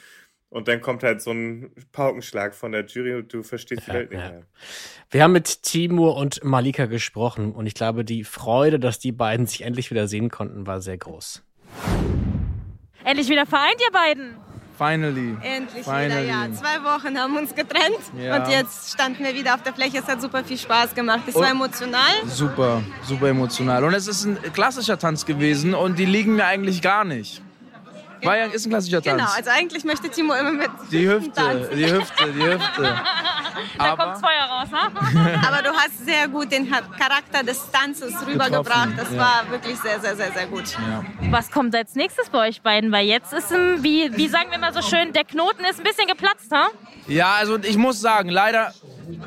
Und 0.52 0.68
dann 0.68 0.82
kommt 0.82 1.04
halt 1.04 1.22
so 1.22 1.30
ein 1.32 1.72
Paukenschlag 1.92 2.56
von 2.56 2.72
der 2.72 2.84
Jury 2.86 3.14
und 3.14 3.32
du 3.32 3.44
verstehst 3.44 3.84
die 3.86 3.92
Ja, 3.92 3.94
Welt 3.94 4.10
nicht 4.12 4.20
ja. 4.20 4.30
mehr. 4.32 4.42
Wir 5.12 5.24
haben 5.24 5.32
mit 5.34 5.62
Timur 5.64 6.16
und 6.18 6.44
Malika 6.44 6.88
gesprochen 6.88 7.52
und 7.54 7.68
ich 7.68 7.76
glaube, 7.76 8.04
die 8.04 8.24
Freude, 8.24 8.80
dass 8.80 8.98
die 8.98 9.12
beiden 9.12 9.46
sich 9.46 9.62
endlich 9.62 9.92
wieder 9.92 10.08
sehen 10.08 10.30
konnten, 10.30 10.66
war 10.66 10.82
sehr 10.82 10.98
groß. 10.98 11.44
Endlich 13.04 13.30
wieder 13.30 13.46
vereint, 13.46 13.76
ihr 13.86 13.92
beiden. 13.92 14.36
Finally. 14.78 15.36
Endlich 15.42 15.84
Finally. 15.84 16.06
wieder, 16.10 16.22
ja. 16.24 16.52
Zwei 16.54 16.84
Wochen 16.84 17.18
haben 17.18 17.38
uns 17.38 17.54
getrennt 17.54 18.00
Ja. 18.18 18.38
und 18.44 18.50
jetzt 18.50 18.94
standen 18.94 19.24
wir 19.24 19.36
wieder 19.36 19.54
auf 19.56 19.62
der 19.62 19.74
Fläche. 19.74 19.98
Es 19.98 20.08
hat 20.08 20.22
super 20.22 20.44
viel 20.44 20.58
Spaß 20.58 20.96
gemacht. 20.96 21.22
Es 21.28 21.36
Und- 21.36 21.44
war 21.44 21.52
emotional. 21.52 22.12
Super, 22.28 22.82
super 23.04 23.28
emotional. 23.28 23.84
Und 23.84 23.94
es 23.94 24.08
ist 24.08 24.24
ein 24.26 24.38
klassischer 24.54 24.98
Tanz 24.98 25.26
gewesen 25.26 25.74
und 25.74 26.00
die 26.00 26.06
liegen 26.06 26.38
mir 26.38 26.46
eigentlich 26.46 26.82
gar 26.82 27.04
nicht. 27.04 27.42
War 28.24 28.38
ja, 28.38 28.46
ist 28.46 28.66
ein 28.66 28.70
klassischer 28.70 29.02
Tanz. 29.02 29.18
Genau, 29.22 29.32
also 29.36 29.50
eigentlich 29.52 29.84
möchte 29.84 30.10
Timo 30.10 30.34
immer 30.34 30.52
mit 30.52 30.70
Die 30.92 31.08
Hüfte, 31.10 31.32
tanzen. 31.32 31.76
die 31.76 31.92
Hüfte, 31.92 32.32
die 32.34 32.44
Hüfte. 32.44 32.96
Da 33.78 33.92
Aber- 33.94 34.04
kommt's 34.06 34.22
Feuer 34.22 34.44
raus, 34.50 34.68
ne? 34.72 35.42
Aber 35.48 35.62
du 35.62 35.70
hast 35.76 36.06
sehr 36.06 36.28
gut 36.30 36.50
den 36.52 36.74
Ha- 36.74 36.82
Charakter 36.98 37.44
des 37.44 37.70
Tanzes 37.72 38.14
rübergebracht. 38.26 38.90
Das 38.96 39.12
ja. 39.12 39.18
war 39.18 39.44
wirklich 39.50 39.78
sehr, 39.80 40.00
sehr, 40.00 40.16
sehr, 40.16 40.32
sehr 40.32 40.48
gut. 40.48 40.64
Was 41.30 41.52
kommt 41.52 41.76
als 41.76 41.96
nächstes 41.96 42.30
bei 42.30 42.48
euch 42.48 42.62
beiden? 42.62 42.90
Weil 42.92 43.06
jetzt 43.08 43.34
ist, 43.34 43.52
ähm, 43.52 43.78
wie, 43.82 44.16
wie 44.16 44.28
sagen 44.30 44.50
wir 44.52 44.60
mal 44.60 44.74
so 44.74 44.82
schön, 44.82 45.12
der 45.12 45.26
Knoten 45.26 45.64
ist 45.66 45.78
ein 45.80 45.84
bisschen 45.84 46.08
geplatzt, 46.08 46.50
ha? 46.54 46.68
Ja, 47.08 47.34
also 47.38 47.58
ich 47.58 47.76
muss 47.76 48.00
sagen, 48.00 48.30
leider 48.30 48.74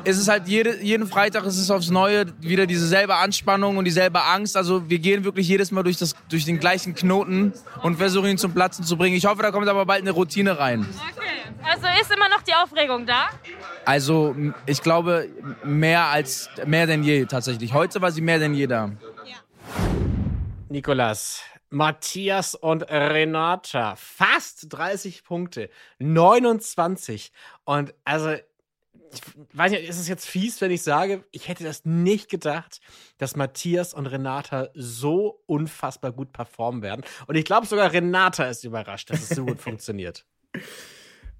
ist 0.03 0.17
es 0.17 0.27
halt 0.27 0.47
jede, 0.47 0.81
jeden 0.81 1.05
Freitag 1.07 1.43
ist 1.45 1.57
es 1.59 1.69
aufs 1.69 1.89
Neue 1.89 2.25
wieder 2.39 2.65
dieselbe 2.65 3.15
Anspannung 3.15 3.77
und 3.77 3.85
dieselbe 3.85 4.23
Angst. 4.23 4.55
Also 4.57 4.89
wir 4.89 4.97
gehen 4.99 5.23
wirklich 5.25 5.47
jedes 5.47 5.71
Mal 5.71 5.83
durch, 5.83 5.97
das, 5.97 6.15
durch 6.29 6.45
den 6.45 6.59
gleichen 6.59 6.95
Knoten 6.95 7.53
und 7.83 7.97
versuchen 7.97 8.29
ihn 8.29 8.37
zum 8.37 8.53
Platzen 8.53 8.82
zu 8.83 8.97
bringen. 8.97 9.15
Ich 9.15 9.25
hoffe, 9.25 9.41
da 9.41 9.51
kommt 9.51 9.67
aber 9.67 9.85
bald 9.85 10.01
eine 10.01 10.11
Routine 10.11 10.57
rein. 10.57 10.87
Also 11.63 11.87
ist 12.01 12.11
immer 12.11 12.29
noch 12.29 12.41
die 12.41 12.53
Aufregung 12.53 13.05
da? 13.05 13.29
Also 13.85 14.35
ich 14.65 14.81
glaube 14.81 15.29
mehr 15.63 16.05
als 16.05 16.49
mehr 16.65 16.87
denn 16.87 17.03
je 17.03 17.25
tatsächlich. 17.25 17.73
Heute 17.73 18.01
war 18.01 18.11
sie 18.11 18.21
mehr 18.21 18.39
denn 18.39 18.53
je 18.53 18.67
da. 18.67 18.91
Nikolas, 20.69 21.43
Matthias 21.69 22.55
und 22.55 22.83
Renata, 22.83 23.95
fast 23.95 24.73
30 24.73 25.23
Punkte, 25.23 25.69
29. 25.99 27.31
Und 27.63 27.93
also, 28.03 28.35
ich 29.13 29.21
weiß 29.53 29.71
nicht, 29.71 29.87
ist 29.87 29.99
es 29.99 30.07
jetzt 30.07 30.25
fies, 30.25 30.59
wenn 30.61 30.71
ich 30.71 30.81
sage, 30.81 31.23
ich 31.31 31.47
hätte 31.47 31.63
das 31.63 31.85
nicht 31.85 32.29
gedacht, 32.29 32.81
dass 33.17 33.35
Matthias 33.35 33.93
und 33.93 34.07
Renata 34.07 34.69
so 34.73 35.43
unfassbar 35.45 36.11
gut 36.11 36.31
performen 36.31 36.81
werden. 36.81 37.03
Und 37.27 37.35
ich 37.35 37.45
glaube 37.45 37.67
sogar 37.67 37.91
Renata 37.91 38.45
ist 38.45 38.63
überrascht, 38.63 39.09
dass 39.09 39.21
es 39.21 39.29
so 39.29 39.45
gut 39.45 39.59
funktioniert. 39.61 40.25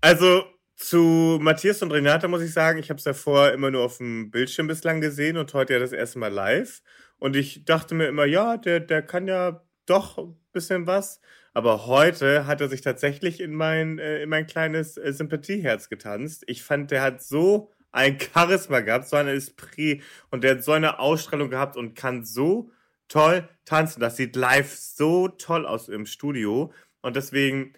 Also 0.02 0.44
zu 0.76 1.40
Matthias 1.42 1.82
und 1.82 1.92
Renata 1.92 2.28
muss 2.28 2.42
ich 2.42 2.52
sagen, 2.52 2.80
ich 2.80 2.90
habe 2.90 2.98
es 2.98 3.04
davor 3.04 3.52
immer 3.52 3.72
nur 3.72 3.84
auf 3.84 3.98
dem 3.98 4.32
Bildschirm 4.32 4.68
bislang 4.68 5.02
gesehen 5.02 5.38
und 5.38 5.54
heute 5.54 5.74
ja 5.74 5.80
das 5.80 5.92
erste 5.94 6.20
Mal 6.20 6.32
live. 6.32 6.82
Und 7.18 7.36
ich 7.36 7.64
dachte 7.66 7.96
mir 7.96 8.08
immer, 8.08 8.26
ja, 8.26 8.58
der, 8.58 8.80
der 8.80 9.02
kann 9.02 9.28
ja 9.28 9.64
doch 9.86 10.18
ein 10.18 10.38
bisschen 10.52 10.88
was. 10.88 11.22
Aber 11.54 11.86
heute 11.86 12.48
hat 12.48 12.62
er 12.62 12.70
sich 12.70 12.82
tatsächlich 12.82 13.40
in 13.40 13.54
mein, 13.54 14.00
äh, 14.00 14.24
in 14.24 14.30
mein 14.30 14.48
kleines 14.48 14.98
äh, 14.98 15.14
Sympathieherz 15.14 15.90
getanzt. 15.90 16.44
Ich 16.48 16.64
fand, 16.64 16.92
der 16.92 17.02
hat 17.02 17.22
so 17.24 17.72
ein 17.92 18.18
Charisma 18.20 18.80
gehabt, 18.80 19.08
so 19.08 19.16
ein 19.18 19.28
Esprit 19.28 20.02
und 20.32 20.44
der 20.44 20.56
hat 20.56 20.64
so 20.64 20.72
eine 20.72 21.00
Ausstrahlung 21.00 21.50
gehabt 21.52 21.78
und 21.78 21.94
kann 21.96 22.26
so 22.26 22.72
toll 23.08 23.48
tanzen. 23.66 24.00
Das 24.00 24.18
sieht 24.18 24.36
live 24.36 24.74
so 24.74 25.28
toll 25.28 25.66
aus 25.68 25.90
im 25.90 26.08
Studio. 26.08 26.74
Und 27.02 27.16
deswegen 27.16 27.74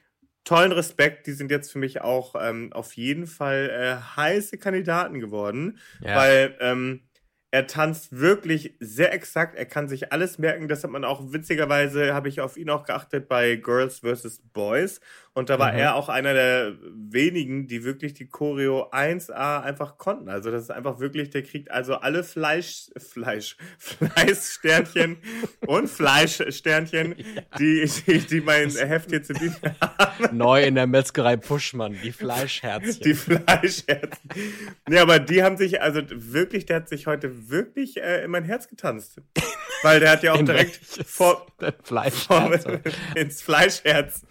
tollen 0.45 0.71
Respekt. 0.71 1.27
Die 1.27 1.33
sind 1.33 1.51
jetzt 1.51 1.71
für 1.71 1.79
mich 1.79 2.01
auch 2.01 2.35
ähm, 2.39 2.71
auf 2.71 2.93
jeden 2.93 3.27
Fall 3.27 3.69
äh, 3.69 4.15
heiße 4.15 4.57
Kandidaten 4.57 5.19
geworden, 5.19 5.79
Ja. 6.01 6.15
weil 6.15 6.55
ähm, 6.61 7.01
er 7.56 7.68
tanzt 7.68 8.20
wirklich 8.20 8.76
sehr 8.82 9.13
exakt. 9.13 9.56
Er 9.56 9.65
kann 9.65 9.88
sich 9.88 10.12
alles 10.12 10.38
merken. 10.38 10.68
Das 10.68 10.84
hat 10.84 10.91
man 10.91 11.06
auch 11.06 11.32
witzigerweise, 11.32 12.13
habe 12.13 12.28
ich 12.28 12.41
auf 12.41 12.58
ihn 12.58 12.70
auch 12.70 12.84
geachtet 12.84 13.30
bei 13.30 13.56
Girls 13.56 14.00
vs. 14.00 14.41
Boys. 14.52 15.00
Und 15.36 15.50
da 15.50 15.60
war 15.60 15.74
Mhm. 15.74 15.80
er 15.80 15.95
auch 15.95 16.08
einer 16.08 16.34
der 16.34 16.74
wenigen, 16.93 17.67
die 17.67 17.84
wirklich 17.84 18.13
die 18.13 18.28
Choreo 18.28 18.89
1A 18.91 19.60
einfach 19.62 19.98
konnten. 19.98 20.30
Also 20.30 20.50
das 20.50 20.63
ist 20.63 20.71
einfach 20.71 21.00
wirklich, 21.00 21.30
der 21.30 21.43
kriegt 21.43 21.69
also 21.69 21.95
alle 21.95 22.24
Fleisch, 22.24 22.89
Fleisch, 22.98 23.58
Fleißsternchen 23.78 25.17
und 25.67 25.89
Fleischsternchen, 25.89 27.15
die, 27.60 27.86
die, 28.08 28.19
die 28.19 28.41
mein 28.41 28.69
Heft 28.71 29.10
hier 29.10 29.24
zu 29.24 29.34
bieten 29.34 29.76
Neu 30.32 30.63
in 30.63 30.76
der 30.76 30.88
Metzgerei 30.88 31.36
Puschmann, 31.36 31.98
die 32.02 32.13
Fleischherzchen. 32.13 33.04
die 33.04 33.13
Fleischherzen. 33.13 34.30
Nee, 34.88 35.00
aber 35.00 35.19
die 35.19 35.43
haben 35.43 35.58
sich, 35.58 35.82
also 35.82 36.02
wirklich, 36.10 36.65
der 36.65 36.78
hat 36.78 36.89
sich 36.89 37.08
heute 37.08 37.50
wirklich 37.50 37.98
äh, 38.02 38.24
in 38.24 38.32
mein 38.32 38.45
Herz 38.45 38.67
getanzt. 38.69 39.21
Weil 39.84 40.00
der 40.00 40.12
hat 40.12 40.24
ja 40.24 40.34
auch 40.34 40.39
In 40.39 40.45
direkt 40.45 40.80
vor, 41.06 41.45
vor 41.60 42.60
ins 43.15 43.41
Fleischherz. 43.41 44.24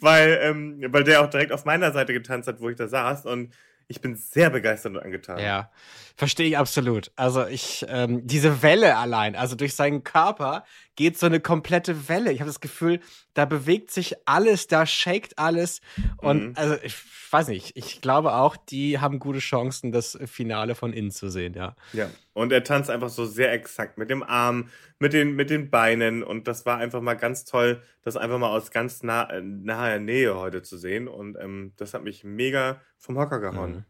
Weil, 0.00 0.38
ähm, 0.44 0.84
weil 0.88 1.04
der 1.04 1.22
auch 1.22 1.30
direkt 1.30 1.52
auf 1.52 1.64
meiner 1.64 1.92
Seite 1.92 2.12
getanzt 2.12 2.48
hat, 2.48 2.60
wo 2.60 2.68
ich 2.68 2.76
da 2.76 2.88
saß. 2.88 3.26
Und 3.26 3.54
ich 3.88 4.00
bin 4.00 4.16
sehr 4.16 4.50
begeistert 4.50 4.94
und 4.94 5.00
angetan. 5.00 5.38
Ja, 5.38 5.70
verstehe 6.16 6.48
ich 6.48 6.58
absolut. 6.58 7.10
Also 7.16 7.46
ich, 7.46 7.84
ähm, 7.88 8.26
diese 8.26 8.62
Welle 8.62 8.96
allein, 8.96 9.36
also 9.36 9.56
durch 9.56 9.74
seinen 9.74 10.04
Körper 10.04 10.64
geht 10.96 11.18
so 11.18 11.26
eine 11.26 11.40
komplette 11.40 12.08
Welle. 12.08 12.32
Ich 12.32 12.40
habe 12.40 12.48
das 12.50 12.60
Gefühl, 12.60 13.00
da 13.34 13.44
bewegt 13.44 13.90
sich 13.90 14.14
alles, 14.26 14.66
da 14.66 14.86
shakt 14.86 15.38
alles. 15.38 15.80
Und 16.18 16.48
Mhm. 16.48 16.52
also 16.56 16.76
ich 16.82 16.94
weiß 17.30 17.48
nicht, 17.48 17.76
ich 17.76 18.00
glaube 18.00 18.34
auch, 18.34 18.56
die 18.56 19.00
haben 19.00 19.18
gute 19.18 19.40
Chancen, 19.40 19.90
das 19.90 20.16
Finale 20.26 20.74
von 20.76 20.92
innen 20.92 21.10
zu 21.10 21.30
sehen, 21.30 21.54
ja. 21.54 21.74
Ja. 21.92 22.08
Und 22.32 22.52
er 22.52 22.62
tanzt 22.62 22.90
einfach 22.90 23.08
so 23.08 23.24
sehr 23.24 23.52
exakt 23.52 23.98
mit 23.98 24.08
dem 24.08 24.22
Arm, 24.22 24.68
mit 25.00 25.12
den, 25.12 25.34
mit 25.34 25.50
den 25.50 25.68
Beinen. 25.70 26.22
Und 26.22 26.46
das 26.46 26.64
war 26.64 26.78
einfach 26.78 27.00
mal 27.00 27.14
ganz 27.14 27.44
toll, 27.44 27.82
das 28.02 28.16
einfach 28.16 28.38
mal 28.38 28.50
aus 28.50 28.70
ganz 28.70 29.02
nah, 29.02 29.28
äh, 29.30 29.40
naher 29.42 29.98
Nähe 29.98 30.36
heute 30.36 30.62
zu 30.62 30.76
sehen. 30.78 31.08
Und 31.08 31.36
ähm, 31.40 31.72
das 31.76 31.92
hat 31.94 32.04
mich 32.04 32.22
mega 32.22 32.80
vom 32.98 33.18
Hocker 33.18 33.40
gehauen. 33.40 33.84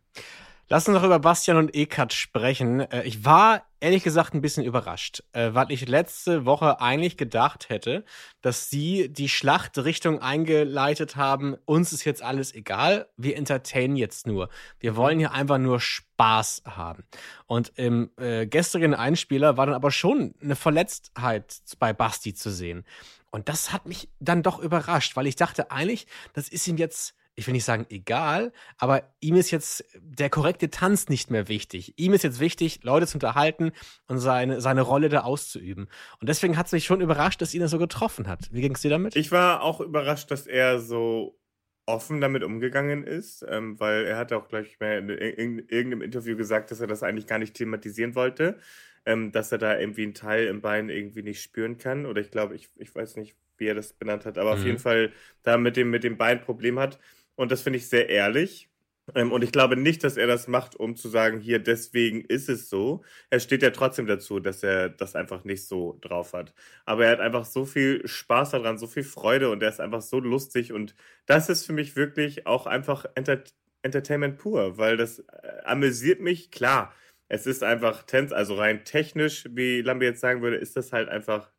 Lass 0.69 0.89
uns 0.89 0.95
noch 0.95 1.05
über 1.05 1.19
Bastian 1.19 1.59
und 1.59 1.75
Ekat 1.75 2.15
sprechen. 2.15 2.81
Äh, 2.81 3.03
Ich 3.05 3.25
war 3.25 3.65
ehrlich 3.81 4.03
gesagt 4.03 4.33
ein 4.33 4.41
bisschen 4.41 4.65
überrascht, 4.65 5.23
äh, 5.33 5.51
weil 5.53 5.71
ich 5.71 5.87
letzte 5.87 6.47
Woche 6.47 6.81
eigentlich 6.81 7.19
gedacht 7.19 7.69
hätte, 7.69 8.05
dass 8.41 8.71
sie 8.71 9.11
die 9.11 9.29
Schlachtrichtung 9.29 10.23
eingeleitet 10.23 11.17
haben. 11.17 11.55
Uns 11.67 11.93
ist 11.93 12.05
jetzt 12.05 12.23
alles 12.23 12.55
egal. 12.55 13.09
Wir 13.19 13.37
entertainen 13.37 13.97
jetzt 13.97 14.27
nur. 14.27 14.49
Wir 14.81 14.97
wollen 14.97 15.19
hier 15.19 15.33
einfach 15.33 15.59
nur 15.59 15.81
Spaß 15.81 16.63
haben. 16.65 17.05
Und 17.47 17.73
im 17.77 18.11
äh, 18.17 18.47
gestrigen 18.47 18.95
Einspieler 18.95 19.59
war 19.59 19.67
dann 19.67 19.75
aber 19.75 19.91
schon 19.91 20.35
eine 20.41 20.57
Verletztheit 20.57 21.61
bei 21.79 21.93
Basti 21.93 22.33
zu 22.33 22.51
sehen. 22.51 22.87
Und 23.31 23.51
das 23.51 23.71
hat 23.71 23.85
mich 23.85 24.09
dann 24.19 24.43
doch 24.43 24.61
überrascht, 24.61 25.15
weil 25.17 25.27
ich 25.27 25.37
dachte 25.37 25.71
eigentlich, 25.71 26.07
das 26.33 26.49
ist 26.49 26.67
ihm 26.69 26.79
jetzt 26.79 27.15
ich 27.37 27.47
will 27.47 27.53
nicht 27.55 27.65
sagen 27.65 27.87
egal, 27.91 28.53
aber 28.79 29.15
ihm 29.21 29.37
ist 29.37 29.51
jetzt 29.51 29.85
der 29.99 30.31
korrekte 30.31 30.71
Tanz 30.71 31.09
nicht 31.09 31.31
mehr 31.31 31.49
wichtig. 31.49 31.95
Ihm 31.99 32.13
ist 32.13 32.23
jetzt 32.25 32.41
wichtig, 32.41 32.85
Leute 32.85 33.07
zu 33.07 33.17
unterhalten 33.17 33.73
und 34.07 34.19
seine, 34.19 34.61
seine 34.61 34.83
Rolle 34.83 35.09
da 35.09 35.21
auszuüben. 35.23 35.89
Und 36.21 36.29
deswegen 36.29 36.57
hat 36.57 36.67
es 36.67 36.73
mich 36.73 36.85
schon 36.85 37.01
überrascht, 37.01 37.43
dass 37.43 37.55
ihn 37.55 37.61
das 37.61 37.71
so 37.73 37.79
getroffen 37.79 38.29
hat. 38.29 38.49
Wie 38.53 38.61
ging 38.61 38.75
es 38.75 38.83
dir 38.83 38.91
damit? 38.91 39.17
Ich 39.17 39.31
war 39.33 39.63
auch 39.63 39.81
überrascht, 39.81 40.31
dass 40.31 40.47
er 40.47 40.81
so 40.81 41.39
offen 41.87 42.21
damit 42.21 42.43
umgegangen 42.43 43.05
ist, 43.05 43.45
ähm, 43.49 43.79
weil 43.79 44.05
er 44.07 44.17
hat 44.17 44.33
auch 44.33 44.49
gleich 44.49 44.81
mehr 44.81 44.99
in, 44.99 45.09
in, 45.11 45.59
in 45.59 45.69
irgendeinem 45.69 46.03
Interview 46.03 46.37
gesagt, 46.37 46.71
dass 46.71 46.81
er 46.81 46.87
das 46.87 47.03
eigentlich 47.03 47.27
gar 47.27 47.39
nicht 47.39 47.55
thematisieren 47.55 48.15
wollte, 48.15 48.59
ähm, 49.07 49.33
dass 49.33 49.53
er 49.53 49.59
da 49.59 49.79
irgendwie 49.79 50.05
einen 50.05 50.15
Teil 50.15 50.47
im 50.47 50.63
Bein 50.63 50.89
irgendwie 50.89 51.23
nicht 51.23 51.43
spüren 51.43 51.77
kann. 51.79 52.07
Oder 52.07 52.23
ich 52.23 52.31
glaube, 52.31 52.55
ich, 52.57 52.69
ich 52.77 52.95
weiß 52.95 53.17
nicht, 53.17 53.37
wie 53.59 53.67
er 53.67 53.75
das 53.75 53.93
benannt 53.93 54.25
hat, 54.27 54.39
aber 54.39 54.53
auf 54.53 54.61
Mhm. 54.61 54.67
jeden 54.67 54.79
Fall 54.79 55.13
da 55.43 55.59
mit 55.59 55.77
dem, 55.77 55.91
mit 55.91 56.05
dem 56.05 56.17
Bein 56.17 56.39
ein 56.39 56.45
Problem 56.45 56.79
hat. 56.79 56.99
Und 57.37 57.53
das 57.53 57.63
finde 57.63 57.79
ich 57.79 57.89
sehr 57.89 58.09
ehrlich. 58.09 58.69
Ähm, 59.15 59.33
und 59.33 59.45
ich 59.45 59.53
glaube 59.53 59.77
nicht, 59.77 60.03
dass 60.05 60.17
er 60.17 60.27
das 60.27 60.49
macht, 60.49 60.77
um 60.77 60.97
zu 60.97 61.09
sagen, 61.09 61.41
hier, 61.41 61.59
deswegen 61.59 62.23
ist 62.23 62.49
es 62.49 62.71
so. 62.71 63.03
Er 63.31 63.41
steht 63.41 63.63
ja 63.63 63.71
trotzdem 63.71 64.07
dazu, 64.07 64.41
dass 64.41 64.63
er 64.63 64.89
das 64.89 65.15
einfach 65.15 65.45
nicht 65.45 65.67
so 65.67 65.99
drauf 66.01 66.33
hat. 66.33 66.55
Aber 66.87 67.05
er 67.05 67.13
hat 67.13 67.21
einfach 67.21 67.45
so 67.45 67.65
viel 67.67 68.07
Spaß 68.07 68.51
daran, 68.53 68.79
so 68.79 68.87
viel 68.87 69.05
Freude 69.05 69.51
und 69.51 69.63
er 69.63 69.69
ist 69.69 69.81
einfach 69.81 70.03
so 70.03 70.21
lustig. 70.21 70.73
Und 70.73 70.95
das 71.27 71.49
ist 71.49 71.67
für 71.67 71.73
mich 71.75 71.97
wirklich 71.97 72.47
auch 72.47 72.67
einfach 72.67 73.05
Enter 73.15 73.43
Entertainment 73.83 74.39
pur, 74.39 74.79
weil 74.79 74.97
das 74.97 75.19
äh, 75.19 75.25
amüsiert 75.65 76.21
mich. 76.21 76.51
Klar, 76.51 76.95
es 77.29 77.47
ist 77.47 77.63
einfach 77.63 78.05
Tänz, 78.05 78.33
also 78.33 78.55
rein 78.55 78.85
technisch, 78.85 79.47
wie 79.51 79.83
Lambe 79.83 80.07
jetzt 80.07 80.21
sagen 80.21 80.41
würde, 80.41 80.57
ist 80.57 80.77
das 80.77 80.93
halt 80.93 81.11
einfach 81.11 81.51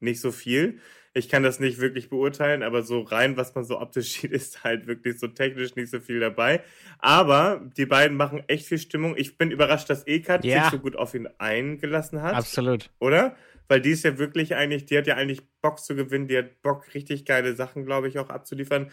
nicht 0.00 0.20
so 0.20 0.30
viel. 0.32 0.80
Ich 1.16 1.28
kann 1.28 1.44
das 1.44 1.60
nicht 1.60 1.78
wirklich 1.78 2.10
beurteilen, 2.10 2.64
aber 2.64 2.82
so 2.82 3.00
rein, 3.00 3.36
was 3.36 3.54
man 3.54 3.64
so 3.64 3.80
optisch 3.80 4.12
sieht, 4.20 4.32
ist 4.32 4.64
halt 4.64 4.86
wirklich 4.88 5.18
so 5.20 5.28
technisch 5.28 5.76
nicht 5.76 5.90
so 5.90 6.00
viel 6.00 6.18
dabei. 6.20 6.62
Aber 6.98 7.62
die 7.76 7.86
beiden 7.86 8.16
machen 8.16 8.42
echt 8.48 8.66
viel 8.66 8.78
Stimmung. 8.78 9.14
Ich 9.16 9.38
bin 9.38 9.50
überrascht, 9.52 9.88
dass 9.88 10.06
Ekat 10.06 10.44
Ja. 10.44 10.62
sich 10.64 10.72
so 10.72 10.78
gut 10.80 10.96
auf 10.96 11.14
ihn 11.14 11.28
eingelassen 11.38 12.20
hat. 12.20 12.34
Absolut. 12.34 12.90
Oder? 12.98 13.36
Weil 13.68 13.80
die 13.80 13.90
ist 13.90 14.04
ja 14.04 14.18
wirklich 14.18 14.56
eigentlich, 14.56 14.84
die 14.86 14.98
hat 14.98 15.06
ja 15.06 15.14
eigentlich 15.14 15.40
Bock 15.62 15.78
zu 15.78 15.94
gewinnen, 15.94 16.26
die 16.28 16.36
hat 16.36 16.60
Bock, 16.62 16.92
richtig 16.94 17.24
geile 17.24 17.54
Sachen, 17.54 17.86
glaube 17.86 18.08
ich, 18.08 18.18
auch 18.18 18.28
abzuliefern. 18.28 18.90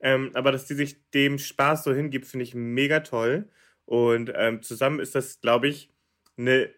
Ähm, 0.00 0.30
aber 0.34 0.52
dass 0.52 0.66
die 0.66 0.74
sich 0.74 1.10
dem 1.10 1.38
Spaß 1.38 1.84
so 1.84 1.92
hingibt, 1.92 2.26
finde 2.26 2.44
ich 2.44 2.54
mega 2.54 3.00
toll. 3.00 3.48
Und 3.84 4.32
ähm, 4.34 4.62
zusammen 4.62 5.00
ist 5.00 5.14
das, 5.14 5.40
glaube 5.40 5.68
ich, 5.68 5.90
eine 6.38 6.70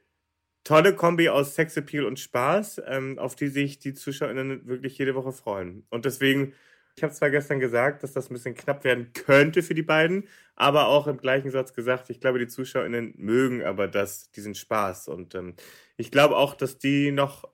tolle 0.67 0.95
Kombi 0.95 1.29
aus 1.29 1.55
Sexappeal 1.55 2.05
und 2.05 2.19
Spaß, 2.19 2.83
ähm, 2.89 3.19
auf 3.21 3.37
die 3.37 3.47
sich 3.49 3.79
die 3.79 3.95
ZuschauerInnen 3.95 4.67
wirklich 4.67 4.99
jede 4.99 5.15
Woche 5.15 5.33
freuen. 5.33 5.87
Und 5.91 6.05
deswegen 6.05 6.53
Ich 6.99 7.03
habe 7.03 7.13
zwar 7.13 7.29
gestern 7.31 7.61
gesagt, 7.61 8.03
dass 8.03 8.15
das 8.15 8.31
ein 8.31 8.35
bisschen 8.35 8.55
knapp 8.55 8.83
werden 8.83 9.13
könnte 9.13 9.63
für 9.63 9.75
die 9.75 9.83
beiden, 9.83 10.29
aber 10.55 10.87
auch 10.89 11.07
im 11.07 11.19
gleichen 11.19 11.51
Satz 11.51 11.75
gesagt, 11.75 12.09
ich 12.09 12.21
glaube, 12.21 12.39
die 12.39 12.47
ZuschauerInnen 12.49 13.13
mögen 13.19 13.63
aber 13.63 13.87
das, 13.87 14.31
diesen 14.31 14.55
Spaß. 14.55 15.09
Und 15.09 15.35
ähm, 15.35 15.57
ich 15.99 16.11
glaube 16.11 16.37
auch, 16.37 16.55
dass 16.55 16.79
die 16.79 17.13
noch 17.13 17.45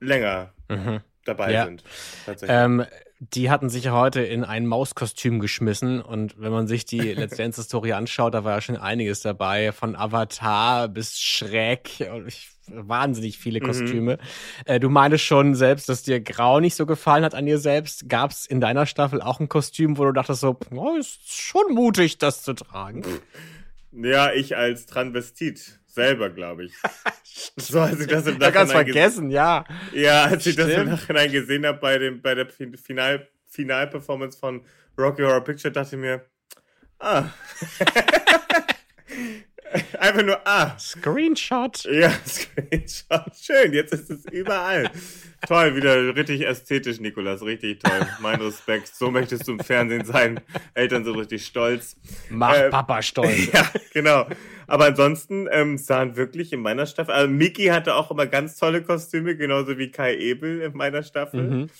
länger 0.00 0.52
Mhm. 0.68 1.00
dabei 1.24 1.52
Ja. 1.52 1.64
sind. 1.64 1.82
Ähm, 2.42 2.84
die 3.20 3.50
hatten 3.50 3.70
sich 3.70 3.84
ja 3.84 3.92
heute 3.92 4.20
in 4.20 4.44
ein 4.44 4.66
Mauskostüm 4.66 5.40
geschmissen 5.40 6.02
und 6.02 6.38
wenn 6.38 6.52
man 6.52 6.66
sich 6.66 6.84
die 6.84 7.14
Let's 7.14 7.36
Dance 7.38 7.62
Story 7.62 7.92
anschaut, 7.94 8.34
da 8.34 8.44
war 8.44 8.56
ja 8.56 8.60
schon 8.60 8.76
einiges 8.76 9.20
dabei, 9.22 9.72
von 9.72 9.96
Avatar 9.96 10.88
bis 10.88 11.18
Schreck 11.20 12.06
und 12.12 12.28
ich, 12.28 12.48
wahnsinnig 12.74 13.38
viele 13.38 13.60
Mhm. 13.60 13.64
Kostüme. 13.64 14.18
Äh, 14.64 14.80
du 14.80 14.88
meinst 14.90 15.24
schon 15.24 15.54
selbst, 15.54 15.88
dass 15.88 16.02
dir 16.02 16.20
Grau 16.20 16.60
nicht 16.60 16.74
so 16.74 16.86
gefallen 16.86 17.24
hat 17.24 17.34
an 17.34 17.46
dir 17.46 17.58
selbst. 17.58 18.08
Gab 18.08 18.30
es 18.30 18.46
in 18.46 18.60
deiner 18.60 18.86
Staffel 18.86 19.20
auch 19.22 19.40
ein 19.40 19.48
Kostüm, 19.48 19.98
wo 19.98 20.04
du 20.04 20.12
dachtest 20.12 20.40
so, 20.40 20.58
oh, 20.74 20.96
ist 20.96 21.32
schon 21.40 21.72
mutig, 21.74 22.18
das 22.18 22.42
zu 22.42 22.54
tragen? 22.54 23.04
Ja, 23.92 24.32
ich 24.32 24.56
als 24.56 24.86
Transvestit 24.86 25.80
selber, 25.86 26.30
glaube 26.30 26.64
ich. 26.66 26.72
so, 27.56 27.80
als 27.80 28.00
ich 28.00 28.06
das 28.06 28.26
im 28.26 28.38
ganz 28.38 28.54
Nachhinein 28.54 28.68
ges- 28.68 28.72
vergessen, 28.92 29.30
ja. 29.30 29.64
Ja, 29.92 30.24
als 30.24 30.46
ich 30.46 30.54
das 30.56 30.66
im 30.66 30.72
Stimmt. 30.72 30.90
Nachhinein 30.90 31.32
gesehen 31.32 31.66
habe 31.66 31.78
bei, 31.78 31.98
dem, 31.98 32.22
bei 32.22 32.34
der 32.36 32.48
Fin- 32.48 32.76
Final, 32.76 33.26
Final-Performance 33.46 34.38
von 34.38 34.62
Rocky 34.96 35.22
Horror 35.22 35.42
Picture, 35.42 35.72
dachte 35.72 35.96
ich 35.96 36.00
mir, 36.00 36.24
ah. 37.00 37.24
Einfach 39.98 40.22
nur, 40.22 40.40
ah. 40.46 40.76
Screenshot. 40.78 41.84
Ja, 41.84 42.10
Screenshot. 42.26 43.36
Schön, 43.40 43.72
jetzt 43.72 43.92
ist 43.92 44.10
es 44.10 44.24
überall. 44.26 44.90
toll, 45.46 45.76
wieder 45.76 46.14
richtig 46.16 46.46
ästhetisch, 46.46 47.00
Nikolas. 47.00 47.42
Richtig 47.42 47.80
toll. 47.80 48.06
Mein 48.20 48.40
Respekt. 48.40 48.88
So 48.88 49.10
möchtest 49.10 49.46
du 49.48 49.52
im 49.52 49.60
Fernsehen 49.60 50.04
sein. 50.04 50.40
Eltern 50.74 51.04
sind 51.04 51.16
richtig 51.16 51.46
stolz. 51.46 51.96
Mach 52.28 52.56
Äh, 52.56 52.70
Papa 52.70 53.02
stolz. 53.02 53.30
Ja, 53.52 53.70
genau. 53.92 54.26
Aber 54.66 54.86
ansonsten 54.86 55.48
ähm, 55.50 55.78
sahen 55.78 56.16
wirklich 56.16 56.52
in 56.52 56.60
meiner 56.60 56.86
Staffel, 56.86 57.12
also 57.12 57.28
Miki 57.28 57.66
hatte 57.66 57.94
auch 57.94 58.10
immer 58.10 58.26
ganz 58.26 58.56
tolle 58.56 58.82
Kostüme, 58.82 59.36
genauso 59.36 59.78
wie 59.78 59.90
Kai 59.90 60.16
Ebel 60.16 60.60
in 60.62 60.76
meiner 60.76 61.02
Staffel. 61.02 61.42
Mhm. 61.42 61.70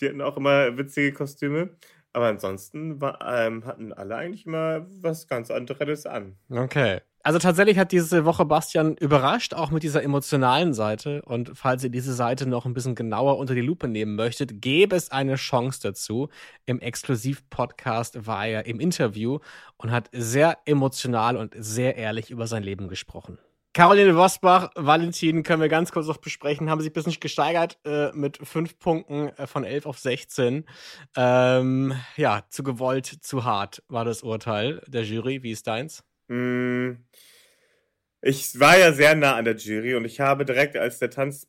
Die 0.00 0.08
hatten 0.08 0.20
auch 0.20 0.36
immer 0.36 0.76
witzige 0.76 1.12
Kostüme. 1.12 1.70
Aber 2.12 2.26
ansonsten 2.26 3.00
war, 3.00 3.18
ähm, 3.26 3.64
hatten 3.66 3.92
alle 3.92 4.14
eigentlich 4.14 4.46
immer 4.46 4.86
was 5.00 5.26
ganz 5.26 5.50
anderes 5.50 6.06
an. 6.06 6.36
Okay. 6.48 7.00
Also 7.26 7.38
tatsächlich 7.38 7.78
hat 7.78 7.90
diese 7.90 8.26
Woche 8.26 8.44
Bastian 8.44 8.98
überrascht, 8.98 9.54
auch 9.54 9.70
mit 9.70 9.82
dieser 9.82 10.02
emotionalen 10.02 10.74
Seite. 10.74 11.22
Und 11.22 11.52
falls 11.54 11.82
ihr 11.82 11.88
diese 11.88 12.12
Seite 12.12 12.46
noch 12.46 12.66
ein 12.66 12.74
bisschen 12.74 12.94
genauer 12.94 13.38
unter 13.38 13.54
die 13.54 13.62
Lupe 13.62 13.88
nehmen 13.88 14.14
möchtet, 14.14 14.60
gäbe 14.60 14.94
es 14.94 15.10
eine 15.10 15.36
Chance 15.36 15.80
dazu. 15.82 16.28
Im 16.66 16.80
Exklusiv-Podcast 16.80 18.26
war 18.26 18.46
er 18.46 18.66
im 18.66 18.78
Interview 18.78 19.38
und 19.78 19.90
hat 19.90 20.10
sehr 20.12 20.58
emotional 20.66 21.38
und 21.38 21.54
sehr 21.56 21.96
ehrlich 21.96 22.30
über 22.30 22.46
sein 22.46 22.62
Leben 22.62 22.88
gesprochen. 22.88 23.38
Caroline 23.72 24.14
Wosbach, 24.16 24.70
Valentin 24.74 25.42
können 25.44 25.62
wir 25.62 25.70
ganz 25.70 25.92
kurz 25.92 26.06
noch 26.06 26.18
besprechen, 26.18 26.68
haben 26.68 26.82
sich 26.82 26.90
ein 26.90 26.92
bisschen 26.92 27.18
gesteigert 27.18 27.78
äh, 27.86 28.12
mit 28.12 28.36
fünf 28.46 28.78
Punkten 28.78 29.30
äh, 29.30 29.46
von 29.46 29.64
11 29.64 29.86
auf 29.86 29.98
16. 29.98 30.66
Ähm, 31.16 31.94
ja, 32.16 32.42
zu 32.50 32.62
gewollt, 32.62 33.06
zu 33.06 33.44
hart 33.44 33.82
war 33.88 34.04
das 34.04 34.22
Urteil 34.22 34.82
der 34.86 35.04
Jury. 35.04 35.42
Wie 35.42 35.52
ist 35.52 35.66
deins? 35.66 36.04
Mm, 36.28 37.04
Ich 38.22 38.58
war 38.58 38.78
ja 38.78 38.92
sehr 38.92 39.14
nah 39.14 39.36
an 39.36 39.44
der 39.44 39.56
Jury 39.56 39.94
und 39.94 40.04
ich 40.04 40.20
habe 40.20 40.44
direkt, 40.44 40.76
als 40.76 40.98
der 40.98 41.10
Tanz 41.10 41.46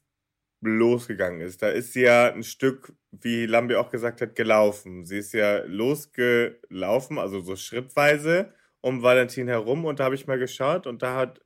losgegangen 0.62 1.42
ist, 1.42 1.62
da 1.64 1.70
ist 1.70 1.94
sie 1.94 2.04
ja 2.04 2.34
ein 2.34 2.44
Stück, 2.44 2.94
wie 3.12 3.46
Lambi 3.48 3.76
auch 3.76 3.92
gesagt 3.92 4.22
hat, 4.22 4.36
gelaufen. 4.36 5.06
Sie 5.06 5.20
ist 5.20 5.34
ja 5.34 5.60
losgelaufen, 5.66 7.20
also 7.20 7.42
so 7.42 7.56
schrittweise 7.58 8.54
um 8.82 9.04
Valentin 9.04 9.48
herum 9.50 9.86
und 9.86 10.00
da 10.02 10.06
habe 10.06 10.16
ich 10.16 10.28
mal 10.28 10.40
geschaut 10.40 10.88
und 10.88 11.04
da 11.04 11.16
hat, 11.18 11.42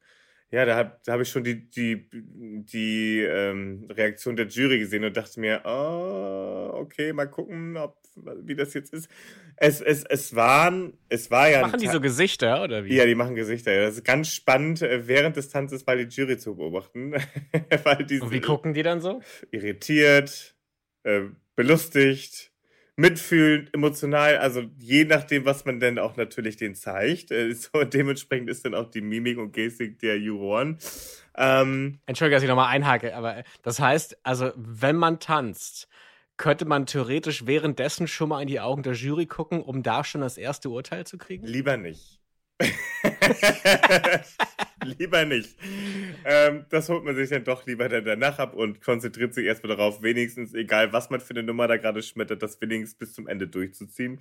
ja, 0.51 0.65
da 0.65 0.75
habe 0.75 0.99
da 1.05 1.13
hab 1.13 1.21
ich 1.21 1.29
schon 1.29 1.43
die, 1.43 1.69
die, 1.69 2.07
die 2.11 3.19
ähm, 3.21 3.87
Reaktion 3.89 4.35
der 4.35 4.47
Jury 4.47 4.79
gesehen 4.79 5.03
und 5.03 5.15
dachte 5.15 5.39
mir, 5.39 5.61
oh, 5.65 6.71
okay, 6.73 7.13
mal 7.13 7.27
gucken, 7.27 7.77
ob, 7.77 7.97
wie 8.43 8.55
das 8.55 8.73
jetzt 8.73 8.91
ist. 8.93 9.09
Es, 9.57 9.79
es, 9.81 10.03
es 10.05 10.35
waren, 10.35 10.93
es 11.09 11.29
war 11.29 11.49
ja. 11.49 11.61
Machen 11.61 11.79
die 11.79 11.85
Ta- 11.85 11.91
so 11.93 12.01
Gesichter 12.01 12.63
oder 12.63 12.83
wie? 12.85 12.95
ja, 12.95 13.05
die 13.05 13.15
machen 13.15 13.35
Gesichter. 13.35 13.73
Ja, 13.73 13.81
Das 13.81 13.95
ist 13.95 14.03
ganz 14.05 14.29
spannend, 14.33 14.81
äh, 14.81 15.07
während 15.07 15.35
des 15.35 15.49
Tanzes 15.49 15.85
mal 15.85 15.97
die 16.03 16.13
Jury 16.13 16.37
zu 16.37 16.55
beobachten. 16.55 17.13
Und 17.13 18.31
wie 18.31 18.41
gucken 18.41 18.73
die 18.73 18.83
dann 18.83 19.01
so? 19.01 19.21
irritiert, 19.51 20.55
äh, 21.03 21.21
belustigt, 21.55 22.51
mitfühlend, 22.99 23.73
emotional. 23.73 24.37
Also 24.37 24.63
je 24.77 25.05
nachdem, 25.05 25.45
was 25.45 25.63
man 25.63 25.79
denn 25.79 25.97
auch 25.97 26.17
natürlich 26.17 26.57
denen 26.57 26.75
zeigt. 26.75 27.31
Äh, 27.31 27.53
so 27.53 27.83
dementsprechend 27.85 28.49
ist 28.49 28.65
dann 28.65 28.75
auch 28.75 28.91
die 28.91 29.01
Mimik 29.01 29.37
und 29.37 29.53
Gestik 29.53 29.99
der 29.99 30.19
Juroren. 30.19 30.77
Ähm, 31.35 31.99
Entschuldige, 32.05 32.35
dass 32.35 32.43
ich 32.43 32.49
nochmal 32.49 32.67
einhake, 32.67 33.15
aber 33.15 33.43
das 33.63 33.79
heißt, 33.79 34.17
also 34.23 34.51
wenn 34.55 34.97
man 34.97 35.19
tanzt, 35.19 35.87
könnte 36.35 36.65
man 36.65 36.85
theoretisch 36.85 37.47
währenddessen 37.47 38.07
schon 38.07 38.29
mal 38.29 38.41
in 38.41 38.47
die 38.47 38.59
Augen 38.59 38.83
der 38.83 38.93
Jury 38.93 39.25
gucken, 39.25 39.61
um 39.61 39.81
da 39.81 40.03
schon 40.03 40.21
das 40.21 40.37
erste 40.37 40.69
Urteil 40.69 41.05
zu 41.05 41.17
kriegen? 41.17 41.47
Lieber 41.47 41.77
nicht. 41.77 42.19
lieber 44.97 45.25
nicht. 45.25 45.55
Ähm, 46.25 46.65
das 46.69 46.89
holt 46.89 47.03
man 47.03 47.15
sich 47.15 47.29
dann 47.29 47.43
doch 47.43 47.65
lieber 47.65 47.89
dann 47.89 48.05
danach 48.05 48.39
ab 48.39 48.53
und 48.53 48.81
konzentriert 48.81 49.33
sich 49.33 49.45
erstmal 49.45 49.75
darauf, 49.75 50.01
wenigstens, 50.01 50.53
egal 50.53 50.93
was 50.93 51.09
man 51.09 51.19
für 51.19 51.31
eine 51.31 51.43
Nummer 51.43 51.67
da 51.67 51.77
gerade 51.77 52.01
schmettert, 52.01 52.43
das 52.43 52.59
wenigstens 52.61 52.97
bis 52.97 53.13
zum 53.13 53.27
Ende 53.27 53.47
durchzuziehen. 53.47 54.19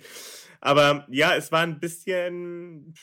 Aber 0.61 1.05
ja, 1.09 1.35
es 1.35 1.51
war 1.51 1.61
ein 1.61 1.79
bisschen. 1.79 2.93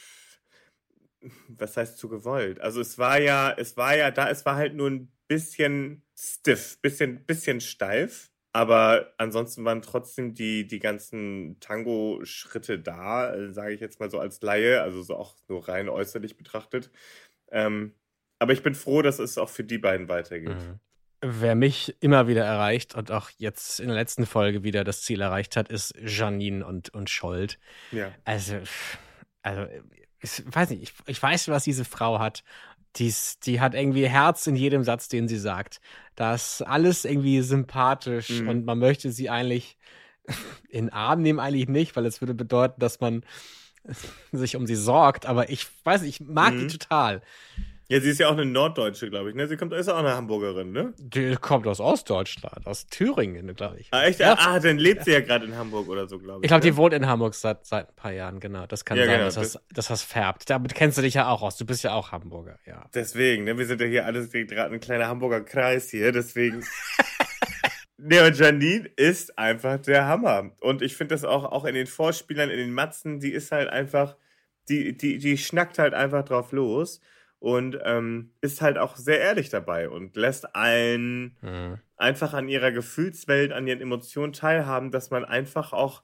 Was 1.49 1.77
heißt 1.77 1.99
zu 1.99 2.09
gewollt? 2.09 2.61
Also 2.61 2.81
es 2.81 2.99
war 2.99 3.21
ja, 3.21 3.53
es 3.57 3.77
war 3.77 3.97
ja 3.97 4.11
da, 4.11 4.31
es 4.31 4.45
war 4.47 4.57
halt 4.57 4.75
nur 4.75 4.91
ein 4.91 5.11
bisschen 5.27 6.03
stiff, 6.15 6.79
bisschen, 6.81 7.25
bisschen 7.25 7.61
steif. 7.61 8.31
Aber 8.57 9.13
ansonsten 9.19 9.67
waren 9.67 9.83
trotzdem 9.83 10.33
die, 10.33 10.67
die 10.67 10.79
ganzen 10.79 11.61
Tango-Schritte 11.61 12.79
da, 12.79 13.35
sage 13.53 13.75
ich 13.75 13.83
jetzt 13.83 14.01
mal 14.01 14.11
so 14.11 14.19
als 14.19 14.41
Laie, 14.41 14.81
also 14.81 15.03
so 15.03 15.15
auch 15.15 15.37
nur 15.47 15.69
rein 15.69 15.91
äußerlich 15.91 16.39
betrachtet. 16.39 16.91
Ähm, 17.51 17.95
aber 18.39 18.53
ich 18.53 18.63
bin 18.63 18.75
froh, 18.75 19.03
dass 19.03 19.19
es 19.19 19.39
auch 19.39 19.49
für 19.49 19.65
die 19.65 19.79
beiden 19.79 20.09
weitergeht. 20.09 20.57
Wer 21.23 21.55
mich 21.55 21.97
immer 22.01 22.29
wieder 22.29 22.45
erreicht 22.45 22.95
und 22.95 23.11
auch 23.11 23.31
jetzt 23.39 23.81
in 23.81 23.87
der 23.87 23.97
letzten 23.97 24.27
Folge 24.27 24.63
wieder 24.63 24.85
das 24.85 25.03
Ziel 25.03 25.21
erreicht 25.23 25.57
hat, 25.57 25.69
ist 25.71 25.95
Janine 25.99 26.65
und, 26.67 26.91
und 26.91 27.09
Scholt. 27.09 27.59
Ja. 27.91 28.13
Also, 28.25 28.59
also 29.43 29.67
ich 30.21 30.43
weiß 30.47 30.71
nicht, 30.71 30.83
ich, 30.83 30.93
ich 31.07 31.23
weiß, 31.23 31.49
was 31.49 31.65
diese 31.65 31.85
Frau 31.85 32.19
hat. 32.19 32.45
Dies, 32.97 33.39
die 33.41 33.61
hat 33.61 33.75
irgendwie 33.75 34.09
Herz 34.09 34.47
in 34.47 34.57
jedem 34.57 34.83
Satz, 34.83 35.09
den 35.09 35.29
sie 35.29 35.39
sagt. 35.39 35.81
Das 36.15 36.61
ist 36.61 36.67
alles 36.67 37.05
irgendwie 37.05 37.41
sympathisch 37.43 38.31
Mhm. 38.41 38.49
und 38.49 38.65
man 38.67 38.79
möchte 38.79 39.11
sie 39.13 39.31
eigentlich 39.31 39.77
in 40.69 40.91
Arm 40.91 41.23
nehmen, 41.23 41.39
eigentlich 41.39 41.69
nicht, 41.69 41.97
weil 41.97 42.07
es 42.07 42.21
würde 42.21 42.35
bedeuten, 42.35 42.81
dass 42.81 43.01
man 43.01 43.25
sich 44.33 44.57
um 44.57 44.67
sie 44.67 44.77
sorgt. 44.77 45.27
Aber 45.27 45.49
ich 45.51 45.67
weiß 45.85 46.03
nicht, 46.03 46.21
ich 46.21 46.27
mag 46.27 46.53
die 46.53 46.65
Mhm. 46.65 46.69
total. 46.69 47.23
Ja, 47.89 48.01
sie 48.01 48.11
ist 48.11 48.19
ja 48.19 48.27
auch 48.27 48.33
eine 48.33 48.45
Norddeutsche, 48.45 49.09
glaube 49.09 49.31
ich. 49.31 49.37
Ne? 49.37 49.47
Sie 49.47 49.57
kommt, 49.57 49.73
ist 49.73 49.89
auch 49.89 49.99
eine 49.99 50.13
Hamburgerin, 50.17 50.73
ne? 50.73 50.93
Die 50.99 51.37
kommt 51.37 51.69
aus 51.69 51.79
Ostdeutschland, 51.79 52.67
aus 52.67 52.89
Thüringen, 52.89 53.55
glaube 53.55 53.79
ich. 53.79 53.87
Ah, 53.93 54.03
echt? 54.07 54.19
Ja. 54.19 54.35
Ah, 54.41 54.59
dann 54.59 54.79
lebt 54.79 55.05
sie 55.05 55.13
ja 55.13 55.21
gerade 55.21 55.47
in 55.47 55.55
Hamburg 55.57 55.87
oder 55.89 56.09
so, 56.09 56.19
glaube 56.19 56.41
ich. 56.41 56.47
Ich 56.47 56.49
glaube, 56.49 56.65
ne? 56.65 56.73
die 56.73 56.77
wohnt 56.77 56.95
in 56.95 57.07
Hamburg 57.07 57.35
seit, 57.35 57.65
seit 57.65 57.91
ein 57.91 57.95
paar 57.95 58.11
Jahren, 58.11 58.41
genau. 58.41 58.67
Das 58.67 58.85
kann 58.85 58.99
Ja, 58.99 59.05
sein, 59.07 59.13
genau, 59.21 59.25
dass, 59.27 59.35
das, 59.37 59.59
dass 59.73 59.87
das 59.87 60.03
färbt. 60.03 60.51
Damit 60.51 60.75
kennst 60.75 60.99
du 60.99 61.03
dich 61.03 61.15
ja 61.15 61.29
auch 61.29 61.43
aus. 61.43 61.59
Du 61.59 61.65
bist 61.65 61.85
ja 61.85 61.93
auch 61.95 62.11
Hamburger, 62.11 62.59
ja. 62.67 62.87
Deswegen, 62.93 63.45
ne? 63.45 63.57
Wir 63.57 63.67
sind 63.67 63.81
ja 63.81 63.87
hier 63.87 64.05
alles 64.05 64.33
gerade 64.33 64.75
ein 64.75 64.81
kleiner 64.81 65.07
Hamburger 65.07 65.43
Kreis 65.43 65.89
hier, 65.89 66.11
deswegen. 66.11 66.65
Ne, 67.99 68.27
und 68.27 68.39
Janine 68.39 68.91
ist 68.97 69.39
einfach 69.39 69.79
der 69.79 70.07
Hammer. 70.07 70.53
Und 70.61 70.83
ich 70.83 70.97
finde 70.97 71.15
das 71.15 71.25
auch, 71.25 71.45
auch 71.45 71.65
in 71.65 71.75
den 71.75 71.87
Vorspielern, 71.87 72.51
in 72.51 72.59
den 72.59 72.73
Matzen, 72.73 73.21
die 73.21 73.33
ist 73.33 73.53
halt 73.53 73.69
einfach, 73.71 74.17
die, 74.69 74.97
die, 74.97 75.19
die 75.19 75.39
schnackt 75.39 75.79
halt 75.79 75.95
einfach 75.95 76.25
drauf 76.25 76.53
los 76.53 77.01
und 77.39 77.79
ähm, 77.85 78.33
ist 78.41 78.61
halt 78.61 78.79
auch 78.79 78.97
sehr 78.97 79.21
ehrlich 79.21 79.49
dabei 79.49 79.89
und 79.89 80.17
lässt 80.17 80.55
allen 80.55 81.37
einfach 81.97 82.35
an 82.35 82.49
ihrer 82.49 82.73
Gefühlswelt, 82.73 83.53
an 83.53 83.67
ihren 83.67 83.81
Emotionen 83.81 84.33
teilhaben, 84.33 84.91
dass 84.91 85.11
man 85.11 85.25
einfach 85.25 85.73
auch 85.73 86.03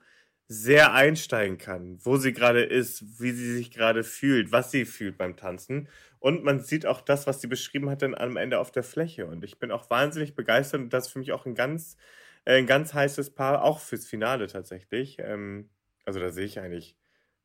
sehr 0.48 0.92
einsteigen 0.92 1.58
kann, 1.58 1.98
wo 2.02 2.16
sie 2.16 2.32
gerade 2.32 2.62
ist, 2.62 3.20
wie 3.20 3.32
sie 3.32 3.54
sich 3.54 3.70
gerade 3.70 4.04
fühlt, 4.04 4.52
was 4.52 4.70
sie 4.70 4.84
fühlt 4.84 5.16
beim 5.18 5.36
Tanzen. 5.36 5.88
Und 6.22 6.44
man 6.44 6.60
sieht 6.60 6.86
auch 6.86 7.00
das, 7.00 7.26
was 7.26 7.40
sie 7.40 7.48
beschrieben 7.48 7.90
hat, 7.90 8.02
dann 8.02 8.14
am 8.14 8.36
Ende 8.36 8.60
auf 8.60 8.70
der 8.70 8.84
Fläche. 8.84 9.26
Und 9.26 9.42
ich 9.42 9.58
bin 9.58 9.72
auch 9.72 9.90
wahnsinnig 9.90 10.36
begeistert 10.36 10.80
und 10.80 10.92
das 10.92 11.06
ist 11.06 11.12
für 11.12 11.18
mich 11.18 11.32
auch 11.32 11.46
ein 11.46 11.56
ganz, 11.56 11.96
äh, 12.44 12.58
ein 12.58 12.66
ganz 12.66 12.94
heißes 12.94 13.34
Paar, 13.34 13.64
auch 13.64 13.80
fürs 13.80 14.06
Finale 14.06 14.46
tatsächlich. 14.46 15.16
Ähm, 15.18 15.68
also 16.04 16.20
da 16.20 16.30
sehe 16.30 16.44
ich 16.44 16.60
eigentlich, 16.60 16.96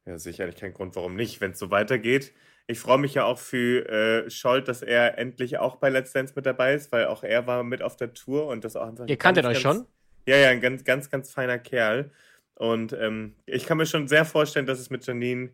ja, 0.06 0.20
sehe 0.20 0.32
ich 0.32 0.44
eigentlich 0.44 0.58
keinen 0.58 0.76
Grund, 0.76 0.96
warum 0.96 1.16
nicht, 1.16 1.42
wenn 1.42 1.52
es 1.52 1.60
so 1.60 1.72
weitergeht. 1.72 2.36
Ich 2.68 2.80
freue 2.80 3.00
mich 3.00 3.16
ja 3.16 3.24
auch 3.24 3.40
für 3.40 3.90
äh, 3.90 4.30
Scholt, 4.30 4.68
dass 4.68 4.84
er 4.84 5.18
endlich 5.18 5.58
auch 5.58 5.78
bei 5.78 5.90
Let's 5.90 6.14
Dance 6.14 6.34
mit 6.36 6.46
dabei 6.46 6.76
ist, 6.76 6.92
weil 6.92 7.08
auch 7.08 7.24
er 7.24 7.48
war 7.48 7.64
mit 7.64 7.82
auf 7.82 7.96
der 7.96 8.14
Tour 8.14 8.46
und 8.46 8.64
das 8.64 8.76
auch 8.76 8.88
einfach. 8.88 9.08
Ihr 9.08 9.18
kanntet 9.18 9.46
euch 9.46 9.60
schon? 9.60 9.88
Ja, 10.28 10.38
ja, 10.38 10.50
ein 10.50 10.62
ganz, 10.62 10.84
ganz, 10.84 11.10
ganz 11.10 11.32
feiner 11.32 11.58
Kerl. 11.58 12.12
Und 12.54 12.94
ähm, 12.94 13.38
ich 13.48 13.66
kann 13.66 13.78
mir 13.78 13.88
schon 13.88 14.08
sehr 14.08 14.24
vorstellen, 14.24 14.68
dass 14.68 14.80
es 14.80 14.92
mit 14.92 15.04
Janine, 15.04 15.50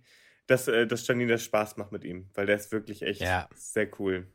dass, 0.47 0.67
äh, 0.67 0.85
dass 0.87 1.07
Janine 1.07 1.31
das 1.33 1.43
Spaß 1.43 1.77
macht 1.77 1.91
mit 1.91 2.03
ihm, 2.03 2.29
weil 2.33 2.45
der 2.45 2.55
ist 2.57 2.71
wirklich 2.71 3.01
echt 3.01 3.21
Ja. 3.21 3.47
sehr 3.55 3.87
cool. 3.99 4.27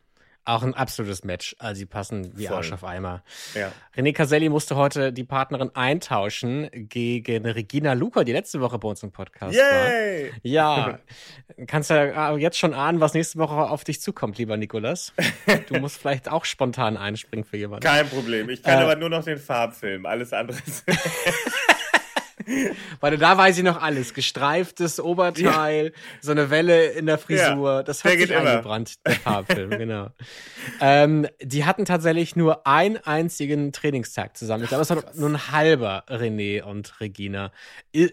Auch 0.45 0.63
ein 0.63 0.73
absolutes 0.73 1.25
Match. 1.25 1.55
Also, 1.59 1.81
sie 1.81 1.85
passen 1.85 2.33
wie 2.39 2.47
Voll. 2.47 2.57
Arsch 2.57 2.73
auf 2.73 2.83
Eimer. 2.83 3.23
Ja. 3.55 3.71
René 3.95 4.15
Caselli 4.15 4.49
musste 4.49 4.77
heute 4.77 5.13
die 5.13 5.25
Partnerin 5.25 5.77
eintauschen 5.77 6.71
gegen 6.73 7.45
Regina 7.45 7.93
Luca, 7.93 8.25
die 8.25 8.33
letzte 8.33 8.59
Woche 8.63 8.79
bei 8.79 8.89
uns 8.89 9.03
im 9.03 9.13
Podcast 9.13 9.55
Yay! 9.55 10.31
war. 10.31 10.39
Ja, 10.43 10.99
kannst 11.67 11.91
ja 11.91 12.33
äh, 12.35 12.39
jetzt 12.39 12.57
schon 12.57 12.73
ahnen, 12.73 12.99
was 12.99 13.13
nächste 13.13 13.39
Woche 13.39 13.57
auf 13.57 13.85
dich 13.85 14.01
zukommt, 14.01 14.39
lieber 14.39 14.57
Nikolas. 14.57 15.13
Du 15.67 15.79
musst 15.81 15.97
vielleicht 16.01 16.31
auch 16.31 16.47
spontan 16.47 16.97
einspringen 16.97 17.45
für 17.45 17.59
jemanden. 17.59 17.85
Kein 17.85 18.09
Problem. 18.09 18.49
Ich 18.49 18.63
kann 18.63 18.79
Äh, 18.79 18.85
aber 18.85 18.97
nur 18.97 19.11
noch 19.11 19.25
den 19.25 19.37
Farbfilm. 19.37 20.07
Alles 20.07 20.33
andere 20.33 20.57
Weil 23.01 23.17
da 23.19 23.37
weiß 23.37 23.59
ich 23.59 23.65
noch 23.65 23.81
alles. 23.83 24.15
Gestreiftes 24.15 25.01
Oberteil, 25.01 25.93
so 26.21 26.33
eine 26.33 26.51
Welle 26.51 26.87
in 26.87 27.07
der 27.07 27.19
Frisur. 27.19 27.71
Ja, 27.77 27.83
das 27.83 28.01
der 28.03 28.13
hat 28.13 28.19
sich 28.19 28.29
geht 28.29 28.37
immer. 28.37 28.51
eingebrannt, 28.51 28.95
der 29.07 29.15
Farbfilm, 29.15 29.71
genau. 29.71 30.09
Ähm, 30.81 31.27
die 31.43 31.65
hatten 31.65 31.85
tatsächlich 31.85 32.37
nur 32.37 32.67
einen 32.67 32.97
einzigen 32.99 33.73
Trainingstag 33.73 34.37
zusammen. 34.37 34.63
Ich 34.65 34.69
glaube, 34.69 34.83
es 34.83 34.91
war 34.91 35.03
nur 35.15 35.29
ein 35.31 35.51
halber 35.51 36.05
René 36.09 36.63
und 36.63 37.01
Regina. 37.01 37.53
Es- 37.93 38.13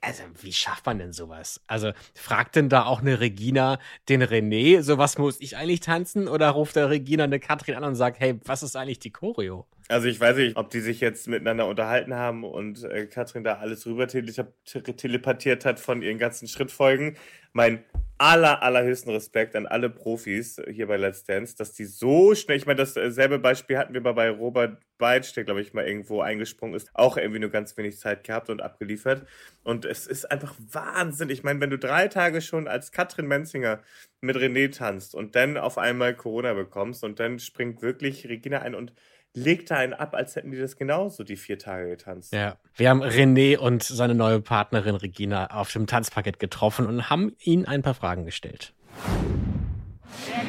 Also, 0.00 0.22
wie 0.40 0.52
schafft 0.52 0.86
man 0.86 0.98
denn 0.98 1.12
sowas? 1.12 1.60
Also, 1.66 1.92
fragt 2.14 2.56
denn 2.56 2.68
da 2.68 2.84
auch 2.84 3.00
eine 3.00 3.20
Regina 3.20 3.78
den 4.08 4.22
René, 4.22 4.82
so 4.82 4.98
was 4.98 5.18
muss 5.18 5.40
ich 5.40 5.56
eigentlich 5.56 5.80
tanzen? 5.80 6.28
Oder 6.28 6.50
ruft 6.50 6.76
der 6.76 6.90
Regina 6.90 7.24
eine 7.24 7.40
Katrin 7.40 7.74
an 7.76 7.84
und 7.84 7.94
sagt, 7.94 8.20
hey, 8.20 8.38
was 8.44 8.62
ist 8.62 8.76
eigentlich 8.76 8.98
die 8.98 9.10
Choreo? 9.12 9.66
Also 9.88 10.08
ich 10.08 10.18
weiß 10.18 10.36
nicht, 10.38 10.56
ob 10.56 10.70
die 10.70 10.80
sich 10.80 11.00
jetzt 11.00 11.28
miteinander 11.28 11.68
unterhalten 11.68 12.14
haben 12.14 12.42
und 12.42 12.82
äh, 12.82 13.06
Katrin 13.06 13.44
da 13.44 13.58
alles 13.58 13.86
rüber 13.86 14.08
tele 14.08 14.32
telepathiert 14.64 15.64
hat 15.64 15.78
von 15.78 16.02
ihren 16.02 16.18
ganzen 16.18 16.48
Schrittfolgen. 16.48 17.16
Mein 17.52 17.84
aller, 18.18 18.62
allerhöchsten 18.62 19.12
Respekt 19.12 19.54
an 19.54 19.66
alle 19.66 19.88
Profis 19.88 20.60
hier 20.68 20.88
bei 20.88 20.96
Let's 20.96 21.22
Dance, 21.22 21.54
dass 21.56 21.72
die 21.72 21.84
so 21.84 22.34
schnell, 22.34 22.56
ich 22.56 22.66
meine, 22.66 22.78
dasselbe 22.78 23.38
Beispiel 23.38 23.78
hatten 23.78 23.94
wir 23.94 24.00
mal 24.00 24.14
bei 24.14 24.28
Robert 24.28 24.82
Beitsch, 24.98 25.36
der 25.36 25.44
glaube 25.44 25.60
ich 25.60 25.72
mal 25.72 25.86
irgendwo 25.86 26.20
eingesprungen 26.20 26.74
ist, 26.74 26.90
auch 26.94 27.16
irgendwie 27.16 27.40
nur 27.40 27.50
ganz 27.50 27.76
wenig 27.76 27.98
Zeit 27.98 28.24
gehabt 28.24 28.50
und 28.50 28.62
abgeliefert. 28.62 29.24
Und 29.62 29.84
es 29.84 30.08
ist 30.08 30.30
einfach 30.32 30.54
Wahnsinn. 30.72 31.30
Ich 31.30 31.44
meine, 31.44 31.60
wenn 31.60 31.70
du 31.70 31.78
drei 31.78 32.08
Tage 32.08 32.40
schon 32.40 32.66
als 32.66 32.90
Katrin 32.90 33.26
Menzinger 33.26 33.80
mit 34.20 34.36
René 34.36 34.74
tanzt 34.76 35.14
und 35.14 35.36
dann 35.36 35.56
auf 35.56 35.78
einmal 35.78 36.14
Corona 36.14 36.54
bekommst 36.54 37.04
und 37.04 37.20
dann 37.20 37.38
springt 37.38 37.82
wirklich 37.82 38.28
Regina 38.28 38.62
ein 38.62 38.74
und 38.74 38.92
legt 39.36 39.70
da 39.70 39.76
einen 39.76 39.92
ab, 39.92 40.14
als 40.14 40.34
hätten 40.34 40.50
die 40.50 40.58
das 40.58 40.76
genauso 40.76 41.22
die 41.22 41.36
vier 41.36 41.58
Tage 41.58 41.90
getanzt. 41.90 42.32
Ja, 42.32 42.56
wir 42.74 42.88
haben 42.88 43.02
René 43.02 43.58
und 43.58 43.82
seine 43.82 44.14
neue 44.14 44.40
Partnerin 44.40 44.96
Regina 44.96 45.48
auf 45.50 45.70
dem 45.72 45.86
Tanzparkett 45.86 46.38
getroffen 46.38 46.86
und 46.86 47.10
haben 47.10 47.36
ihnen 47.40 47.66
ein 47.66 47.82
paar 47.82 47.94
Fragen 47.94 48.24
gestellt. 48.24 48.72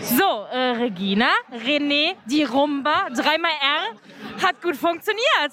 So, 0.01 0.45
äh, 0.53 0.77
Regina, 0.79 1.29
René, 1.65 2.13
die 2.29 2.43
Rumba, 2.43 3.09
dreimal 3.09 3.51
R, 3.61 4.45
hat 4.47 4.61
gut 4.61 4.77
funktioniert. 4.77 5.51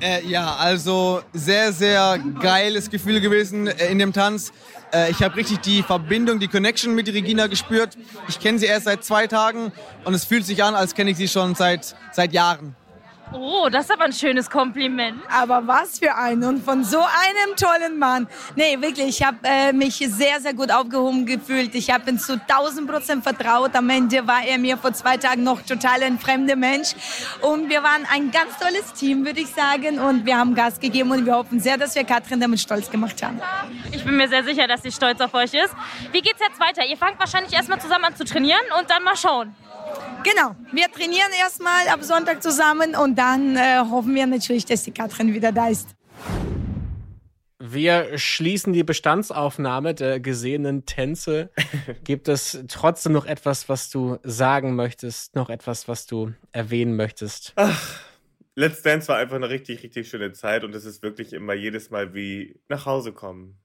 Äh, 0.00 0.24
ja, 0.26 0.56
also 0.56 1.22
sehr, 1.32 1.72
sehr 1.72 2.18
geiles 2.40 2.90
Gefühl 2.90 3.20
gewesen 3.20 3.68
äh, 3.68 3.86
in 3.90 3.98
dem 3.98 4.12
Tanz. 4.12 4.52
Äh, 4.92 5.10
ich 5.10 5.22
habe 5.22 5.36
richtig 5.36 5.58
die 5.60 5.82
Verbindung, 5.82 6.38
die 6.38 6.48
Connection 6.48 6.94
mit 6.94 7.08
Regina 7.08 7.46
gespürt. 7.46 7.96
Ich 8.28 8.40
kenne 8.40 8.58
sie 8.58 8.66
erst 8.66 8.84
seit 8.84 9.04
zwei 9.04 9.26
Tagen 9.26 9.72
und 10.04 10.14
es 10.14 10.24
fühlt 10.24 10.44
sich 10.46 10.62
an, 10.62 10.74
als 10.74 10.94
kenne 10.94 11.10
ich 11.10 11.16
sie 11.16 11.28
schon 11.28 11.54
seit, 11.54 11.94
seit 12.12 12.32
Jahren. 12.32 12.74
Oh, 13.32 13.68
das 13.70 13.84
ist 13.84 13.92
aber 13.92 14.04
ein 14.04 14.12
schönes 14.12 14.48
Kompliment. 14.48 15.20
Aber 15.30 15.66
was 15.66 15.98
für 15.98 16.14
ein 16.14 16.42
und 16.44 16.64
von 16.64 16.82
so 16.82 16.98
einem 16.98 17.56
tollen 17.56 17.98
Mann. 17.98 18.26
Nee, 18.56 18.80
wirklich, 18.80 19.20
ich 19.20 19.22
habe 19.22 19.36
äh, 19.42 19.72
mich 19.72 19.96
sehr, 19.96 20.40
sehr 20.40 20.54
gut 20.54 20.72
aufgehoben 20.72 21.26
gefühlt. 21.26 21.74
Ich 21.74 21.90
habe 21.90 22.10
ihm 22.10 22.18
zu 22.18 22.40
1000 22.40 22.90
Prozent 22.90 23.22
vertraut. 23.22 23.74
Am 23.74 23.90
Ende 23.90 24.26
war 24.26 24.42
er 24.44 24.58
mir 24.58 24.78
vor 24.78 24.92
zwei 24.92 25.16
Tagen 25.18 25.42
noch 25.42 25.60
total 25.62 26.02
ein 26.02 26.18
fremder 26.18 26.56
Mensch. 26.56 26.94
Und 27.42 27.68
wir 27.68 27.82
waren 27.82 28.06
ein 28.10 28.30
ganz 28.30 28.56
tolles 28.58 28.92
Team, 28.94 29.26
würde 29.26 29.40
ich 29.40 29.48
sagen. 29.48 29.98
Und 29.98 30.24
wir 30.24 30.38
haben 30.38 30.54
Gas 30.54 30.80
gegeben 30.80 31.10
und 31.10 31.26
wir 31.26 31.34
hoffen 31.34 31.60
sehr, 31.60 31.76
dass 31.76 31.94
wir 31.94 32.04
Katrin 32.04 32.40
damit 32.40 32.60
stolz 32.60 32.90
gemacht 32.90 33.22
haben. 33.22 33.40
Ich 33.92 34.04
bin 34.04 34.16
mir 34.16 34.28
sehr 34.28 34.44
sicher, 34.44 34.66
dass 34.66 34.82
sie 34.82 34.92
stolz 34.92 35.20
auf 35.20 35.34
euch 35.34 35.52
ist. 35.52 35.74
Wie 36.12 36.22
geht's 36.22 36.40
jetzt 36.40 36.58
weiter? 36.58 36.84
Ihr 36.86 36.96
fangt 36.96 37.18
wahrscheinlich 37.18 37.52
erstmal 37.52 37.80
zusammen 37.80 38.06
an 38.06 38.16
zu 38.16 38.24
trainieren 38.24 38.60
und 38.78 38.88
dann 38.88 39.02
mal 39.02 39.16
schauen. 39.16 39.54
Genau, 40.24 40.56
wir 40.72 40.90
trainieren 40.90 41.30
erstmal 41.40 41.88
ab 41.88 42.02
Sonntag 42.02 42.42
zusammen 42.42 42.94
und 42.96 43.16
dann 43.16 43.56
äh, 43.56 43.78
hoffen 43.78 44.14
wir 44.14 44.26
natürlich, 44.26 44.64
dass 44.66 44.82
die 44.82 44.90
Katrin 44.90 45.32
wieder 45.32 45.52
da 45.52 45.68
ist. 45.68 45.88
Wir 47.60 48.18
schließen 48.18 48.72
die 48.72 48.84
Bestandsaufnahme 48.84 49.94
der 49.94 50.20
gesehenen 50.20 50.86
Tänze. 50.86 51.50
Gibt 52.04 52.28
es 52.28 52.64
trotzdem 52.68 53.12
noch 53.12 53.26
etwas, 53.26 53.68
was 53.68 53.90
du 53.90 54.18
sagen 54.22 54.76
möchtest? 54.76 55.34
Noch 55.34 55.50
etwas, 55.50 55.88
was 55.88 56.06
du 56.06 56.32
erwähnen 56.52 56.94
möchtest? 56.94 57.52
Ach, 57.56 58.00
Let's 58.58 58.82
Dance 58.82 59.06
war 59.06 59.18
einfach 59.18 59.36
eine 59.36 59.50
richtig, 59.50 59.84
richtig 59.84 60.08
schöne 60.08 60.32
Zeit 60.32 60.64
und 60.64 60.74
es 60.74 60.84
ist 60.84 61.00
wirklich 61.04 61.32
immer 61.32 61.54
jedes 61.54 61.90
Mal 61.90 62.12
wie 62.12 62.60
nach 62.68 62.86
Hause 62.86 63.12
kommen. 63.12 63.56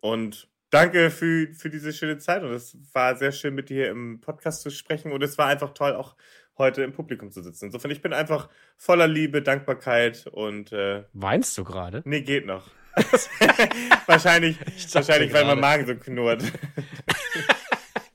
Und 0.00 0.50
danke 0.74 1.10
für, 1.10 1.48
für 1.54 1.70
diese 1.70 1.92
schöne 1.92 2.18
Zeit 2.18 2.42
und 2.42 2.50
es 2.50 2.76
war 2.92 3.16
sehr 3.16 3.32
schön 3.32 3.54
mit 3.54 3.70
dir 3.70 3.88
im 3.90 4.20
Podcast 4.20 4.62
zu 4.62 4.70
sprechen 4.70 5.12
und 5.12 5.22
es 5.22 5.38
war 5.38 5.46
einfach 5.46 5.72
toll, 5.72 5.94
auch 5.94 6.16
heute 6.58 6.82
im 6.82 6.92
Publikum 6.92 7.30
zu 7.30 7.42
sitzen. 7.42 7.66
Insofern, 7.66 7.90
ich 7.92 8.02
bin 8.02 8.12
einfach 8.12 8.48
voller 8.76 9.06
Liebe, 9.06 9.40
Dankbarkeit 9.40 10.26
und 10.26 10.72
äh, 10.72 11.04
Weinst 11.12 11.56
du 11.56 11.64
gerade? 11.64 12.02
Nee, 12.04 12.22
geht 12.22 12.46
noch. 12.46 12.70
wahrscheinlich, 14.06 14.56
wahrscheinlich, 14.92 15.32
weil 15.32 15.44
mein. 15.44 15.60
Magen 15.60 15.86
so 15.86 15.94
knurrt. 15.96 16.42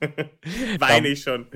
Weine 0.78 1.08
ich 1.08 1.22
schon. 1.22 1.46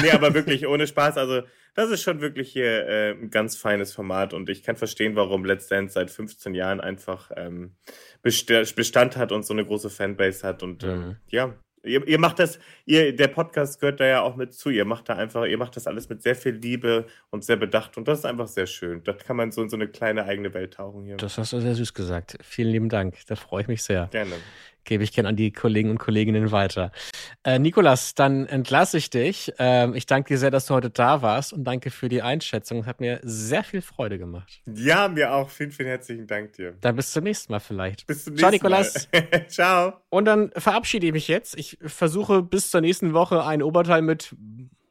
Nee, 0.00 0.10
aber 0.10 0.34
wirklich 0.34 0.66
ohne 0.66 0.86
Spaß. 0.86 1.16
Also, 1.16 1.42
das 1.74 1.90
ist 1.90 2.02
schon 2.02 2.20
wirklich 2.20 2.52
hier 2.52 2.86
äh, 2.86 3.10
ein 3.12 3.30
ganz 3.30 3.56
feines 3.56 3.92
Format 3.92 4.34
und 4.34 4.48
ich 4.48 4.62
kann 4.62 4.76
verstehen, 4.76 5.16
warum 5.16 5.44
Let's 5.44 5.68
Dance 5.68 5.94
seit 5.94 6.10
15 6.10 6.54
Jahren 6.54 6.80
einfach 6.80 7.30
ähm, 7.36 7.76
best 8.22 8.74
Bestand 8.74 9.16
hat 9.16 9.32
und 9.32 9.44
so 9.44 9.54
eine 9.54 9.64
große 9.64 9.90
Fanbase 9.90 10.46
hat. 10.46 10.62
Und 10.62 10.82
ähm, 10.82 11.16
ja, 11.28 11.54
ihr, 11.82 12.06
ihr 12.06 12.18
macht 12.18 12.38
das, 12.38 12.58
ihr, 12.86 13.14
der 13.14 13.28
Podcast 13.28 13.80
gehört 13.80 14.00
da 14.00 14.06
ja 14.06 14.20
auch 14.22 14.36
mit 14.36 14.52
zu. 14.52 14.70
Ihr 14.70 14.84
macht 14.84 15.08
da 15.08 15.14
einfach, 15.14 15.44
ihr 15.46 15.58
macht 15.58 15.76
das 15.76 15.86
alles 15.86 16.08
mit 16.08 16.22
sehr 16.22 16.36
viel 16.36 16.54
Liebe 16.54 17.06
und 17.30 17.44
sehr 17.44 17.56
bedacht 17.56 17.96
und 17.96 18.08
das 18.08 18.20
ist 18.20 18.24
einfach 18.24 18.48
sehr 18.48 18.66
schön. 18.66 19.02
Da 19.04 19.12
kann 19.12 19.36
man 19.36 19.52
so 19.52 19.62
in 19.62 19.68
so 19.68 19.76
eine 19.76 19.88
kleine 19.88 20.24
eigene 20.24 20.52
Welt 20.54 20.74
tauchen 20.74 21.04
hier. 21.04 21.16
Das 21.16 21.38
hast 21.38 21.52
du 21.52 21.60
sehr 21.60 21.74
süß 21.74 21.94
gesagt. 21.94 22.38
Vielen 22.42 22.70
lieben 22.70 22.88
Dank. 22.88 23.16
Da 23.26 23.36
freue 23.36 23.62
ich 23.62 23.68
mich 23.68 23.82
sehr. 23.82 24.08
Gerne. 24.10 24.34
Gebe 24.90 25.04
ich 25.04 25.12
gerne 25.12 25.28
an 25.28 25.36
die 25.36 25.52
Kollegen 25.52 25.88
und 25.88 25.98
Kolleginnen 25.98 26.50
weiter. 26.50 26.90
Äh, 27.44 27.60
Nikolas, 27.60 28.16
dann 28.16 28.46
entlasse 28.46 28.98
ich 28.98 29.08
dich. 29.08 29.52
Ähm, 29.60 29.94
ich 29.94 30.04
danke 30.04 30.34
dir 30.34 30.36
sehr, 30.36 30.50
dass 30.50 30.66
du 30.66 30.74
heute 30.74 30.90
da 30.90 31.22
warst 31.22 31.52
und 31.52 31.62
danke 31.62 31.92
für 31.92 32.08
die 32.08 32.22
Einschätzung. 32.22 32.86
Hat 32.86 32.98
mir 32.98 33.20
sehr 33.22 33.62
viel 33.62 33.82
Freude 33.82 34.18
gemacht. 34.18 34.60
Ja, 34.66 35.06
mir 35.06 35.32
auch. 35.32 35.48
Vielen, 35.48 35.70
vielen 35.70 35.90
herzlichen 35.90 36.26
Dank 36.26 36.54
dir. 36.54 36.74
Dann 36.80 36.96
bis 36.96 37.12
zum 37.12 37.22
nächsten 37.22 37.52
Mal 37.52 37.60
vielleicht. 37.60 38.04
Bis 38.08 38.24
zum 38.24 38.36
Ciao, 38.36 38.50
nächsten 38.50 38.66
Nikolas. 38.66 39.08
Mal. 39.12 39.46
Ciao. 39.48 39.92
Und 40.08 40.24
dann 40.24 40.50
verabschiede 40.56 41.06
ich 41.06 41.12
mich 41.12 41.28
jetzt. 41.28 41.56
Ich 41.56 41.78
versuche 41.80 42.42
bis 42.42 42.72
zur 42.72 42.80
nächsten 42.80 43.12
Woche 43.12 43.44
ein 43.44 43.62
Oberteil 43.62 44.02
mit 44.02 44.34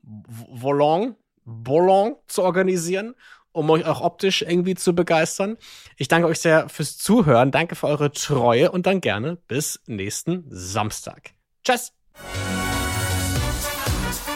Volant, 0.01 1.17
Bolon 1.43 2.15
zu 2.27 2.43
organisieren, 2.43 3.15
um 3.51 3.69
euch 3.69 3.85
auch 3.85 4.01
optisch 4.01 4.41
irgendwie 4.41 4.75
zu 4.75 4.93
begeistern. 4.93 5.57
Ich 5.97 6.07
danke 6.07 6.27
euch 6.27 6.39
sehr 6.39 6.69
fürs 6.69 6.97
Zuhören. 6.97 7.51
Danke 7.51 7.75
für 7.75 7.87
eure 7.87 8.11
Treue 8.11 8.71
und 8.71 8.85
dann 8.85 9.01
gerne 9.01 9.37
bis 9.47 9.81
nächsten 9.85 10.45
Samstag. 10.49 11.31
Tschüss. 11.63 11.93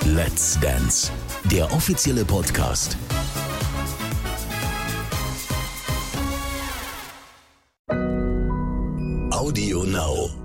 Let's 0.05 0.59
Dance, 0.59 1.11
der 1.45 1.71
offizielle 1.71 2.25
Podcast. 2.25 2.97
Audio 9.31 9.83
Now. 9.83 10.42